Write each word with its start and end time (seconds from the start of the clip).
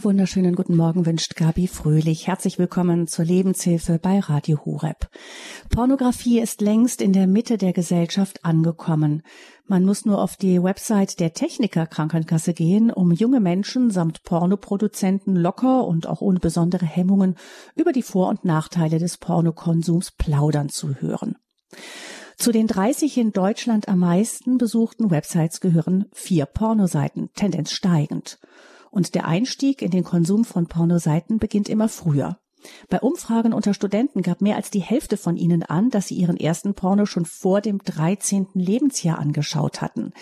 Einen 0.00 0.16
wunderschönen 0.16 0.54
guten 0.54 0.76
Morgen 0.76 1.04
wünscht 1.04 1.36
Gabi 1.36 1.66
Fröhlich. 1.66 2.26
Herzlich 2.26 2.58
willkommen 2.58 3.06
zur 3.06 3.26
Lebenshilfe 3.26 3.98
bei 3.98 4.18
Radio 4.18 4.64
Hureb. 4.64 5.10
Pornografie 5.68 6.40
ist 6.40 6.62
längst 6.62 7.02
in 7.02 7.12
der 7.12 7.26
Mitte 7.26 7.58
der 7.58 7.74
Gesellschaft 7.74 8.42
angekommen. 8.42 9.22
Man 9.66 9.84
muss 9.84 10.06
nur 10.06 10.22
auf 10.22 10.36
die 10.36 10.62
Website 10.62 11.20
der 11.20 11.34
Techniker 11.34 11.86
Krankenkasse 11.86 12.54
gehen, 12.54 12.90
um 12.90 13.12
junge 13.12 13.40
Menschen 13.40 13.90
samt 13.90 14.22
Pornoproduzenten 14.22 15.36
locker 15.36 15.86
und 15.86 16.06
auch 16.06 16.22
ohne 16.22 16.38
besondere 16.38 16.86
Hemmungen 16.86 17.36
über 17.76 17.92
die 17.92 18.02
Vor- 18.02 18.30
und 18.30 18.42
Nachteile 18.42 18.98
des 18.98 19.18
Pornokonsums 19.18 20.12
plaudern 20.12 20.70
zu 20.70 20.94
hören. 20.94 21.36
Zu 22.38 22.52
den 22.52 22.68
30 22.68 23.18
in 23.18 23.32
Deutschland 23.32 23.86
am 23.86 23.98
meisten 23.98 24.56
besuchten 24.56 25.10
Websites 25.10 25.60
gehören 25.60 26.06
vier 26.14 26.46
Pornoseiten, 26.46 27.28
Tendenz 27.34 27.72
steigend. 27.72 28.38
Und 28.90 29.14
der 29.14 29.26
Einstieg 29.26 29.82
in 29.82 29.90
den 29.90 30.04
Konsum 30.04 30.44
von 30.44 30.66
Pornoseiten 30.66 31.38
beginnt 31.38 31.68
immer 31.68 31.88
früher. 31.88 32.38
Bei 32.88 33.00
Umfragen 33.00 33.52
unter 33.52 33.74
Studenten 33.74 34.22
gab 34.22 34.40
mehr 34.40 34.56
als 34.56 34.70
die 34.70 34.80
Hälfte 34.80 35.16
von 35.16 35.36
ihnen 35.36 35.62
an, 35.62 35.90
dass 35.90 36.08
sie 36.08 36.14
ihren 36.16 36.36
ersten 36.36 36.74
Porno 36.74 37.06
schon 37.06 37.24
vor 37.24 37.60
dem 37.60 37.78
13. 37.78 38.48
Lebensjahr 38.54 39.18
angeschaut 39.18 39.80
hatten. 39.80 40.12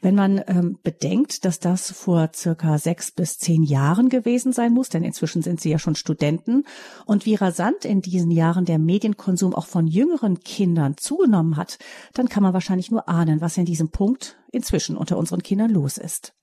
Wenn 0.00 0.14
man 0.14 0.42
ähm, 0.46 0.78
bedenkt, 0.82 1.44
dass 1.44 1.60
das 1.60 1.90
vor 1.90 2.30
circa 2.34 2.78
sechs 2.78 3.10
bis 3.10 3.38
zehn 3.38 3.62
Jahren 3.62 4.08
gewesen 4.08 4.52
sein 4.52 4.72
muss, 4.72 4.88
denn 4.88 5.04
inzwischen 5.04 5.42
sind 5.42 5.60
sie 5.60 5.70
ja 5.70 5.78
schon 5.78 5.94
Studenten, 5.94 6.64
und 7.06 7.26
wie 7.26 7.34
rasant 7.34 7.84
in 7.84 8.02
diesen 8.02 8.30
Jahren 8.30 8.64
der 8.64 8.78
Medienkonsum 8.78 9.54
auch 9.54 9.66
von 9.66 9.86
jüngeren 9.86 10.40
Kindern 10.40 10.96
zugenommen 10.96 11.56
hat, 11.56 11.78
dann 12.14 12.28
kann 12.28 12.42
man 12.42 12.52
wahrscheinlich 12.52 12.90
nur 12.90 13.08
ahnen, 13.08 13.40
was 13.40 13.56
in 13.56 13.64
diesem 13.64 13.90
Punkt 13.90 14.38
inzwischen 14.52 14.96
unter 14.96 15.16
unseren 15.16 15.42
Kindern 15.42 15.70
los 15.70 15.98
ist. 15.98 16.34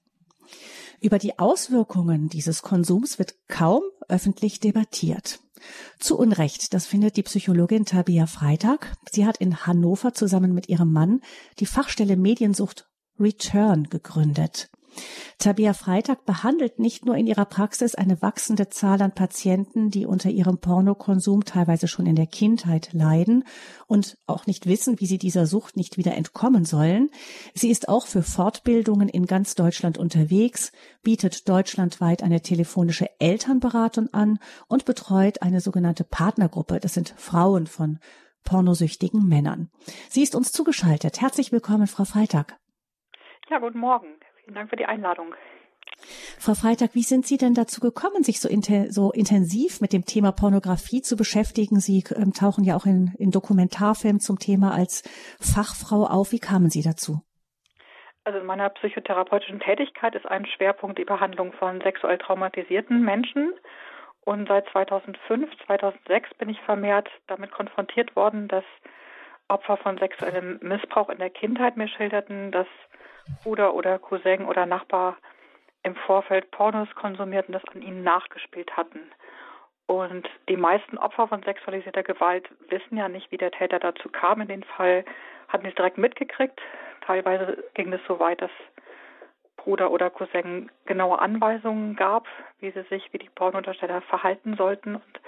Über 1.01 1.19
die 1.19 1.39
Auswirkungen 1.39 2.29
dieses 2.29 2.61
Konsums 2.61 3.19
wird 3.19 3.35
kaum 3.47 3.81
öffentlich 4.07 4.59
debattiert. 4.59 5.39
Zu 5.99 6.17
Unrecht, 6.17 6.73
das 6.73 6.85
findet 6.85 7.17
die 7.17 7.23
Psychologin 7.23 7.85
Tabia 7.85 8.27
Freitag. 8.27 8.95
Sie 9.11 9.25
hat 9.25 9.37
in 9.37 9.65
Hannover 9.65 10.13
zusammen 10.13 10.53
mit 10.53 10.69
ihrem 10.69 10.91
Mann 10.91 11.21
die 11.59 11.65
Fachstelle 11.65 12.17
Mediensucht 12.17 12.87
Return 13.19 13.85
gegründet. 13.89 14.69
Tabia 15.37 15.73
Freitag 15.73 16.25
behandelt 16.25 16.79
nicht 16.79 17.05
nur 17.05 17.15
in 17.15 17.27
ihrer 17.27 17.45
Praxis 17.45 17.95
eine 17.95 18.21
wachsende 18.21 18.69
Zahl 18.69 19.01
an 19.01 19.11
Patienten, 19.11 19.89
die 19.89 20.05
unter 20.05 20.29
ihrem 20.29 20.59
Pornokonsum 20.59 21.45
teilweise 21.45 21.87
schon 21.87 22.05
in 22.05 22.15
der 22.15 22.27
Kindheit 22.27 22.93
leiden 22.93 23.43
und 23.87 24.17
auch 24.27 24.47
nicht 24.47 24.65
wissen, 24.65 24.99
wie 24.99 25.05
sie 25.05 25.17
dieser 25.17 25.45
Sucht 25.45 25.77
nicht 25.77 25.97
wieder 25.97 26.15
entkommen 26.15 26.65
sollen. 26.65 27.09
Sie 27.53 27.69
ist 27.69 27.89
auch 27.89 28.07
für 28.07 28.23
Fortbildungen 28.23 29.09
in 29.09 29.25
ganz 29.25 29.55
Deutschland 29.55 29.97
unterwegs, 29.97 30.71
bietet 31.03 31.47
deutschlandweit 31.49 32.23
eine 32.23 32.41
telefonische 32.41 33.09
Elternberatung 33.19 34.13
an 34.13 34.39
und 34.67 34.85
betreut 34.85 35.41
eine 35.41 35.61
sogenannte 35.61 36.03
Partnergruppe. 36.03 36.79
Das 36.79 36.93
sind 36.93 37.13
Frauen 37.17 37.67
von 37.67 37.99
pornosüchtigen 38.45 39.27
Männern. 39.27 39.69
Sie 40.09 40.23
ist 40.23 40.35
uns 40.35 40.51
zugeschaltet. 40.51 41.19
Herzlich 41.19 41.51
willkommen, 41.51 41.87
Frau 41.87 42.05
Freitag. 42.05 42.57
Ja, 43.49 43.59
guten 43.59 43.79
Morgen. 43.79 44.07
Vielen 44.45 44.55
Dank 44.55 44.69
für 44.69 44.75
die 44.75 44.85
Einladung. 44.85 45.33
Frau 46.39 46.53
Freitag, 46.53 46.93
wie 46.93 47.01
sind 47.01 47.25
Sie 47.25 47.37
denn 47.37 47.55
dazu 47.55 47.79
gekommen, 47.81 48.23
sich 48.23 48.39
so, 48.39 48.47
inten 48.47 48.91
so 48.91 49.11
intensiv 49.11 49.81
mit 49.81 49.91
dem 49.91 50.05
Thema 50.05 50.31
Pornografie 50.31 51.01
zu 51.01 51.15
beschäftigen? 51.15 51.79
Sie 51.79 52.03
ähm, 52.15 52.33
tauchen 52.33 52.63
ja 52.63 52.75
auch 52.75 52.85
in, 52.85 53.13
in 53.17 53.31
Dokumentarfilmen 53.31 54.19
zum 54.19 54.37
Thema 54.37 54.73
als 54.73 55.01
Fachfrau 55.39 56.05
auf. 56.05 56.31
Wie 56.31 56.39
kamen 56.39 56.69
Sie 56.69 56.83
dazu? 56.83 57.21
Also 58.23 58.39
in 58.39 58.45
meiner 58.45 58.69
psychotherapeutischen 58.69 59.59
Tätigkeit 59.59 60.13
ist 60.15 60.27
ein 60.27 60.45
Schwerpunkt 60.45 60.99
die 60.99 61.05
Behandlung 61.05 61.53
von 61.53 61.81
sexuell 61.81 62.17
traumatisierten 62.17 63.03
Menschen. 63.03 63.53
Und 64.21 64.47
seit 64.47 64.67
2005, 64.69 65.49
2006 65.65 66.33
bin 66.35 66.49
ich 66.49 66.59
vermehrt 66.61 67.09
damit 67.27 67.51
konfrontiert 67.51 68.15
worden, 68.15 68.47
dass 68.47 68.63
Opfer 69.47 69.77
von 69.77 69.97
sexuellem 69.97 70.59
Missbrauch 70.61 71.09
in 71.09 71.19
der 71.19 71.29
Kindheit 71.29 71.77
mir 71.77 71.87
schilderten, 71.87 72.51
dass 72.51 72.67
Bruder 73.43 73.73
oder 73.73 73.99
Cousin 73.99 74.45
oder 74.45 74.65
Nachbar 74.65 75.17
im 75.83 75.95
Vorfeld 75.95 76.49
Pornos 76.51 76.89
konsumierten, 76.95 77.53
das 77.53 77.63
an 77.73 77.81
ihnen 77.81 78.03
nachgespielt 78.03 78.75
hatten. 78.75 79.11
Und 79.87 80.27
die 80.49 80.57
meisten 80.57 80.97
Opfer 80.97 81.27
von 81.27 81.43
sexualisierter 81.43 82.01
Gewalt 82.01 82.49
wissen 82.69 82.97
ja 82.97 83.07
nicht, 83.07 83.31
wie 83.31 83.37
der 83.37 83.51
Täter 83.51 83.79
dazu 83.79 84.09
kam. 84.09 84.41
In 84.41 84.47
dem 84.47 84.63
Fall 84.63 85.05
hatten 85.47 85.63
sie 85.63 85.69
es 85.69 85.75
direkt 85.75 85.99
mitgekriegt. 85.99 86.59
Teilweise 87.01 87.63
ging 87.75 87.93
es 87.93 88.01
so 88.07 88.19
weit, 88.19 88.41
dass 88.41 88.51
Bruder 89.57 89.91
oder 89.91 90.09
Cousin 90.09 90.71
genaue 90.85 91.19
Anweisungen 91.19 91.95
gab, 91.95 92.27
wie 92.59 92.71
sie 92.71 92.83
sich, 92.83 93.13
wie 93.13 93.19
die 93.19 93.29
Pornodarsteller 93.29 94.01
verhalten 94.01 94.55
sollten. 94.55 94.95
Und 94.95 95.19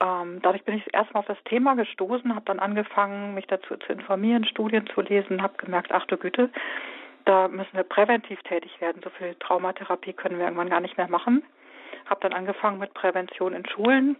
ähm, 0.00 0.40
dadurch 0.42 0.64
bin 0.64 0.76
ich 0.76 0.92
erstmal 0.92 1.20
auf 1.20 1.26
das 1.26 1.42
Thema 1.44 1.74
gestoßen, 1.74 2.34
habe 2.34 2.44
dann 2.44 2.58
angefangen, 2.58 3.34
mich 3.34 3.46
dazu 3.46 3.76
zu 3.76 3.92
informieren, 3.92 4.44
Studien 4.44 4.86
zu 4.94 5.00
lesen, 5.00 5.42
habe 5.42 5.56
gemerkt, 5.56 5.92
ach 5.92 6.04
du 6.06 6.18
Güte, 6.18 6.50
da 7.26 7.48
müssen 7.48 7.74
wir 7.74 7.82
präventiv 7.82 8.40
tätig 8.44 8.80
werden. 8.80 9.02
So 9.02 9.10
viel 9.10 9.34
Traumatherapie 9.34 10.12
können 10.12 10.38
wir 10.38 10.46
irgendwann 10.46 10.70
gar 10.70 10.80
nicht 10.80 10.96
mehr 10.96 11.08
machen. 11.08 11.44
Habe 12.06 12.20
dann 12.20 12.32
angefangen 12.32 12.78
mit 12.78 12.94
Prävention 12.94 13.52
in 13.52 13.66
Schulen 13.66 14.16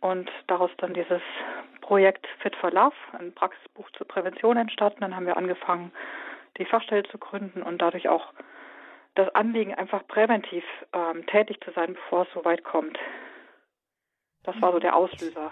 und 0.00 0.30
daraus 0.46 0.70
dann 0.76 0.92
dieses 0.92 1.22
Projekt 1.80 2.26
Fit 2.40 2.54
for 2.56 2.70
Love, 2.70 2.94
ein 3.18 3.34
Praxisbuch 3.34 3.90
zur 3.92 4.06
Prävention 4.06 4.58
entstanden. 4.58 5.00
Dann 5.00 5.16
haben 5.16 5.26
wir 5.26 5.38
angefangen, 5.38 5.90
die 6.58 6.66
Fachstelle 6.66 7.02
zu 7.04 7.18
gründen 7.18 7.62
und 7.62 7.78
dadurch 7.80 8.08
auch 8.08 8.32
das 9.14 9.34
Anliegen, 9.34 9.74
einfach 9.74 10.06
präventiv 10.06 10.64
ähm, 10.92 11.24
tätig 11.26 11.60
zu 11.64 11.70
sein, 11.70 11.94
bevor 11.94 12.22
es 12.22 12.28
so 12.34 12.44
weit 12.44 12.64
kommt. 12.64 12.98
Das 14.42 14.60
war 14.60 14.72
so 14.72 14.80
der 14.80 14.94
Auslöser. 14.94 15.50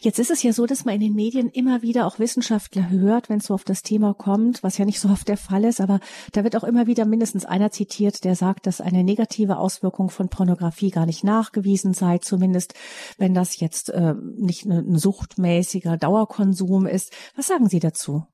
Jetzt 0.00 0.18
ist 0.18 0.30
es 0.30 0.42
ja 0.42 0.52
so, 0.52 0.66
dass 0.66 0.84
man 0.84 0.94
in 0.94 1.00
den 1.00 1.14
Medien 1.14 1.50
immer 1.50 1.82
wieder 1.82 2.06
auch 2.06 2.18
Wissenschaftler 2.18 2.90
hört, 2.90 3.28
wenn 3.28 3.38
es 3.38 3.46
so 3.46 3.54
auf 3.54 3.64
das 3.64 3.82
Thema 3.82 4.14
kommt, 4.14 4.62
was 4.62 4.78
ja 4.78 4.84
nicht 4.84 5.00
so 5.00 5.08
oft 5.08 5.28
der 5.28 5.36
Fall 5.36 5.64
ist, 5.64 5.80
aber 5.80 6.00
da 6.32 6.44
wird 6.44 6.56
auch 6.56 6.64
immer 6.64 6.86
wieder 6.86 7.04
mindestens 7.04 7.44
einer 7.44 7.70
zitiert, 7.70 8.24
der 8.24 8.34
sagt, 8.34 8.66
dass 8.66 8.80
eine 8.80 9.04
negative 9.04 9.56
Auswirkung 9.56 10.10
von 10.10 10.28
Pornografie 10.28 10.90
gar 10.90 11.06
nicht 11.06 11.24
nachgewiesen 11.24 11.94
sei, 11.94 12.18
zumindest 12.18 12.74
wenn 13.18 13.34
das 13.34 13.60
jetzt 13.60 13.90
äh, 13.90 14.14
nicht 14.36 14.66
ne, 14.66 14.78
ein 14.78 14.96
suchtmäßiger 14.96 15.96
Dauerkonsum 15.96 16.86
ist. 16.86 17.14
Was 17.36 17.46
sagen 17.46 17.68
Sie 17.68 17.80
dazu? 17.80 18.24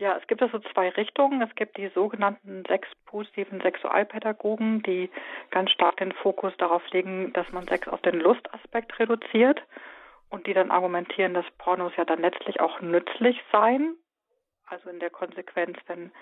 Ja, 0.00 0.16
es 0.16 0.26
gibt 0.28 0.40
also 0.42 0.60
zwei 0.72 0.90
Richtungen. 0.90 1.42
Es 1.42 1.52
gibt 1.56 1.76
die 1.76 1.90
sogenannten 1.92 2.62
sechs 2.68 2.88
positiven 3.06 3.60
Sexualpädagogen, 3.60 4.82
die 4.82 5.10
ganz 5.50 5.72
stark 5.72 5.96
den 5.96 6.12
Fokus 6.12 6.52
darauf 6.58 6.82
legen, 6.92 7.32
dass 7.32 7.50
man 7.50 7.66
Sex 7.66 7.88
auf 7.88 8.00
den 8.02 8.20
Lustaspekt 8.20 8.96
reduziert 9.00 9.60
und 10.30 10.46
die 10.46 10.54
dann 10.54 10.70
argumentieren, 10.70 11.34
dass 11.34 11.46
Pornos 11.58 11.92
ja 11.96 12.04
dann 12.04 12.20
letztlich 12.20 12.60
auch 12.60 12.80
nützlich 12.80 13.42
seien. 13.52 13.96
Also 14.66 14.90
in 14.90 15.00
der 15.00 15.10
Konsequenz, 15.10 15.78
wenn 15.86 16.12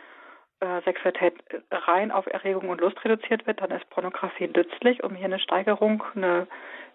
äh, 0.60 0.80
Sexualität 0.82 1.34
rein 1.70 2.10
auf 2.10 2.26
Erregung 2.26 2.68
und 2.68 2.80
Lust 2.80 3.04
reduziert 3.04 3.46
wird, 3.46 3.60
dann 3.60 3.70
ist 3.70 3.90
Pornografie 3.90 4.48
nützlich, 4.48 5.02
um 5.02 5.14
hier 5.14 5.26
eine 5.26 5.40
Steigerung, 5.40 6.02
eine 6.14 6.46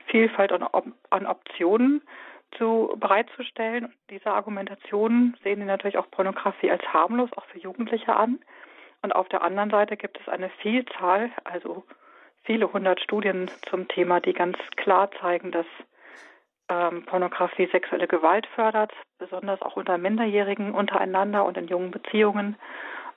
Vielfalt 0.07 0.51
an, 0.51 0.65
an 1.09 1.25
Optionen 1.25 2.01
zu 2.57 2.95
bereitzustellen. 2.97 3.93
Diese 4.09 4.31
Argumentation 4.31 5.37
sehen 5.43 5.59
die 5.59 5.65
natürlich 5.65 5.97
auch 5.97 6.09
Pornografie 6.11 6.71
als 6.71 6.83
harmlos, 6.93 7.29
auch 7.35 7.45
für 7.45 7.59
Jugendliche 7.59 8.15
an. 8.15 8.39
Und 9.01 9.13
auf 9.13 9.29
der 9.29 9.41
anderen 9.41 9.69
Seite 9.69 9.97
gibt 9.97 10.19
es 10.19 10.27
eine 10.27 10.49
Vielzahl, 10.61 11.31
also 11.43 11.83
viele 12.43 12.71
hundert 12.71 13.01
Studien 13.01 13.49
zum 13.69 13.87
Thema, 13.87 14.19
die 14.19 14.33
ganz 14.33 14.57
klar 14.75 15.11
zeigen, 15.19 15.51
dass 15.51 15.65
ähm, 16.71 17.03
Pornografie 17.05 17.67
sexuelle 17.71 18.07
Gewalt 18.07 18.47
fördert, 18.55 18.93
besonders 19.19 19.61
auch 19.61 19.75
unter 19.75 19.97
Minderjährigen 19.97 20.73
untereinander 20.73 21.43
und 21.43 21.57
in 21.57 21.67
jungen 21.67 21.91
Beziehungen, 21.91 22.55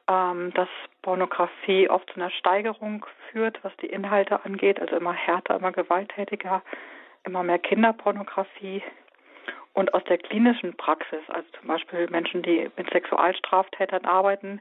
ähm, 0.09 0.53
dass 0.55 0.69
Pornografie 1.03 1.89
oft 1.89 2.11
zu 2.11 2.17
einer 2.17 2.31
Steigerung 2.31 3.07
führt, 3.31 3.63
was 3.63 3.75
die 3.77 3.87
Inhalte 3.87 4.45
angeht, 4.45 4.81
also 4.81 4.97
immer 4.97 5.13
härter, 5.13 5.57
immer 5.57 5.71
gewalttätiger, 5.71 6.63
immer 7.23 7.45
mehr 7.45 7.61
Kinderpornografie. 7.61 8.83
Und 9.73 9.95
aus 9.95 10.05
der 10.05 10.19
klinischen 10.19 10.77
Praxis, 10.77 11.23
also 11.29 11.49
zum 11.59 11.69
Beispiel 11.69 12.09
Menschen, 12.11 12.43
die 12.43 12.71
mit 12.77 12.91
Sexualstraftätern 12.91 14.05
arbeiten, 14.05 14.61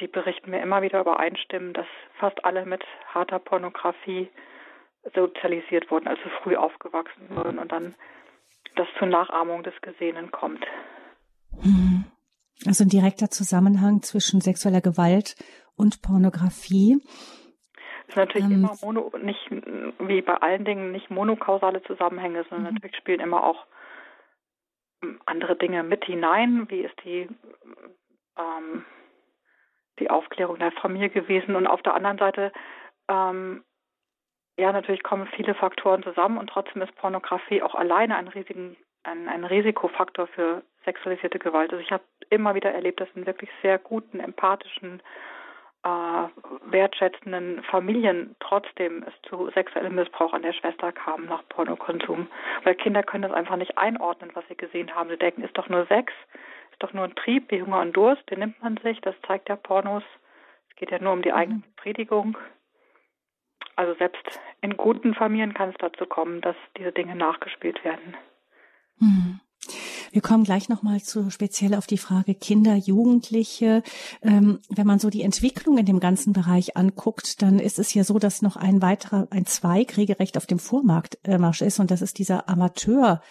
die 0.00 0.06
berichten 0.06 0.50
mir 0.50 0.60
immer 0.60 0.82
wieder 0.82 1.00
übereinstimmen, 1.00 1.72
dass 1.72 1.86
fast 2.18 2.44
alle 2.44 2.64
mit 2.64 2.84
harter 3.12 3.40
Pornografie 3.40 4.28
sozialisiert 5.14 5.90
wurden, 5.90 6.06
also 6.06 6.22
früh 6.42 6.56
aufgewachsen 6.56 7.28
wurden 7.30 7.58
und 7.58 7.72
dann 7.72 7.94
das 8.78 8.88
zur 8.98 9.08
Nachahmung 9.08 9.62
des 9.62 9.74
Gesehenen 9.82 10.30
kommt. 10.30 10.64
Mhm. 11.62 12.04
Also 12.66 12.84
ein 12.84 12.88
direkter 12.88 13.28
Zusammenhang 13.30 14.02
zwischen 14.02 14.40
sexueller 14.40 14.80
Gewalt 14.80 15.36
und 15.76 16.02
Pornografie. 16.02 17.00
Es 18.02 18.08
ist 18.08 18.16
natürlich 18.16 18.46
ähm, 18.46 18.64
immer 18.64 18.74
mono, 18.82 19.12
nicht 19.22 19.50
wie 19.50 20.22
bei 20.22 20.34
allen 20.34 20.64
Dingen 20.64 20.92
nicht 20.92 21.10
monokausale 21.10 21.82
Zusammenhänge, 21.82 22.44
sondern 22.44 22.68
mhm. 22.68 22.74
natürlich 22.74 22.96
spielen 22.96 23.20
immer 23.20 23.44
auch 23.44 23.66
ähm, 25.02 25.20
andere 25.26 25.56
Dinge 25.56 25.82
mit 25.82 26.04
hinein. 26.04 26.66
Wie 26.68 26.80
ist 26.80 26.94
die 27.04 27.28
ähm, 28.36 28.84
die 29.98 30.10
Aufklärung 30.10 30.58
der 30.58 30.72
Familie 30.72 31.10
gewesen? 31.10 31.54
Und 31.54 31.66
auf 31.66 31.82
der 31.82 31.94
anderen 31.94 32.18
Seite 32.18 32.52
ähm, 33.08 33.62
ja, 34.58 34.72
natürlich 34.72 35.04
kommen 35.04 35.28
viele 35.36 35.54
Faktoren 35.54 36.02
zusammen 36.02 36.36
und 36.36 36.50
trotzdem 36.50 36.82
ist 36.82 36.94
Pornografie 36.96 37.62
auch 37.62 37.76
alleine 37.76 38.16
ein, 38.16 38.26
riesigen, 38.26 38.76
ein, 39.04 39.28
ein 39.28 39.44
Risikofaktor 39.44 40.26
für 40.26 40.62
sexualisierte 40.84 41.38
Gewalt. 41.38 41.70
Also 41.70 41.82
ich 41.82 41.92
habe 41.92 42.02
immer 42.28 42.56
wieder 42.56 42.72
erlebt, 42.72 43.00
dass 43.00 43.08
in 43.14 43.24
wirklich 43.24 43.50
sehr 43.62 43.78
guten, 43.78 44.18
empathischen, 44.18 45.00
äh, 45.84 46.70
wertschätzenden 46.72 47.62
Familien 47.62 48.34
trotzdem 48.40 49.04
es 49.06 49.14
zu 49.28 49.48
sexuellem 49.50 49.94
Missbrauch 49.94 50.32
an 50.32 50.42
der 50.42 50.52
Schwester 50.52 50.90
kam 50.90 51.26
nach 51.26 51.46
Pornokonsum. 51.48 52.26
Weil 52.64 52.74
Kinder 52.74 53.04
können 53.04 53.22
das 53.22 53.32
einfach 53.32 53.56
nicht 53.56 53.78
einordnen, 53.78 54.32
was 54.34 54.44
sie 54.48 54.56
gesehen 54.56 54.92
haben. 54.92 55.08
Sie 55.08 55.18
denken, 55.18 55.44
ist 55.44 55.56
doch 55.56 55.68
nur 55.68 55.86
Sex, 55.86 56.12
ist 56.72 56.82
doch 56.82 56.92
nur 56.92 57.04
ein 57.04 57.14
Trieb, 57.14 57.52
wie 57.52 57.62
Hunger 57.62 57.80
und 57.80 57.96
Durst, 57.96 58.28
den 58.28 58.40
nimmt 58.40 58.60
man 58.60 58.76
sich, 58.78 59.00
das 59.02 59.14
zeigt 59.24 59.48
ja 59.48 59.54
Pornos. 59.54 60.02
Es 60.70 60.76
geht 60.76 60.90
ja 60.90 60.98
nur 60.98 61.12
um 61.12 61.22
die 61.22 61.32
eigene 61.32 61.58
mhm. 61.58 61.64
Befriedigung. 61.76 62.36
Also 63.78 63.94
selbst 63.94 64.40
in 64.60 64.76
guten 64.76 65.14
Familien 65.14 65.54
kann 65.54 65.68
es 65.68 65.76
dazu 65.78 66.04
kommen, 66.04 66.40
dass 66.40 66.56
diese 66.76 66.90
Dinge 66.90 67.14
nachgespielt 67.14 67.84
werden. 67.84 68.16
Hm. 68.98 69.38
Wir 70.10 70.20
kommen 70.20 70.42
gleich 70.42 70.68
nochmal 70.68 71.00
zu 71.00 71.30
speziell 71.30 71.76
auf 71.76 71.86
die 71.86 71.96
Frage 71.96 72.34
Kinder, 72.34 72.74
Jugendliche. 72.74 73.84
Ähm, 74.20 74.58
wenn 74.68 74.86
man 74.86 74.98
so 74.98 75.10
die 75.10 75.22
Entwicklung 75.22 75.78
in 75.78 75.86
dem 75.86 76.00
ganzen 76.00 76.32
Bereich 76.32 76.76
anguckt, 76.76 77.40
dann 77.40 77.60
ist 77.60 77.78
es 77.78 77.94
ja 77.94 78.02
so, 78.02 78.18
dass 78.18 78.42
noch 78.42 78.56
ein 78.56 78.82
weiterer, 78.82 79.28
ein 79.30 79.46
Zweig 79.46 79.96
regelrecht 79.96 80.36
auf 80.36 80.46
dem 80.46 80.58
Vormarsch 80.58 81.62
ist 81.62 81.78
und 81.78 81.92
das 81.92 82.02
ist 82.02 82.18
dieser 82.18 82.48
Amateur. 82.48 83.22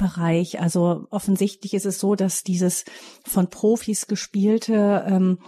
Bereich. 0.00 0.60
Also 0.60 1.08
offensichtlich 1.10 1.74
ist 1.74 1.84
es 1.84 1.98
so, 1.98 2.14
dass 2.14 2.44
dieses 2.44 2.84
von 3.26 3.50
Profis 3.50 4.06
gespielte, 4.06 5.04
ähm, 5.08 5.40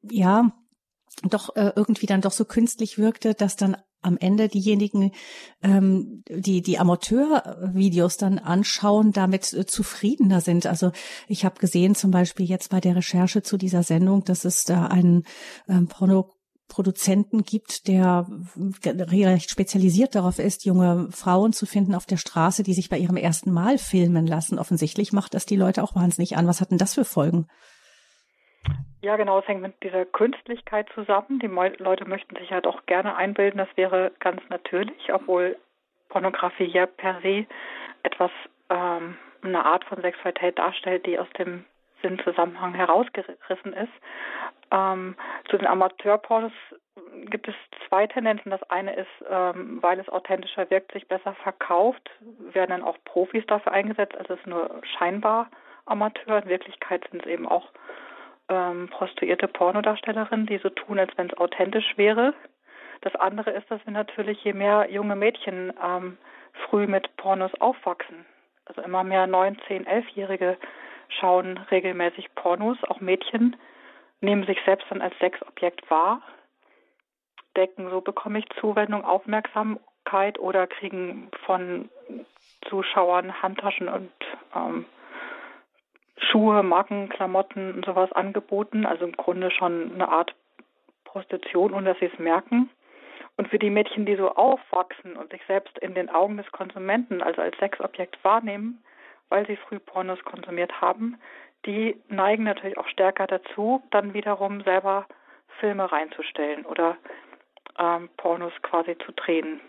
ja, 0.00 0.52
doch 1.22 1.56
äh, 1.56 1.72
irgendwie 1.74 2.06
dann 2.06 2.20
doch 2.20 2.32
so 2.32 2.44
künstlich 2.44 2.98
wirkte, 2.98 3.34
dass 3.34 3.56
dann 3.56 3.76
am 4.06 4.16
Ende 4.16 4.48
diejenigen, 4.48 5.12
ähm, 5.62 6.22
die 6.30 6.62
die 6.62 6.78
Amateurvideos 6.78 8.16
dann 8.16 8.38
anschauen, 8.38 9.12
damit 9.12 9.52
äh, 9.52 9.66
zufriedener 9.66 10.40
sind. 10.40 10.66
Also 10.66 10.92
ich 11.28 11.44
habe 11.44 11.60
gesehen 11.60 11.94
zum 11.94 12.10
Beispiel 12.10 12.46
jetzt 12.46 12.70
bei 12.70 12.80
der 12.80 12.96
Recherche 12.96 13.42
zu 13.42 13.56
dieser 13.56 13.82
Sendung, 13.82 14.24
dass 14.24 14.44
es 14.44 14.64
da 14.64 14.86
einen 14.86 15.24
ähm, 15.68 15.88
Porno 15.88 16.32
Produzenten 16.68 17.44
gibt, 17.44 17.86
der 17.86 18.26
recht 18.82 19.50
spezialisiert 19.50 20.16
darauf 20.16 20.40
ist, 20.40 20.64
junge 20.64 21.08
Frauen 21.12 21.52
zu 21.52 21.64
finden 21.64 21.94
auf 21.94 22.06
der 22.06 22.16
Straße, 22.16 22.64
die 22.64 22.74
sich 22.74 22.88
bei 22.88 22.98
ihrem 22.98 23.16
ersten 23.16 23.52
Mal 23.52 23.78
filmen 23.78 24.26
lassen. 24.26 24.58
Offensichtlich 24.58 25.12
macht 25.12 25.34
das 25.34 25.46
die 25.46 25.56
Leute 25.56 25.82
auch 25.84 25.94
wahnsinnig 25.94 26.36
an. 26.36 26.48
Was 26.48 26.60
hat 26.60 26.72
denn 26.72 26.78
das 26.78 26.94
für 26.94 27.04
Folgen? 27.04 27.46
Ja, 29.02 29.16
genau, 29.16 29.38
es 29.38 29.46
hängt 29.46 29.62
mit 29.62 29.80
dieser 29.82 30.04
Künstlichkeit 30.04 30.88
zusammen. 30.94 31.38
Die 31.38 31.46
Leute 31.46 32.06
möchten 32.06 32.34
sich 32.36 32.50
ja 32.50 32.60
doch 32.60 32.86
gerne 32.86 33.14
einbilden, 33.14 33.58
das 33.58 33.68
wäre 33.76 34.12
ganz 34.18 34.42
natürlich, 34.48 35.12
obwohl 35.12 35.56
Pornografie 36.08 36.64
ja 36.64 36.86
per 36.86 37.20
se 37.20 37.46
etwas, 38.02 38.30
ähm, 38.70 39.16
eine 39.42 39.64
Art 39.64 39.84
von 39.84 40.00
Sexualität 40.00 40.58
darstellt, 40.58 41.06
die 41.06 41.18
aus 41.18 41.28
dem 41.38 41.64
Sinnzusammenhang 42.02 42.74
herausgerissen 42.74 43.72
ist. 43.72 43.92
Ähm, 44.70 45.14
zu 45.48 45.56
den 45.56 45.66
Amateurpornos 45.66 46.52
gibt 47.26 47.48
es 47.48 47.54
zwei 47.88 48.06
Tendenzen. 48.06 48.50
Das 48.50 48.62
eine 48.70 48.94
ist, 48.94 49.24
ähm, 49.30 49.78
weil 49.82 49.98
es 50.00 50.08
authentischer 50.08 50.68
wirkt, 50.70 50.92
sich 50.92 51.06
besser 51.06 51.34
verkauft, 51.34 52.10
werden 52.52 52.70
dann 52.70 52.82
auch 52.82 52.96
Profis 53.04 53.46
dafür 53.46 53.72
eingesetzt. 53.72 54.16
Also 54.16 54.34
es 54.34 54.40
ist 54.40 54.46
nur 54.46 54.82
scheinbar 54.98 55.48
Amateur. 55.84 56.42
In 56.42 56.48
Wirklichkeit 56.48 57.06
sind 57.10 57.24
es 57.24 57.30
eben 57.30 57.46
auch 57.46 57.70
ähm, 58.48 58.88
prostituierte 58.88 59.48
Pornodarstellerinnen, 59.48 60.46
die 60.46 60.58
so 60.58 60.68
tun, 60.68 60.98
als 60.98 61.12
wenn 61.16 61.28
es 61.28 61.36
authentisch 61.38 61.96
wäre. 61.96 62.34
Das 63.02 63.14
andere 63.16 63.50
ist, 63.50 63.70
dass 63.70 63.84
wir 63.84 63.92
natürlich, 63.92 64.42
je 64.44 64.52
mehr 64.52 64.90
junge 64.90 65.16
Mädchen 65.16 65.72
ähm, 65.82 66.18
früh 66.68 66.86
mit 66.86 67.16
Pornos 67.16 67.52
aufwachsen, 67.60 68.24
also 68.64 68.82
immer 68.82 69.04
mehr 69.04 69.26
neun, 69.26 69.58
zehn, 69.66 69.86
elfjährige 69.86 70.56
schauen 71.08 71.58
regelmäßig 71.70 72.34
Pornos, 72.34 72.78
auch 72.84 73.00
Mädchen 73.00 73.56
nehmen 74.20 74.44
sich 74.46 74.58
selbst 74.64 74.86
dann 74.90 75.02
als 75.02 75.16
Sexobjekt 75.18 75.88
wahr, 75.90 76.22
denken, 77.56 77.90
so 77.90 78.00
bekomme 78.00 78.38
ich 78.38 78.46
Zuwendung, 78.60 79.04
Aufmerksamkeit 79.04 80.38
oder 80.38 80.66
kriegen 80.66 81.30
von 81.44 81.88
Zuschauern 82.68 83.42
Handtaschen 83.42 83.88
und 83.88 84.10
ähm, 84.54 84.86
Schuhe, 86.18 86.62
Marken, 86.62 87.08
Klamotten 87.08 87.74
und 87.74 87.84
sowas 87.84 88.10
angeboten. 88.12 88.86
Also 88.86 89.04
im 89.04 89.12
Grunde 89.12 89.50
schon 89.50 89.92
eine 89.94 90.08
Art 90.08 90.34
Prostitution, 91.04 91.72
ohne 91.72 91.90
dass 91.90 91.98
sie 91.98 92.10
es 92.12 92.18
merken. 92.18 92.70
Und 93.36 93.48
für 93.48 93.58
die 93.58 93.70
Mädchen, 93.70 94.06
die 94.06 94.16
so 94.16 94.30
aufwachsen 94.30 95.16
und 95.16 95.30
sich 95.30 95.42
selbst 95.46 95.78
in 95.78 95.94
den 95.94 96.08
Augen 96.08 96.38
des 96.38 96.50
Konsumenten, 96.52 97.22
also 97.22 97.42
als 97.42 97.56
Sexobjekt 97.58 98.22
wahrnehmen, 98.24 98.82
weil 99.28 99.46
sie 99.46 99.56
früh 99.56 99.78
Pornos 99.78 100.22
konsumiert 100.24 100.80
haben, 100.80 101.18
die 101.66 102.00
neigen 102.08 102.44
natürlich 102.44 102.78
auch 102.78 102.88
stärker 102.88 103.26
dazu, 103.26 103.82
dann 103.90 104.14
wiederum 104.14 104.62
selber 104.62 105.06
Filme 105.60 105.90
reinzustellen 105.90 106.64
oder 106.64 106.96
ähm, 107.78 108.08
Pornos 108.16 108.52
quasi 108.62 108.96
zu 109.04 109.12
drehen. 109.12 109.60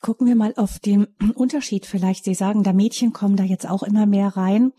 Gucken 0.00 0.26
wir 0.26 0.36
mal 0.36 0.54
auf 0.56 0.78
den 0.78 1.08
Unterschied 1.34 1.84
vielleicht. 1.84 2.24
Sie 2.24 2.34
sagen, 2.34 2.62
da 2.62 2.72
Mädchen 2.72 3.12
kommen 3.12 3.36
da 3.36 3.44
jetzt 3.44 3.68
auch 3.68 3.82
immer 3.82 4.06
mehr 4.06 4.28
rein. 4.34 4.72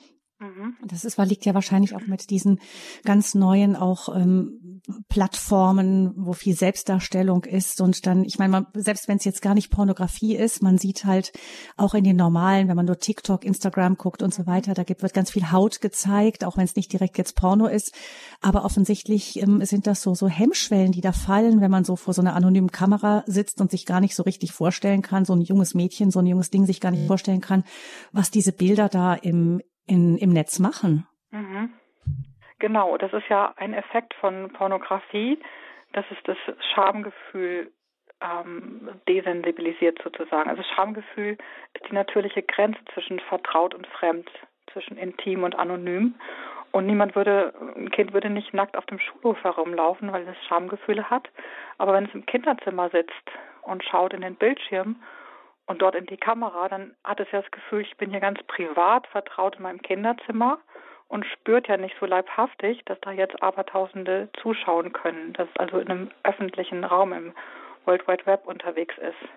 Mhm. 0.61 0.75
Das 0.87 1.05
ist, 1.05 1.17
liegt 1.17 1.45
ja 1.45 1.53
wahrscheinlich 1.53 1.95
auch 1.95 2.07
mit 2.07 2.29
diesen 2.29 2.59
ganz 3.03 3.35
neuen 3.35 3.75
auch 3.75 4.15
ähm, 4.15 4.81
Plattformen, 5.09 6.13
wo 6.15 6.33
viel 6.33 6.55
Selbstdarstellung 6.55 7.43
ist 7.43 7.81
und 7.81 8.05
dann, 8.05 8.23
ich 8.23 8.39
meine, 8.39 8.51
man, 8.51 8.67
selbst 8.73 9.07
wenn 9.07 9.17
es 9.17 9.25
jetzt 9.25 9.41
gar 9.41 9.53
nicht 9.53 9.71
Pornografie 9.71 10.35
ist, 10.35 10.63
man 10.63 10.77
sieht 10.77 11.05
halt 11.05 11.31
auch 11.77 11.93
in 11.93 12.03
den 12.03 12.15
normalen, 12.15 12.67
wenn 12.67 12.75
man 12.75 12.85
nur 12.85 12.97
TikTok, 12.97 13.45
Instagram 13.45 13.97
guckt 13.97 14.23
und 14.23 14.33
so 14.33 14.45
weiter, 14.47 14.73
da 14.73 14.83
gibt, 14.83 15.01
wird 15.01 15.13
ganz 15.13 15.31
viel 15.31 15.51
Haut 15.51 15.81
gezeigt, 15.81 16.43
auch 16.43 16.57
wenn 16.57 16.65
es 16.65 16.75
nicht 16.75 16.91
direkt 16.91 17.17
jetzt 17.17 17.35
Porno 17.35 17.67
ist, 17.67 17.93
aber 18.41 18.65
offensichtlich 18.65 19.41
ähm, 19.41 19.63
sind 19.65 19.87
das 19.87 20.01
so 20.01 20.15
so 20.15 20.27
Hemmschwellen, 20.27 20.91
die 20.91 21.01
da 21.01 21.11
fallen, 21.11 21.61
wenn 21.61 21.71
man 21.71 21.83
so 21.83 21.95
vor 21.95 22.13
so 22.13 22.21
einer 22.21 22.35
anonymen 22.35 22.71
Kamera 22.71 23.23
sitzt 23.27 23.61
und 23.61 23.71
sich 23.71 23.85
gar 23.85 24.01
nicht 24.01 24.15
so 24.15 24.23
richtig 24.23 24.51
vorstellen 24.51 25.01
kann, 25.01 25.25
so 25.25 25.33
ein 25.33 25.41
junges 25.41 25.73
Mädchen, 25.73 26.11
so 26.11 26.19
ein 26.19 26.25
junges 26.25 26.49
Ding 26.49 26.65
sich 26.65 26.79
gar 26.79 26.91
nicht 26.91 27.03
mhm. 27.03 27.07
vorstellen 27.07 27.41
kann, 27.41 27.63
was 28.11 28.31
diese 28.31 28.51
Bilder 28.51 28.89
da 28.89 29.13
im 29.13 29.61
in, 29.87 30.17
im 30.17 30.31
Netz 30.31 30.59
machen. 30.59 31.07
Mhm. 31.31 31.73
Genau, 32.59 32.97
das 32.97 33.11
ist 33.13 33.27
ja 33.27 33.53
ein 33.57 33.73
Effekt 33.73 34.13
von 34.15 34.51
Pornografie, 34.53 35.39
dass 35.93 36.05
es 36.11 36.17
das 36.23 36.37
Schamgefühl 36.73 37.71
ähm, 38.21 38.89
desensibilisiert 39.07 39.99
sozusagen. 40.03 40.49
Also 40.49 40.61
Schamgefühl 40.75 41.37
ist 41.73 41.89
die 41.89 41.95
natürliche 41.95 42.43
Grenze 42.43 42.79
zwischen 42.93 43.19
vertraut 43.19 43.73
und 43.73 43.87
fremd, 43.87 44.29
zwischen 44.71 44.97
intim 44.97 45.43
und 45.43 45.57
anonym. 45.57 46.15
Und 46.71 46.85
niemand 46.85 47.15
würde, 47.15 47.53
ein 47.75 47.91
Kind 47.91 48.13
würde 48.13 48.29
nicht 48.29 48.53
nackt 48.53 48.77
auf 48.77 48.85
dem 48.85 48.99
Schulhof 48.99 49.43
herumlaufen, 49.43 50.11
weil 50.13 50.25
es 50.27 50.47
Schamgefühle 50.47 51.09
hat. 51.09 51.29
Aber 51.77 51.93
wenn 51.93 52.05
es 52.05 52.13
im 52.13 52.25
Kinderzimmer 52.25 52.89
sitzt 52.89 53.31
und 53.63 53.83
schaut 53.83 54.13
in 54.13 54.21
den 54.21 54.35
Bildschirm 54.35 54.95
und 55.71 55.81
dort 55.81 55.95
in 55.95 56.05
die 56.05 56.17
Kamera, 56.17 56.67
dann 56.67 56.95
hat 57.03 57.19
es 57.21 57.31
ja 57.31 57.41
das 57.41 57.49
Gefühl, 57.51 57.81
ich 57.81 57.95
bin 57.97 58.11
hier 58.11 58.19
ganz 58.19 58.43
privat 58.43 59.07
vertraut 59.07 59.55
in 59.55 59.63
meinem 59.63 59.81
Kinderzimmer 59.81 60.59
und 61.07 61.25
spürt 61.25 61.67
ja 61.69 61.77
nicht 61.77 61.95
so 61.99 62.05
leibhaftig, 62.05 62.83
dass 62.85 62.99
da 62.99 63.11
jetzt 63.11 63.41
Abertausende 63.41 64.29
zuschauen 64.41 64.91
können, 64.91 65.33
dass 65.33 65.47
es 65.49 65.57
also 65.57 65.79
in 65.79 65.89
einem 65.89 66.11
öffentlichen 66.23 66.83
Raum 66.83 67.13
im 67.13 67.33
World 67.85 68.05
Wide 68.07 68.25
Web 68.25 68.45
unterwegs 68.45 68.97
ist. 68.97 69.29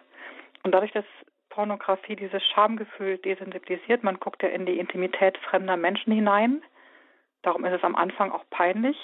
Und 0.64 0.72
dadurch, 0.72 0.92
dass 0.92 1.04
Pornografie 1.50 2.16
dieses 2.16 2.42
Schamgefühl 2.48 3.18
desensibilisiert, 3.18 4.02
man 4.02 4.18
guckt 4.18 4.42
ja 4.42 4.48
in 4.48 4.66
die 4.66 4.80
Intimität 4.80 5.38
fremder 5.38 5.76
Menschen 5.76 6.12
hinein. 6.12 6.62
Darum 7.42 7.64
ist 7.64 7.74
es 7.74 7.84
am 7.84 7.94
Anfang 7.94 8.32
auch 8.32 8.44
peinlich. 8.50 8.96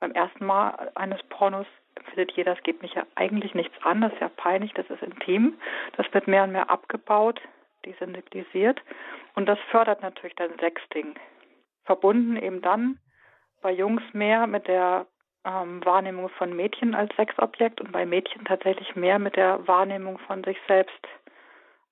Beim 0.00 0.10
ersten 0.10 0.44
Mal 0.44 0.90
eines 0.96 1.22
Pornos 1.28 1.66
findet 2.10 2.32
jeder, 2.32 2.52
es 2.52 2.62
geht 2.62 2.82
mich 2.82 2.94
ja 2.94 3.04
eigentlich 3.14 3.54
nichts 3.54 3.74
an, 3.82 4.00
das 4.00 4.12
ist 4.12 4.20
ja 4.20 4.28
peinlich, 4.28 4.72
das 4.74 4.88
ist 4.90 5.02
intim. 5.02 5.58
Das 5.96 6.06
wird 6.12 6.26
mehr 6.26 6.44
und 6.44 6.52
mehr 6.52 6.70
abgebaut, 6.70 7.40
desensibilisiert 7.84 8.80
und 9.34 9.46
das 9.46 9.58
fördert 9.70 10.02
natürlich 10.02 10.36
dann 10.36 10.58
Sexting. 10.58 11.14
Verbunden 11.84 12.36
eben 12.36 12.62
dann 12.62 12.98
bei 13.60 13.72
Jungs 13.72 14.02
mehr 14.12 14.46
mit 14.46 14.68
der 14.68 15.06
ähm, 15.44 15.84
Wahrnehmung 15.84 16.28
von 16.30 16.54
Mädchen 16.54 16.94
als 16.94 17.14
Sexobjekt 17.16 17.80
und 17.80 17.92
bei 17.92 18.06
Mädchen 18.06 18.44
tatsächlich 18.44 18.94
mehr 18.94 19.18
mit 19.18 19.36
der 19.36 19.66
Wahrnehmung 19.66 20.18
von 20.18 20.44
sich 20.44 20.58
selbst 20.68 21.08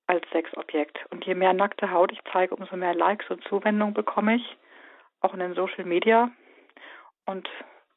als 0.06 0.28
Sexobjekt. 0.30 0.98
Und 1.10 1.24
je 1.24 1.34
mehr 1.34 1.52
nackte 1.52 1.90
Haut 1.90 2.12
ich 2.12 2.20
zeige, 2.32 2.54
umso 2.54 2.76
mehr 2.76 2.94
Likes 2.94 3.28
und 3.30 3.42
Zuwendung 3.44 3.94
bekomme 3.94 4.36
ich, 4.36 4.56
auch 5.20 5.32
in 5.34 5.40
den 5.40 5.54
Social 5.54 5.84
Media. 5.84 6.30
Und 7.26 7.48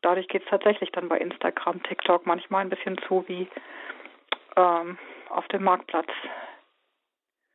dadurch 0.04 0.28
geht 0.28 0.44
es 0.44 0.50
tatsächlich 0.50 0.92
dann 0.92 1.10
bei 1.10 1.18
Instagram, 1.18 1.82
TikTok 1.84 2.26
manchmal 2.26 2.62
ein 2.62 2.70
bisschen 2.70 2.98
zu 3.08 3.24
wie 3.28 3.48
ähm, 4.56 4.98
auf 5.30 5.48
dem 5.48 5.64
Marktplatz. 5.64 6.10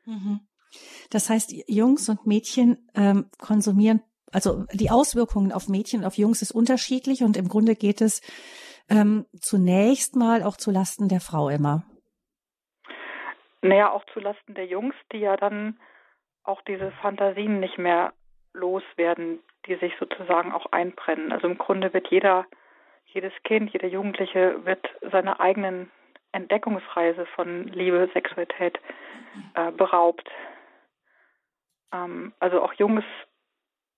Mhm. 0.05 0.40
Das 1.11 1.31
heißt, 1.31 1.52
Jungs 1.69 2.09
und 2.09 2.26
Mädchen 2.26 2.88
ähm, 2.95 3.31
konsumieren, 3.38 4.02
also 4.33 4.64
die 4.73 4.90
Auswirkungen 4.90 5.52
auf 5.52 5.69
Mädchen 5.69 6.00
und 6.00 6.07
auf 6.07 6.19
Jungs 6.19 6.43
ist 6.43 6.52
unterschiedlich 6.52 7.23
und 7.23 7.37
im 7.37 7.49
Grunde 7.49 7.75
geht 7.75 8.00
es 8.00 8.21
ähm, 8.90 9.26
zunächst 9.40 10.17
mal 10.17 10.43
auch 10.43 10.57
zu 10.57 10.71
Lasten 10.71 11.09
der 11.09 11.21
Frau 11.21 11.49
immer. 11.49 11.85
Naja, 13.62 13.90
auch 13.90 14.05
zulasten 14.12 14.55
der 14.55 14.67
Jungs, 14.67 14.95
die 15.12 15.19
ja 15.19 15.37
dann 15.37 15.78
auch 16.45 16.62
diese 16.62 16.93
Fantasien 17.02 17.61
nicht 17.61 17.76
mehr 17.78 18.12
loswerden, 18.52 19.40
die 19.67 19.76
sich 19.76 19.93
sozusagen 19.99 20.52
auch 20.52 20.67
einbrennen. 20.73 21.33
Also 21.33 21.47
im 21.47 21.59
Grunde 21.59 21.93
wird 21.93 22.09
jeder, 22.09 22.47
jedes 23.07 23.33
Kind, 23.45 23.73
jeder 23.73 23.88
Jugendliche 23.88 24.64
wird 24.64 24.87
seiner 25.11 25.40
eigenen 25.40 25.90
Entdeckungsreise 26.33 27.26
von 27.26 27.69
Liebe, 27.69 28.09
Sexualität 28.12 28.78
äh, 29.55 29.73
beraubt. 29.73 30.28
Ähm, 31.93 32.33
also 32.38 32.62
auch 32.62 32.73
Jungs 32.75 33.05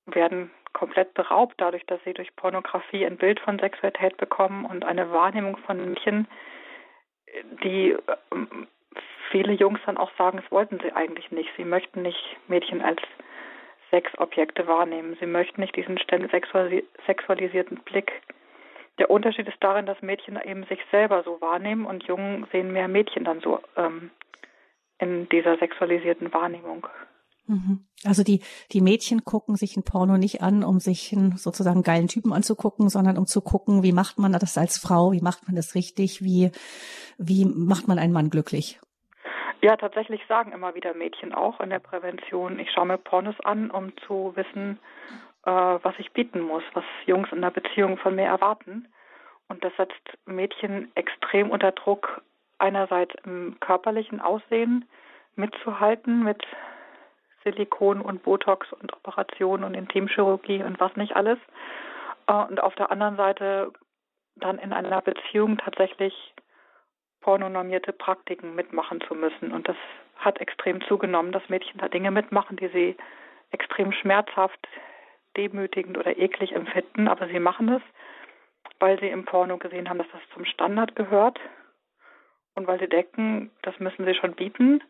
werden 0.06 0.50
komplett 0.72 1.14
beraubt 1.14 1.54
dadurch, 1.58 1.84
dass 1.86 2.02
sie 2.04 2.14
durch 2.14 2.34
Pornografie 2.36 3.04
ein 3.04 3.16
Bild 3.16 3.40
von 3.40 3.58
Sexualität 3.58 4.16
bekommen 4.16 4.64
und 4.64 4.84
eine 4.84 5.10
Wahrnehmung 5.10 5.56
von 5.58 5.84
Mädchen, 5.84 6.28
die 7.64 7.96
ähm, 8.32 8.68
viele 9.30 9.52
Jungs 9.52 9.80
dann 9.86 9.96
auch 9.96 10.10
sagen, 10.16 10.40
das 10.40 10.50
wollten 10.50 10.80
sie 10.80 10.92
eigentlich 10.92 11.30
nicht. 11.30 11.50
Sie 11.56 11.64
möchten 11.64 12.02
nicht 12.02 12.36
Mädchen 12.48 12.82
als 12.82 13.00
Sexobjekte 13.90 14.66
wahrnehmen. 14.66 15.16
Sie 15.20 15.26
möchten 15.26 15.60
nicht 15.60 15.76
diesen 15.76 15.98
sexualisierten 15.98 17.78
Blick. 17.84 18.12
Der 18.98 19.10
Unterschied 19.10 19.48
ist 19.48 19.56
darin, 19.60 19.86
dass 19.86 20.02
Mädchen 20.02 20.38
eben 20.44 20.64
sich 20.64 20.80
selber 20.90 21.22
so 21.24 21.40
wahrnehmen 21.40 21.86
und 21.86 22.04
Jungen 22.04 22.46
sehen 22.52 22.72
mehr 22.72 22.88
Mädchen 22.88 23.24
dann 23.24 23.40
so 23.40 23.60
ähm, 23.76 24.10
in 24.98 25.28
dieser 25.30 25.56
sexualisierten 25.58 26.32
Wahrnehmung. 26.32 26.86
Mhm. 27.46 27.86
Also 28.04 28.22
die, 28.22 28.42
die 28.72 28.80
Mädchen 28.80 29.24
gucken 29.24 29.56
sich 29.56 29.76
ein 29.76 29.82
Porno 29.82 30.16
nicht 30.16 30.42
an, 30.42 30.62
um 30.62 30.78
sich 30.78 31.12
einen 31.12 31.36
sozusagen 31.36 31.82
geilen 31.82 32.08
Typen 32.08 32.32
anzugucken, 32.32 32.88
sondern 32.88 33.18
um 33.18 33.26
zu 33.26 33.40
gucken, 33.40 33.82
wie 33.82 33.92
macht 33.92 34.18
man 34.18 34.32
das 34.32 34.56
als 34.56 34.78
Frau, 34.78 35.12
wie 35.12 35.20
macht 35.20 35.46
man 35.46 35.56
das 35.56 35.74
richtig, 35.74 36.22
wie, 36.22 36.52
wie 37.18 37.44
macht 37.44 37.88
man 37.88 37.98
einen 37.98 38.12
Mann 38.12 38.30
glücklich. 38.30 38.78
Ja, 39.62 39.76
tatsächlich 39.76 40.22
sagen 40.26 40.52
immer 40.52 40.74
wieder 40.74 40.94
Mädchen 40.94 41.34
auch 41.34 41.60
in 41.60 41.68
der 41.70 41.80
Prävention, 41.80 42.58
ich 42.58 42.70
schaue 42.72 42.86
mir 42.86 42.96
Pornos 42.96 43.38
an, 43.40 43.70
um 43.70 43.96
zu 44.06 44.32
wissen, 44.34 44.78
äh, 45.44 45.50
was 45.50 45.94
ich 45.98 46.12
bieten 46.12 46.40
muss, 46.40 46.62
was 46.72 46.84
Jungs 47.04 47.30
in 47.30 47.42
der 47.42 47.50
Beziehung 47.50 47.98
von 47.98 48.14
mir 48.14 48.24
erwarten. 48.24 48.88
Und 49.48 49.62
das 49.62 49.72
setzt 49.76 50.18
Mädchen 50.24 50.90
extrem 50.94 51.50
unter 51.50 51.72
Druck, 51.72 52.22
einerseits 52.58 53.14
im 53.24 53.58
körperlichen 53.60 54.20
Aussehen 54.20 54.88
mitzuhalten 55.36 56.22
mit 56.22 56.42
Silikon 57.44 58.00
und 58.00 58.22
Botox 58.22 58.72
und 58.72 58.92
Operationen 58.94 59.64
und 59.64 59.74
Intimchirurgie 59.74 60.62
und 60.62 60.80
was 60.80 60.94
nicht 60.96 61.16
alles. 61.16 61.38
Äh, 62.26 62.32
und 62.32 62.62
auf 62.62 62.74
der 62.76 62.90
anderen 62.90 63.16
Seite 63.16 63.72
dann 64.36 64.58
in 64.58 64.72
einer 64.72 65.02
Beziehung 65.02 65.58
tatsächlich 65.58 66.14
pornonormierte 67.20 67.92
Praktiken 67.92 68.54
mitmachen 68.54 69.00
zu 69.02 69.14
müssen. 69.14 69.52
Und 69.52 69.68
das 69.68 69.76
hat 70.16 70.40
extrem 70.40 70.80
zugenommen, 70.82 71.32
dass 71.32 71.48
Mädchen 71.48 71.78
da 71.78 71.88
Dinge 71.88 72.10
mitmachen, 72.10 72.56
die 72.56 72.68
sie 72.68 72.96
extrem 73.50 73.92
schmerzhaft, 73.92 74.68
demütigend 75.36 75.96
oder 75.98 76.16
eklig 76.16 76.52
empfinden, 76.52 77.08
aber 77.08 77.28
sie 77.28 77.38
machen 77.38 77.68
es, 77.68 77.82
weil 78.78 78.98
sie 79.00 79.08
im 79.08 79.24
Porno 79.24 79.58
gesehen 79.58 79.88
haben, 79.88 79.98
dass 79.98 80.10
das 80.12 80.20
zum 80.34 80.44
Standard 80.44 80.96
gehört 80.96 81.38
und 82.54 82.66
weil 82.66 82.80
sie 82.80 82.88
denken, 82.88 83.50
das 83.62 83.78
müssen 83.78 84.04
sie 84.04 84.14
schon 84.14 84.34
bieten, 84.34 84.82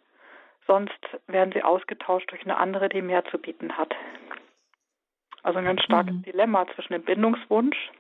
sonst 0.66 0.98
werden 1.26 1.52
sie 1.52 1.62
ausgetauscht 1.62 2.30
durch 2.30 2.42
eine 2.44 2.56
andere, 2.56 2.88
die 2.88 3.02
mehr 3.02 3.24
zu 3.26 3.38
bieten 3.38 3.76
hat. 3.76 3.94
Also 5.42 5.58
ein 5.58 5.64
ganz 5.64 5.82
starkes 5.82 6.14
mhm. 6.14 6.22
Dilemma 6.22 6.66
zwischen 6.74 6.92
dem 6.92 7.02
Bindungswunsch 7.02 7.90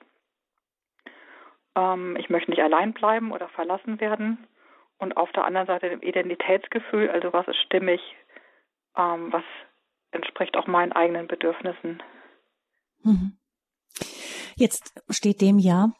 ähm, 1.76 2.16
ich 2.16 2.30
möchte 2.30 2.50
nicht 2.50 2.62
allein 2.62 2.92
bleiben 2.92 3.32
oder 3.32 3.48
verlassen 3.48 4.00
werden. 4.00 4.46
Und 4.98 5.16
auf 5.16 5.32
der 5.32 5.44
anderen 5.44 5.66
Seite 5.66 5.88
dem 5.88 6.02
Identitätsgefühl, 6.02 7.08
also 7.10 7.32
was 7.32 7.48
ist 7.48 7.60
stimmig, 7.64 8.00
ähm, 8.96 9.32
was 9.32 9.44
entspricht 10.10 10.56
auch 10.56 10.66
meinen 10.66 10.92
eigenen 10.92 11.26
Bedürfnissen. 11.26 12.02
Mhm. 13.02 13.38
Jetzt 14.56 15.02
steht 15.08 15.40
dem 15.40 15.58
ja, 15.58 15.92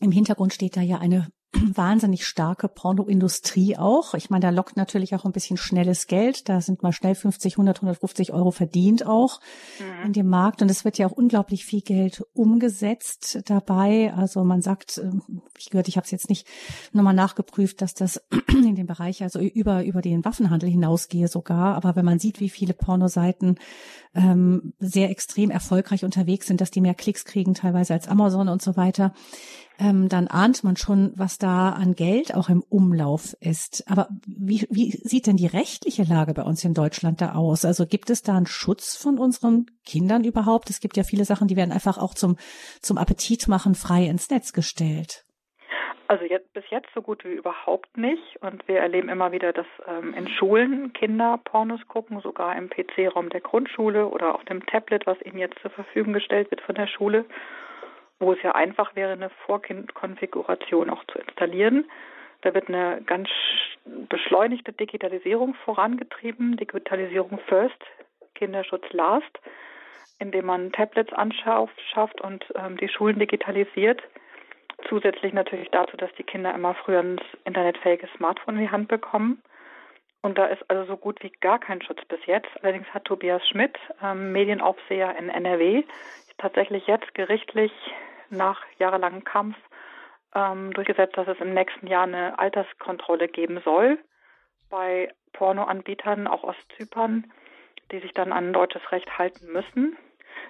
im 0.00 0.12
Hintergrund 0.12 0.52
steht 0.52 0.76
da 0.76 0.80
ja 0.80 0.98
eine 0.98 1.26
wahnsinnig 1.74 2.26
starke 2.26 2.68
Pornoindustrie 2.68 3.76
auch. 3.76 4.14
Ich 4.14 4.30
meine, 4.30 4.42
da 4.42 4.50
lockt 4.50 4.76
natürlich 4.76 5.14
auch 5.14 5.24
ein 5.24 5.32
bisschen 5.32 5.56
schnelles 5.56 6.06
Geld. 6.06 6.48
Da 6.48 6.60
sind 6.60 6.82
mal 6.82 6.92
schnell 6.92 7.14
50, 7.14 7.54
100, 7.54 7.78
150 7.78 8.32
Euro 8.32 8.50
verdient 8.50 9.06
auch 9.06 9.40
mhm. 9.78 10.06
in 10.06 10.12
dem 10.12 10.28
Markt. 10.28 10.62
Und 10.62 10.70
es 10.70 10.84
wird 10.84 10.98
ja 10.98 11.06
auch 11.06 11.12
unglaublich 11.12 11.64
viel 11.64 11.82
Geld 11.82 12.24
umgesetzt 12.32 13.42
dabei. 13.46 14.12
Also 14.14 14.44
man 14.44 14.62
sagt, 14.62 14.98
ähm, 14.98 15.42
ich 15.58 15.70
gehört, 15.70 15.88
ich 15.88 15.96
habe 15.96 16.04
es 16.04 16.10
jetzt 16.10 16.28
nicht 16.28 16.46
nochmal 16.92 17.14
nachgeprüft, 17.14 17.82
dass 17.82 17.94
das 17.94 18.22
in 18.48 18.74
dem 18.74 18.86
Bereich 18.86 19.22
also 19.22 19.38
über, 19.40 19.84
über 19.84 20.00
den 20.00 20.24
Waffenhandel 20.24 20.70
hinausgehe 20.70 21.28
sogar. 21.28 21.74
Aber 21.74 21.96
wenn 21.96 22.04
man 22.04 22.18
sieht, 22.18 22.40
wie 22.40 22.50
viele 22.50 22.72
Pornoseiten 22.72 23.58
ähm, 24.14 24.72
sehr 24.78 25.10
extrem 25.10 25.50
erfolgreich 25.50 26.04
unterwegs 26.04 26.46
sind, 26.46 26.60
dass 26.60 26.70
die 26.70 26.80
mehr 26.80 26.94
Klicks 26.94 27.24
kriegen 27.24 27.54
teilweise 27.54 27.92
als 27.92 28.08
Amazon 28.08 28.48
und 28.48 28.62
so 28.62 28.76
weiter, 28.76 29.14
ähm, 29.82 30.08
dann 30.08 30.28
ahnt 30.28 30.62
man 30.62 30.76
schon, 30.76 31.12
was 31.16 31.38
da 31.38 31.70
an 31.70 31.94
Geld 31.94 32.34
auch 32.34 32.48
im 32.48 32.62
Umlauf 32.68 33.34
ist. 33.40 33.84
Aber 33.90 34.08
wie, 34.26 34.66
wie 34.70 34.90
sieht 34.90 35.26
denn 35.26 35.36
die 35.36 35.46
rechtliche 35.46 36.04
Lage 36.04 36.34
bei 36.34 36.42
uns 36.42 36.64
in 36.64 36.72
Deutschland 36.72 37.20
da 37.20 37.34
aus? 37.34 37.64
Also 37.64 37.86
gibt 37.86 38.08
es 38.10 38.22
da 38.22 38.36
einen 38.36 38.46
Schutz 38.46 38.96
von 38.96 39.18
unseren 39.18 39.66
Kindern 39.84 40.22
überhaupt? 40.24 40.70
Es 40.70 40.80
gibt 40.80 40.96
ja 40.96 41.02
viele 41.02 41.24
Sachen, 41.24 41.48
die 41.48 41.56
werden 41.56 41.72
einfach 41.72 41.98
auch 41.98 42.14
zum, 42.14 42.36
zum 42.80 42.96
Appetit 42.96 43.48
machen 43.48 43.74
frei 43.74 44.04
ins 44.04 44.30
Netz 44.30 44.52
gestellt. 44.52 45.24
Also 46.06 46.26
jetzt, 46.26 46.52
bis 46.52 46.64
jetzt 46.68 46.88
so 46.94 47.02
gut 47.02 47.24
wie 47.24 47.32
überhaupt 47.32 47.96
nicht. 47.96 48.36
Und 48.40 48.68
wir 48.68 48.78
erleben 48.78 49.08
immer 49.08 49.32
wieder, 49.32 49.52
dass 49.52 49.66
ähm, 49.88 50.14
in 50.14 50.28
Schulen 50.28 50.92
Kinder 50.92 51.40
Pornos 51.42 51.80
gucken, 51.88 52.20
sogar 52.20 52.54
im 52.56 52.68
PC-Raum 52.68 53.30
der 53.30 53.40
Grundschule 53.40 54.06
oder 54.06 54.34
auf 54.34 54.44
dem 54.44 54.64
Tablet, 54.66 55.06
was 55.06 55.20
ihnen 55.22 55.38
jetzt 55.38 55.58
zur 55.60 55.70
Verfügung 55.70 56.12
gestellt 56.12 56.50
wird 56.50 56.60
von 56.60 56.74
der 56.74 56.86
Schule 56.86 57.24
wo 58.22 58.32
es 58.32 58.42
ja 58.42 58.54
einfach 58.54 58.94
wäre, 58.94 59.12
eine 59.12 59.30
Vorkindkonfiguration 59.46 60.88
auch 60.88 61.04
zu 61.06 61.18
installieren. 61.18 61.90
Da 62.42 62.54
wird 62.54 62.68
eine 62.68 63.02
ganz 63.04 63.28
beschleunigte 63.84 64.72
Digitalisierung 64.72 65.54
vorangetrieben, 65.64 66.56
Digitalisierung 66.56 67.40
first, 67.48 67.78
Kinderschutz 68.34 68.84
last, 68.92 69.40
indem 70.18 70.46
man 70.46 70.72
Tablets 70.72 71.12
anschafft 71.12 72.20
und 72.20 72.44
ähm, 72.54 72.76
die 72.76 72.88
Schulen 72.88 73.18
digitalisiert. 73.18 74.02
Zusätzlich 74.88 75.32
natürlich 75.32 75.70
dazu, 75.70 75.96
dass 75.96 76.12
die 76.14 76.24
Kinder 76.24 76.54
immer 76.54 76.74
früher 76.74 77.00
ein 77.00 77.20
internetfähiges 77.44 78.10
Smartphone 78.16 78.56
in 78.56 78.62
die 78.62 78.70
Hand 78.70 78.88
bekommen. 78.88 79.42
Und 80.22 80.38
da 80.38 80.46
ist 80.46 80.62
also 80.70 80.84
so 80.84 80.96
gut 80.96 81.20
wie 81.24 81.32
gar 81.40 81.58
kein 81.58 81.82
Schutz 81.82 82.04
bis 82.06 82.24
jetzt. 82.26 82.48
Allerdings 82.62 82.86
hat 82.94 83.04
Tobias 83.04 83.46
Schmidt, 83.48 83.76
ähm, 84.00 84.30
Medienaufseher 84.30 85.16
in 85.18 85.28
NRW, 85.28 85.82
tatsächlich 86.38 86.86
jetzt 86.86 87.14
gerichtlich 87.14 87.72
nach 88.32 88.60
jahrelangem 88.78 89.24
Kampf 89.24 89.56
ähm, 90.34 90.72
durchgesetzt, 90.72 91.16
dass 91.16 91.28
es 91.28 91.40
im 91.40 91.54
nächsten 91.54 91.86
Jahr 91.86 92.04
eine 92.04 92.38
Alterskontrolle 92.38 93.28
geben 93.28 93.60
soll 93.64 93.98
bei 94.70 95.12
Pornoanbietern, 95.34 96.26
auch 96.26 96.44
aus 96.44 96.56
Zypern, 96.76 97.30
die 97.90 98.00
sich 98.00 98.12
dann 98.14 98.32
an 98.32 98.52
deutsches 98.52 98.90
Recht 98.90 99.18
halten 99.18 99.52
müssen. 99.52 99.96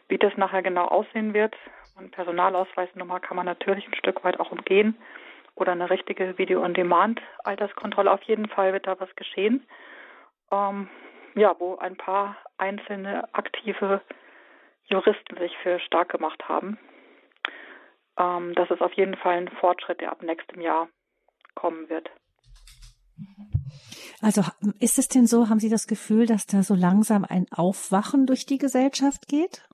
Wie 0.09 0.19
das 0.19 0.37
nachher 0.37 0.63
genau 0.63 0.87
aussehen 0.87 1.35
wird, 1.35 1.57
ein 1.97 2.11
Personalausweisnummer 2.11 3.21
kann 3.21 3.37
man 3.37 3.47
natürlich 3.47 3.87
ein 3.87 3.95
Stück 3.95 4.25
weit 4.25 4.41
auch 4.41 4.51
umgehen 4.51 4.97
oder 5.55 5.73
eine 5.73 5.91
richtige 5.91 6.39
Video-on-Demand-Alterskontrolle. 6.39 8.11
Auf 8.11 8.23
jeden 8.23 8.49
Fall 8.49 8.73
wird 8.73 8.87
da 8.87 8.99
was 8.99 9.15
geschehen. 9.17 9.67
Ähm, 10.51 10.89
ja, 11.35 11.55
wo 11.59 11.77
ein 11.77 11.97
paar 11.97 12.37
einzelne 12.59 13.29
aktive 13.35 14.01
Juristen 14.85 15.37
sich 15.39 15.57
für 15.59 15.81
stark 15.81 16.11
gemacht 16.11 16.49
haben 16.49 16.79
ähm, 18.23 18.55
das 18.55 18.71
ist 18.71 18.81
auf 18.81 18.93
jeden 18.93 19.17
Fall 19.17 19.39
ein 19.39 19.49
Fortschritt, 19.49 20.01
der 20.01 20.13
ab 20.13 20.23
nächstem 20.23 20.61
Jahr 20.61 20.89
kommen 21.55 21.89
wird. 21.89 22.09
Also 24.21 24.43
ist 24.79 24.99
es 24.99 25.09
denn 25.09 25.27
so, 25.27 25.49
haben 25.49 25.59
Sie 25.59 25.69
das 25.69 25.87
Gefühl, 25.87 26.27
dass 26.27 26.47
da 26.47 26.63
so 26.63 26.75
langsam 26.75 27.27
ein 27.29 27.47
Aufwachen 27.55 28.27
durch 28.27 28.47
die 28.47 28.59
Gesellschaft 28.59 29.27
geht? 29.29 29.67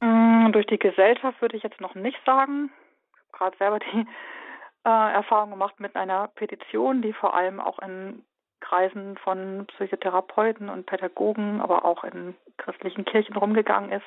Mm, 0.00 0.52
durch 0.52 0.66
die 0.66 0.78
Gesellschaft 0.78 1.40
würde 1.40 1.56
ich 1.56 1.62
jetzt 1.62 1.80
noch 1.80 1.94
nicht 1.94 2.18
sagen. 2.26 2.70
Ich 3.14 3.18
habe 3.18 3.38
gerade 3.38 3.56
selber 3.56 3.78
die 3.78 4.06
äh, 4.84 5.12
Erfahrung 5.14 5.50
gemacht 5.50 5.80
mit 5.80 5.96
einer 5.96 6.28
Petition, 6.28 7.00
die 7.00 7.14
vor 7.14 7.34
allem 7.34 7.58
auch 7.60 7.78
in 7.78 8.24
Kreisen 8.60 9.16
von 9.18 9.66
Psychotherapeuten 9.68 10.68
und 10.68 10.86
Pädagogen, 10.86 11.60
aber 11.60 11.84
auch 11.84 12.04
in 12.04 12.34
christlichen 12.58 13.04
Kirchen 13.04 13.36
rumgegangen 13.36 13.90
ist 13.90 14.04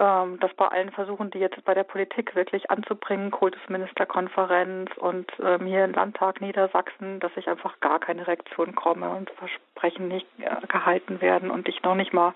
ähm, 0.00 0.40
dass 0.40 0.52
bei 0.54 0.66
allen 0.68 0.90
Versuchen, 0.90 1.30
die 1.30 1.38
jetzt 1.38 1.64
bei 1.64 1.74
der 1.74 1.84
Politik 1.84 2.34
wirklich 2.34 2.70
anzubringen, 2.70 3.30
Kultusministerkonferenz 3.30 4.90
und 4.96 5.30
ähm, 5.42 5.66
hier 5.66 5.84
im 5.84 5.92
Landtag 5.92 6.40
Niedersachsen, 6.40 7.20
dass 7.20 7.32
ich 7.36 7.48
einfach 7.48 7.78
gar 7.80 8.00
keine 8.00 8.26
Reaktion 8.26 8.74
komme 8.74 9.10
und 9.10 9.30
Versprechen 9.30 10.08
nicht 10.08 10.26
äh, 10.38 10.66
gehalten 10.66 11.20
werden 11.20 11.50
und 11.50 11.68
ich 11.68 11.82
noch 11.82 11.94
nicht 11.94 12.12
mal 12.12 12.34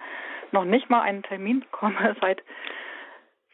noch 0.52 0.64
nicht 0.64 0.88
mal 0.88 1.02
einen 1.02 1.22
Termin 1.24 1.60
bekomme 1.60 2.16
seit 2.20 2.42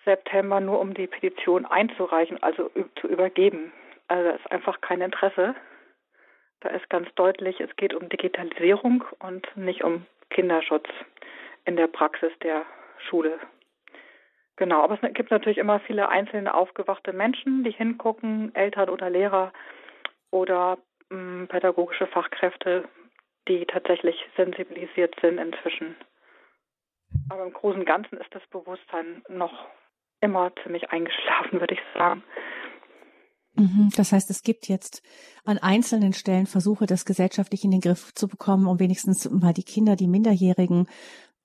September, 0.04 0.60
nur 0.60 0.80
um 0.80 0.94
die 0.94 1.06
Petition 1.06 1.64
einzureichen, 1.64 2.42
also 2.42 2.70
zu 3.00 3.08
übergeben. 3.08 3.72
Also 4.08 4.28
da 4.28 4.34
ist 4.36 4.52
einfach 4.52 4.80
kein 4.82 5.00
Interesse 5.00 5.54
Da 6.60 6.70
ist 6.70 6.88
ganz 6.90 7.08
deutlich, 7.14 7.60
es 7.60 7.74
geht 7.76 7.94
um 7.94 8.08
Digitalisierung 8.08 9.04
und 9.20 9.46
nicht 9.56 9.84
um 9.84 10.06
Kinderschutz 10.30 10.88
in 11.64 11.76
der 11.76 11.86
Praxis 11.86 12.32
der 12.42 12.64
Schule. 13.08 13.38
Genau, 14.56 14.82
aber 14.82 14.98
es 15.00 15.14
gibt 15.14 15.30
natürlich 15.30 15.58
immer 15.58 15.80
viele 15.80 16.08
einzelne 16.08 16.54
aufgewachte 16.54 17.12
Menschen, 17.12 17.64
die 17.64 17.72
hingucken, 17.72 18.54
Eltern 18.54 18.88
oder 18.88 19.10
Lehrer 19.10 19.52
oder 20.30 20.78
mh, 21.10 21.16
hm, 21.16 21.48
pädagogische 21.48 22.06
Fachkräfte, 22.06 22.88
die 23.48 23.66
tatsächlich 23.66 24.16
sensibilisiert 24.36 25.14
sind 25.20 25.38
inzwischen. 25.38 25.96
Aber 27.28 27.44
im 27.44 27.52
Großen 27.52 27.80
und 27.80 27.86
Ganzen 27.86 28.18
ist 28.18 28.32
das 28.34 28.46
Bewusstsein 28.50 29.22
noch 29.28 29.66
immer 30.20 30.52
ziemlich 30.62 30.90
eingeschlafen, 30.90 31.60
würde 31.60 31.74
ich 31.74 31.80
sagen. 31.94 32.22
Mhm, 33.56 33.90
das 33.96 34.12
heißt, 34.12 34.30
es 34.30 34.42
gibt 34.42 34.68
jetzt 34.68 35.02
an 35.44 35.58
einzelnen 35.58 36.12
Stellen 36.12 36.46
Versuche, 36.46 36.86
das 36.86 37.04
gesellschaftlich 37.04 37.64
in 37.64 37.70
den 37.70 37.80
Griff 37.80 38.12
zu 38.14 38.26
bekommen, 38.26 38.66
um 38.66 38.80
wenigstens 38.80 39.30
mal 39.30 39.52
die 39.52 39.62
Kinder, 39.62 39.94
die 39.94 40.08
Minderjährigen 40.08 40.88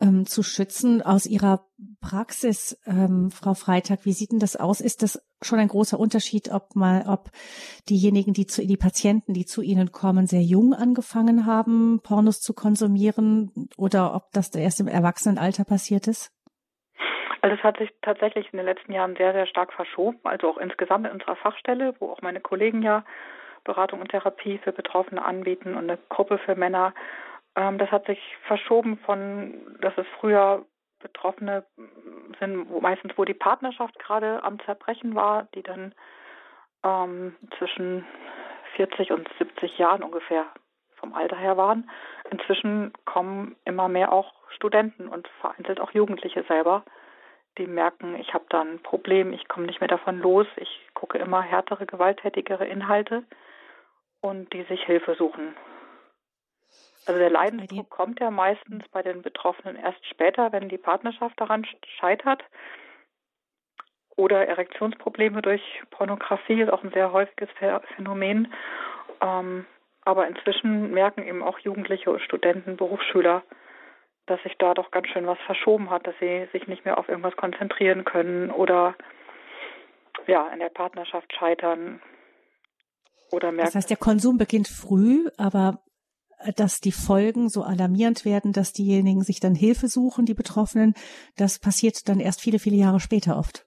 ähm, 0.02 0.26
zu 0.26 0.44
schützen. 0.44 1.02
Aus 1.02 1.26
Ihrer 1.26 1.66
Praxis, 2.02 2.82
ähm, 2.86 3.32
Frau 3.32 3.54
Freitag, 3.54 4.06
wie 4.06 4.14
sieht 4.14 4.32
denn 4.32 4.40
das 4.40 4.56
aus? 4.56 4.82
Ist 4.82 5.04
das 5.04 5.26
schon 5.42 5.60
ein 5.60 5.68
großer 5.68 6.00
Unterschied, 6.00 6.50
ob 6.52 6.76
mal, 6.76 7.06
ob 7.08 7.30
diejenigen, 7.90 8.34
die 8.34 8.46
zu, 8.46 8.66
die 8.66 8.78
Patienten, 8.78 9.34
die 9.34 9.46
zu 9.46 9.62
Ihnen 9.62 9.92
kommen, 9.92 10.28
sehr 10.28 10.42
jung 10.42 10.74
angefangen 10.74 11.46
haben, 11.46 12.02
Pornos 12.04 12.42
zu 12.42 12.54
konsumieren 12.54 13.52
oder 13.78 14.16
ob 14.16 14.32
das 14.34 14.54
erst 14.56 14.80
im 14.80 14.88
Erwachsenenalter 14.88 15.66
passiert 15.66 16.08
ist? 16.08 16.32
Also 17.42 17.56
es 17.56 17.64
hat 17.64 17.78
sich 17.78 17.90
tatsächlich 18.02 18.52
in 18.52 18.58
den 18.58 18.66
letzten 18.66 18.92
Jahren 18.92 19.16
sehr, 19.16 19.32
sehr 19.32 19.48
stark 19.48 19.72
verschoben, 19.72 20.20
also 20.24 20.50
auch 20.50 20.58
insgesamt 20.58 21.08
in 21.08 21.14
unserer 21.14 21.38
Fachstelle, 21.38 21.96
wo 22.00 22.10
auch 22.12 22.22
meine 22.22 22.42
Kollegen 22.42 22.82
ja 22.82 23.06
Beratung 23.64 24.02
und 24.02 24.10
Therapie 24.10 24.60
für 24.64 24.72
Betroffene 24.72 25.24
anbieten 25.24 25.76
und 25.76 25.90
eine 25.90 26.00
Gruppe 26.10 26.38
für 26.40 26.56
Männer. 26.56 26.94
Ähm, 27.60 27.78
das 27.78 27.92
hat 27.92 28.06
sich 28.06 28.20
verschoben 28.48 28.98
von, 29.00 29.78
dass 29.82 29.98
es 29.98 30.08
früher 30.20 30.66
Betroffene 31.00 31.66
sind, 32.40 32.70
wo 32.70 32.82
meistens 32.82 33.14
wo 33.18 33.26
die 33.26 33.34
Partnerschaft 33.34 33.98
gerade 34.00 34.44
am 34.44 34.60
Zerbrechen 34.62 35.16
war, 35.16 35.48
die 35.56 35.64
dann 35.64 35.94
ähm, 36.84 37.36
zwischen 37.58 38.06
40 38.76 39.12
und 39.12 39.30
70 39.38 39.78
Jahren 39.78 40.04
ungefähr 40.04 40.46
vom 40.96 41.14
Alter 41.14 41.38
her 41.38 41.58
waren. 41.58 41.90
Inzwischen 42.30 42.94
kommen 43.06 43.56
immer 43.66 43.88
mehr 43.88 44.12
auch 44.12 44.34
Studenten 44.50 45.08
und 45.08 45.28
vereinzelt 45.40 45.80
auch 45.80 45.92
Jugendliche 45.92 46.44
selber, 46.44 46.84
die 47.58 47.68
merken, 47.68 48.16
ich 48.16 48.34
habe 48.34 48.46
da 48.50 48.62
ein 48.62 48.80
Problem, 48.84 49.34
ich 49.34 49.48
komme 49.48 49.66
nicht 49.66 49.80
mehr 49.80 49.88
davon 49.88 50.20
los, 50.20 50.48
ich 50.58 50.88
gucke 50.94 51.18
immer 51.18 51.42
härtere, 51.42 51.86
gewalttätigere 51.86 52.66
Inhalte 52.66 53.24
und 54.22 54.52
die 54.54 54.64
sich 54.64 54.84
Hilfe 54.84 55.16
suchen. 55.16 55.56
Also 57.10 57.18
der 57.18 57.32
Leidensdruck 57.32 57.90
kommt 57.90 58.20
ja 58.20 58.30
meistens 58.30 58.88
bei 58.92 59.02
den 59.02 59.24
Betroffenen 59.24 59.76
erst 59.76 60.06
später, 60.06 60.52
wenn 60.52 60.70
die 60.70 60.78
Partnerschaft 60.78 61.42
daran 61.42 61.66
scheitert. 61.98 62.44
Oder 64.16 64.48
Erektionsprobleme 64.48 65.42
durch 65.42 65.64
Pornografie 65.90 66.62
ist 66.62 66.70
auch 66.70 66.84
ein 66.84 66.92
sehr 66.92 67.12
häufiges 67.12 67.50
Phänomen. 67.96 68.54
Ähm, 69.22 69.66
aber 70.04 70.28
inzwischen 70.28 70.92
merken 70.92 71.24
eben 71.24 71.42
auch 71.42 71.58
Jugendliche, 71.58 72.20
Studenten, 72.20 72.78
Berufsschüler, 72.78 73.42
dass 74.28 74.40
sich 74.44 74.56
da 74.60 74.76
doch 74.76 74.92
ganz 74.92 75.08
schön 75.08 75.26
was 75.26 75.40
verschoben 75.48 75.90
hat, 75.90 76.06
dass 76.06 76.14
sie 76.20 76.48
sich 76.52 76.68
nicht 76.68 76.86
mehr 76.86 77.00
auf 77.00 77.10
irgendwas 77.10 77.36
konzentrieren 77.36 78.06
können 78.06 78.52
oder 78.52 78.94
ja, 80.28 80.48
in 80.50 80.60
der 80.60 80.70
Partnerschaft 80.70 81.34
scheitern 81.34 82.04
oder 83.32 83.52
merken. 83.52 83.66
Das 83.66 83.76
heißt, 83.76 83.90
der 83.90 83.98
Konsum 83.98 84.38
beginnt 84.38 84.68
früh, 84.68 85.28
aber 85.38 85.80
dass 86.56 86.80
die 86.80 86.92
Folgen 86.92 87.50
so 87.50 87.64
alarmierend 87.64 88.26
werden, 88.26 88.54
dass 88.54 88.74
diejenigen 88.74 89.22
sich 89.22 89.40
dann 89.40 89.56
Hilfe 89.56 89.88
suchen, 89.88 90.26
die 90.26 90.34
Betroffenen, 90.34 90.94
das 91.38 91.60
passiert 91.60 92.08
dann 92.08 92.20
erst 92.20 92.42
viele, 92.42 92.60
viele 92.60 92.78
Jahre 92.78 93.00
später 93.00 93.38
oft. 93.38 93.66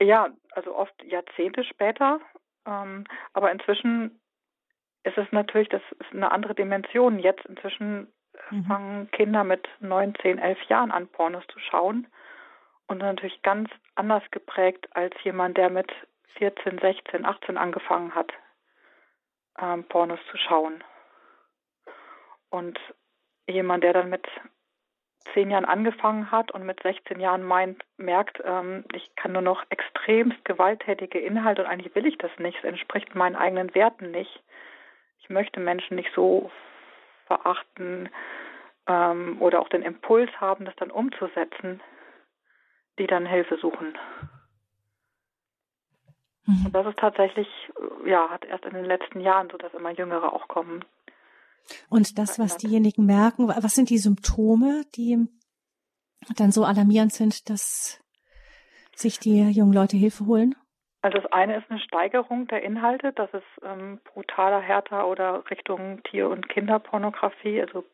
Ja, 0.00 0.28
also 0.52 0.74
oft 0.74 0.94
Jahrzehnte 1.04 1.64
später. 1.64 2.20
Ähm, 2.66 3.04
aber 3.32 3.52
inzwischen 3.52 4.20
ist 5.02 5.16
es 5.16 5.30
natürlich, 5.32 5.68
das 5.68 5.82
ist 5.98 6.12
eine 6.12 6.32
andere 6.32 6.54
Dimension. 6.54 7.18
Jetzt 7.18 7.44
inzwischen 7.46 8.12
mhm. 8.50 8.64
fangen 8.64 9.10
Kinder 9.10 9.44
mit 9.44 9.68
neun, 9.80 10.14
zehn, 10.22 10.38
elf 10.38 10.58
Jahren 10.68 10.90
an, 10.90 11.08
Pornos 11.08 11.44
zu 11.52 11.58
schauen. 11.58 12.06
Und 12.86 12.98
natürlich 12.98 13.40
ganz 13.42 13.70
anders 13.94 14.22
geprägt 14.30 14.88
als 14.92 15.14
jemand, 15.22 15.56
der 15.56 15.70
mit 15.70 15.90
14, 16.38 16.78
16, 16.78 17.24
18 17.24 17.56
angefangen 17.56 18.14
hat, 18.14 18.32
ähm, 19.60 19.84
Pornos 19.84 20.18
zu 20.30 20.36
schauen. 20.38 20.82
Und 22.50 22.78
jemand, 23.46 23.84
der 23.84 23.92
dann 23.92 24.10
mit 24.10 24.26
zehn 25.34 25.50
Jahren 25.50 25.64
angefangen 25.64 26.30
hat 26.30 26.50
und 26.50 26.64
mit 26.64 26.82
16 26.82 27.20
Jahren 27.20 27.44
meint, 27.44 27.82
merkt, 27.96 28.40
ähm, 28.44 28.84
ich 28.92 29.14
kann 29.16 29.32
nur 29.32 29.42
noch 29.42 29.64
extremst 29.70 30.44
gewalttätige 30.44 31.18
Inhalte 31.18 31.62
und 31.62 31.68
eigentlich 31.68 31.94
will 31.94 32.06
ich 32.06 32.18
das 32.18 32.30
nicht, 32.38 32.58
es 32.58 32.64
entspricht 32.64 33.14
meinen 33.14 33.36
eigenen 33.36 33.74
Werten 33.74 34.10
nicht. 34.10 34.42
Ich 35.20 35.30
möchte 35.30 35.60
Menschen 35.60 35.96
nicht 35.96 36.10
so 36.14 36.50
verachten 37.26 38.08
ähm, 38.86 39.36
oder 39.40 39.60
auch 39.60 39.68
den 39.68 39.82
Impuls 39.82 40.30
haben, 40.40 40.64
das 40.64 40.74
dann 40.76 40.90
umzusetzen, 40.90 41.80
die 42.98 43.06
dann 43.06 43.26
Hilfe 43.26 43.56
suchen. 43.58 43.96
Mhm. 46.46 46.66
Und 46.66 46.74
das 46.74 46.86
ist 46.86 46.98
tatsächlich, 46.98 47.48
ja, 48.04 48.28
hat 48.30 48.44
erst 48.44 48.64
in 48.64 48.74
den 48.74 48.84
letzten 48.84 49.20
Jahren 49.20 49.48
so, 49.50 49.58
dass 49.58 49.74
immer 49.74 49.90
Jüngere 49.90 50.32
auch 50.32 50.48
kommen, 50.48 50.84
und 51.88 52.18
das, 52.18 52.38
was 52.38 52.56
diejenigen 52.56 53.06
merken, 53.06 53.48
was 53.48 53.74
sind 53.74 53.90
die 53.90 53.98
Symptome, 53.98 54.84
die 54.94 55.26
dann 56.36 56.52
so 56.52 56.64
alarmierend 56.64 57.12
sind, 57.12 57.48
dass 57.48 58.00
sich 58.94 59.18
die 59.18 59.50
jungen 59.50 59.72
Leute 59.72 59.96
Hilfe 59.96 60.26
holen? 60.26 60.54
Also 61.02 61.18
das 61.18 61.32
eine 61.32 61.56
ist 61.56 61.70
eine 61.70 61.80
Steigerung 61.80 62.46
der 62.48 62.62
Inhalte, 62.62 63.12
dass 63.12 63.32
es 63.32 63.42
ähm, 63.62 64.00
brutaler, 64.04 64.60
härter 64.60 65.08
oder 65.08 65.48
Richtung 65.50 66.02
Tier- 66.02 66.28
und 66.28 66.48
Kinderpornografie, 66.48 67.62
also 67.62 67.84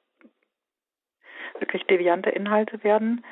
wirklich 1.60 1.84
deviante 1.84 2.30
Inhalte 2.30 2.82
werden. 2.82 3.24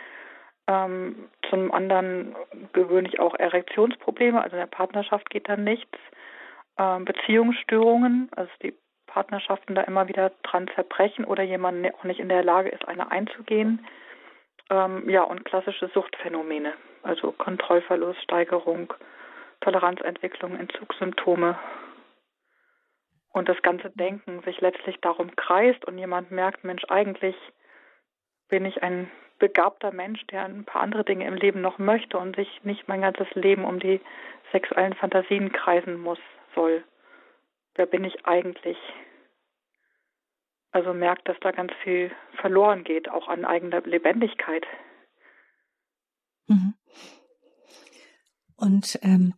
Ähm, 0.67 1.29
zum 1.51 1.73
anderen 1.73 2.37
gewöhnlich 2.73 3.19
auch 3.19 3.35
Erektionsprobleme, 3.35 4.43
also 4.43 4.57
in 4.57 4.61
der 4.61 4.67
Partnerschaft 4.67 5.29
geht 5.29 5.49
dann 5.49 5.65
nichts. 5.65 5.99
Ähm, 6.79 7.05
Beziehungsstörungen, 7.05 8.31
also 8.35 8.51
die 8.63 8.75
Partnerschaften 9.15 9.77
da 9.77 9.83
immer 9.83 10.09
wieder 10.09 10.33
dran 10.43 10.69
zerbrechen 10.75 11.25
oder 11.25 11.45
jemand 11.45 11.87
auch 11.95 12.03
nicht 12.03 12.19
in 12.19 12.29
der 12.29 12.43
Lage 12.43 12.71
ist, 12.71 12.89
eine 12.89 13.13
einzugehen. 13.13 13.87
Ähm, 14.71 15.09
ja, 15.09 15.23
und 15.23 15.45
klassische 15.45 15.87
Suchtphänomene, 15.95 16.73
also 17.05 17.31
Kontrollverlust, 17.31 18.21
Steigerung, 18.25 18.93
Toleranzentwicklung, 19.61 20.59
Entzugssymptome. 20.59 21.57
Und 23.33 23.49
das 23.49 23.63
ganze 23.63 23.91
Denken 23.91 24.43
sich 24.43 24.61
letztlich 24.61 25.01
darum 25.01 25.37
kreist 25.37 25.85
und 25.85 25.97
jemand 25.97 26.33
merkt, 26.33 26.65
Mensch, 26.65 26.83
eigentlich 26.89 27.37
bin 28.49 28.65
ich 28.65 28.83
ein 28.83 29.09
begabter 29.39 29.93
Mensch, 29.93 30.27
der 30.27 30.45
ein 30.45 30.65
paar 30.65 30.83
andere 30.83 31.05
Dinge 31.05 31.29
im 31.29 31.35
Leben 31.35 31.61
noch 31.61 31.79
möchte 31.79 32.19
und 32.19 32.35
sich 32.35 32.65
nicht 32.65 32.89
mein 32.89 33.03
ganzes 33.03 33.33
Leben 33.35 33.65
um 33.65 33.79
die 33.79 34.01
sexuellen 34.51 34.95
Fantasien 34.95 35.53
kreisen 35.53 36.01
muss, 36.01 36.19
soll 36.57 36.83
wer 37.75 37.87
bin 37.87 38.05
ich 38.05 38.25
eigentlich? 38.25 38.79
Also 40.71 40.93
merkt, 40.93 41.29
dass 41.29 41.37
da 41.41 41.53
ganz 41.53 41.73
viel 41.83 42.11
verloren 42.41 42.83
geht, 42.85 43.09
auch 43.09 43.29
an 43.29 43.45
eigener 43.45 43.81
Lebendigkeit. 43.83 44.67
Mhm. 46.47 46.75
Und 48.57 48.99
ähm, 49.03 49.35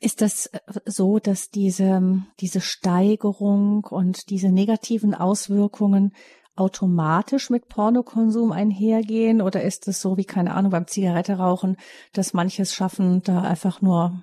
ist 0.00 0.20
das 0.20 0.46
äh, 0.46 0.60
so, 0.84 1.18
dass 1.18 1.50
diese, 1.50 2.22
diese 2.40 2.60
Steigerung 2.60 3.84
und 3.84 4.30
diese 4.30 4.52
negativen 4.52 5.14
Auswirkungen 5.14 6.14
automatisch 6.58 7.50
mit 7.50 7.68
Pornokonsum 7.68 8.52
einhergehen 8.52 9.40
oder 9.40 9.62
ist 9.62 9.88
es 9.88 10.02
so 10.02 10.16
wie, 10.16 10.24
keine 10.24 10.54
Ahnung, 10.54 10.72
beim 10.72 10.86
Zigarette 10.86 11.38
rauchen, 11.38 11.76
dass 12.14 12.34
manches 12.34 12.74
schaffen, 12.74 13.22
da 13.24 13.42
einfach 13.42 13.80
nur 13.80 14.22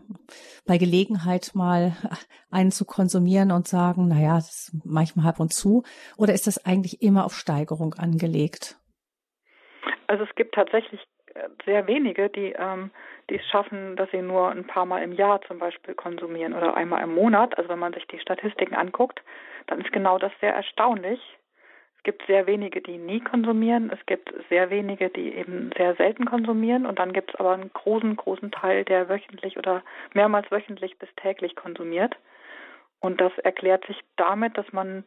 bei 0.67 0.77
Gelegenheit 0.77 1.51
mal 1.53 1.95
einen 2.51 2.71
zu 2.71 2.85
konsumieren 2.85 3.51
und 3.51 3.67
sagen, 3.67 4.07
naja, 4.07 4.35
das 4.35 4.71
manchmal 4.83 5.25
halb 5.25 5.39
und 5.39 5.53
zu 5.53 5.83
oder 6.17 6.33
ist 6.33 6.47
das 6.47 6.65
eigentlich 6.65 7.01
immer 7.01 7.25
auf 7.25 7.33
Steigerung 7.33 7.93
angelegt? 7.93 8.77
Also 10.07 10.23
es 10.23 10.35
gibt 10.35 10.55
tatsächlich 10.55 11.01
äh, 11.33 11.49
sehr 11.65 11.87
wenige, 11.87 12.29
die, 12.29 12.53
ähm, 12.57 12.91
die 13.29 13.35
es 13.35 13.45
schaffen, 13.47 13.95
dass 13.95 14.09
sie 14.11 14.21
nur 14.21 14.49
ein 14.49 14.67
paar 14.67 14.85
Mal 14.85 15.03
im 15.03 15.13
Jahr 15.13 15.41
zum 15.43 15.59
Beispiel 15.59 15.95
konsumieren 15.95 16.53
oder 16.53 16.75
einmal 16.75 17.03
im 17.03 17.15
Monat. 17.15 17.57
Also 17.57 17.69
wenn 17.69 17.79
man 17.79 17.93
sich 17.93 18.05
die 18.07 18.19
Statistiken 18.19 18.75
anguckt, 18.75 19.21
dann 19.67 19.81
ist 19.81 19.91
genau 19.91 20.19
das 20.19 20.31
sehr 20.41 20.53
erstaunlich 20.53 21.19
gibt 22.05 22.25
sehr 22.27 22.47
wenige, 22.47 22.81
die 22.81 22.97
nie 22.97 23.19
konsumieren. 23.19 23.91
Es 23.91 24.05
gibt 24.05 24.33
sehr 24.49 24.69
wenige, 24.69 25.09
die 25.09 25.35
eben 25.35 25.71
sehr 25.75 25.95
selten 25.95 26.25
konsumieren. 26.25 26.85
Und 26.85 26.99
dann 26.99 27.11
gibt 27.11 27.33
es 27.33 27.39
aber 27.39 27.51
einen 27.51 27.73
großen, 27.73 28.15
großen 28.15 28.51
Teil, 28.51 28.85
der 28.85 29.09
wöchentlich 29.09 29.57
oder 29.57 29.83
mehrmals 30.13 30.49
wöchentlich 30.51 30.97
bis 30.97 31.09
täglich 31.17 31.57
konsumiert. 31.57 32.15
Und 33.01 33.19
das 33.19 33.37
erklärt 33.39 33.85
sich 33.87 33.99
damit, 34.15 34.57
dass 34.57 34.71
man 34.71 35.03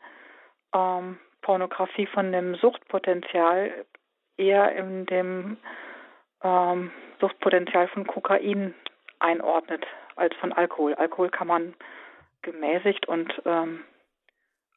ähm, 0.74 1.18
Pornografie 1.40 2.06
von 2.06 2.32
dem 2.32 2.56
Suchtpotenzial 2.56 3.86
eher 4.36 4.76
in 4.76 5.06
dem 5.06 5.56
ähm, 6.42 6.90
Suchtpotenzial 7.20 7.88
von 7.88 8.06
Kokain 8.06 8.74
einordnet 9.20 9.86
als 10.16 10.34
von 10.36 10.52
Alkohol. 10.52 10.94
Alkohol 10.94 11.30
kann 11.30 11.46
man 11.46 11.74
gemäßigt 12.42 13.08
und 13.08 13.32
ähm, 13.44 13.84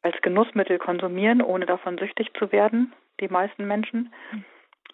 als 0.02 0.20
Genussmittel 0.22 0.80
konsumieren, 0.80 1.42
ohne 1.42 1.66
davon 1.66 1.98
süchtig 1.98 2.32
zu 2.38 2.52
werden, 2.52 2.94
die 3.20 3.28
meisten 3.28 3.68
Menschen. 3.68 4.14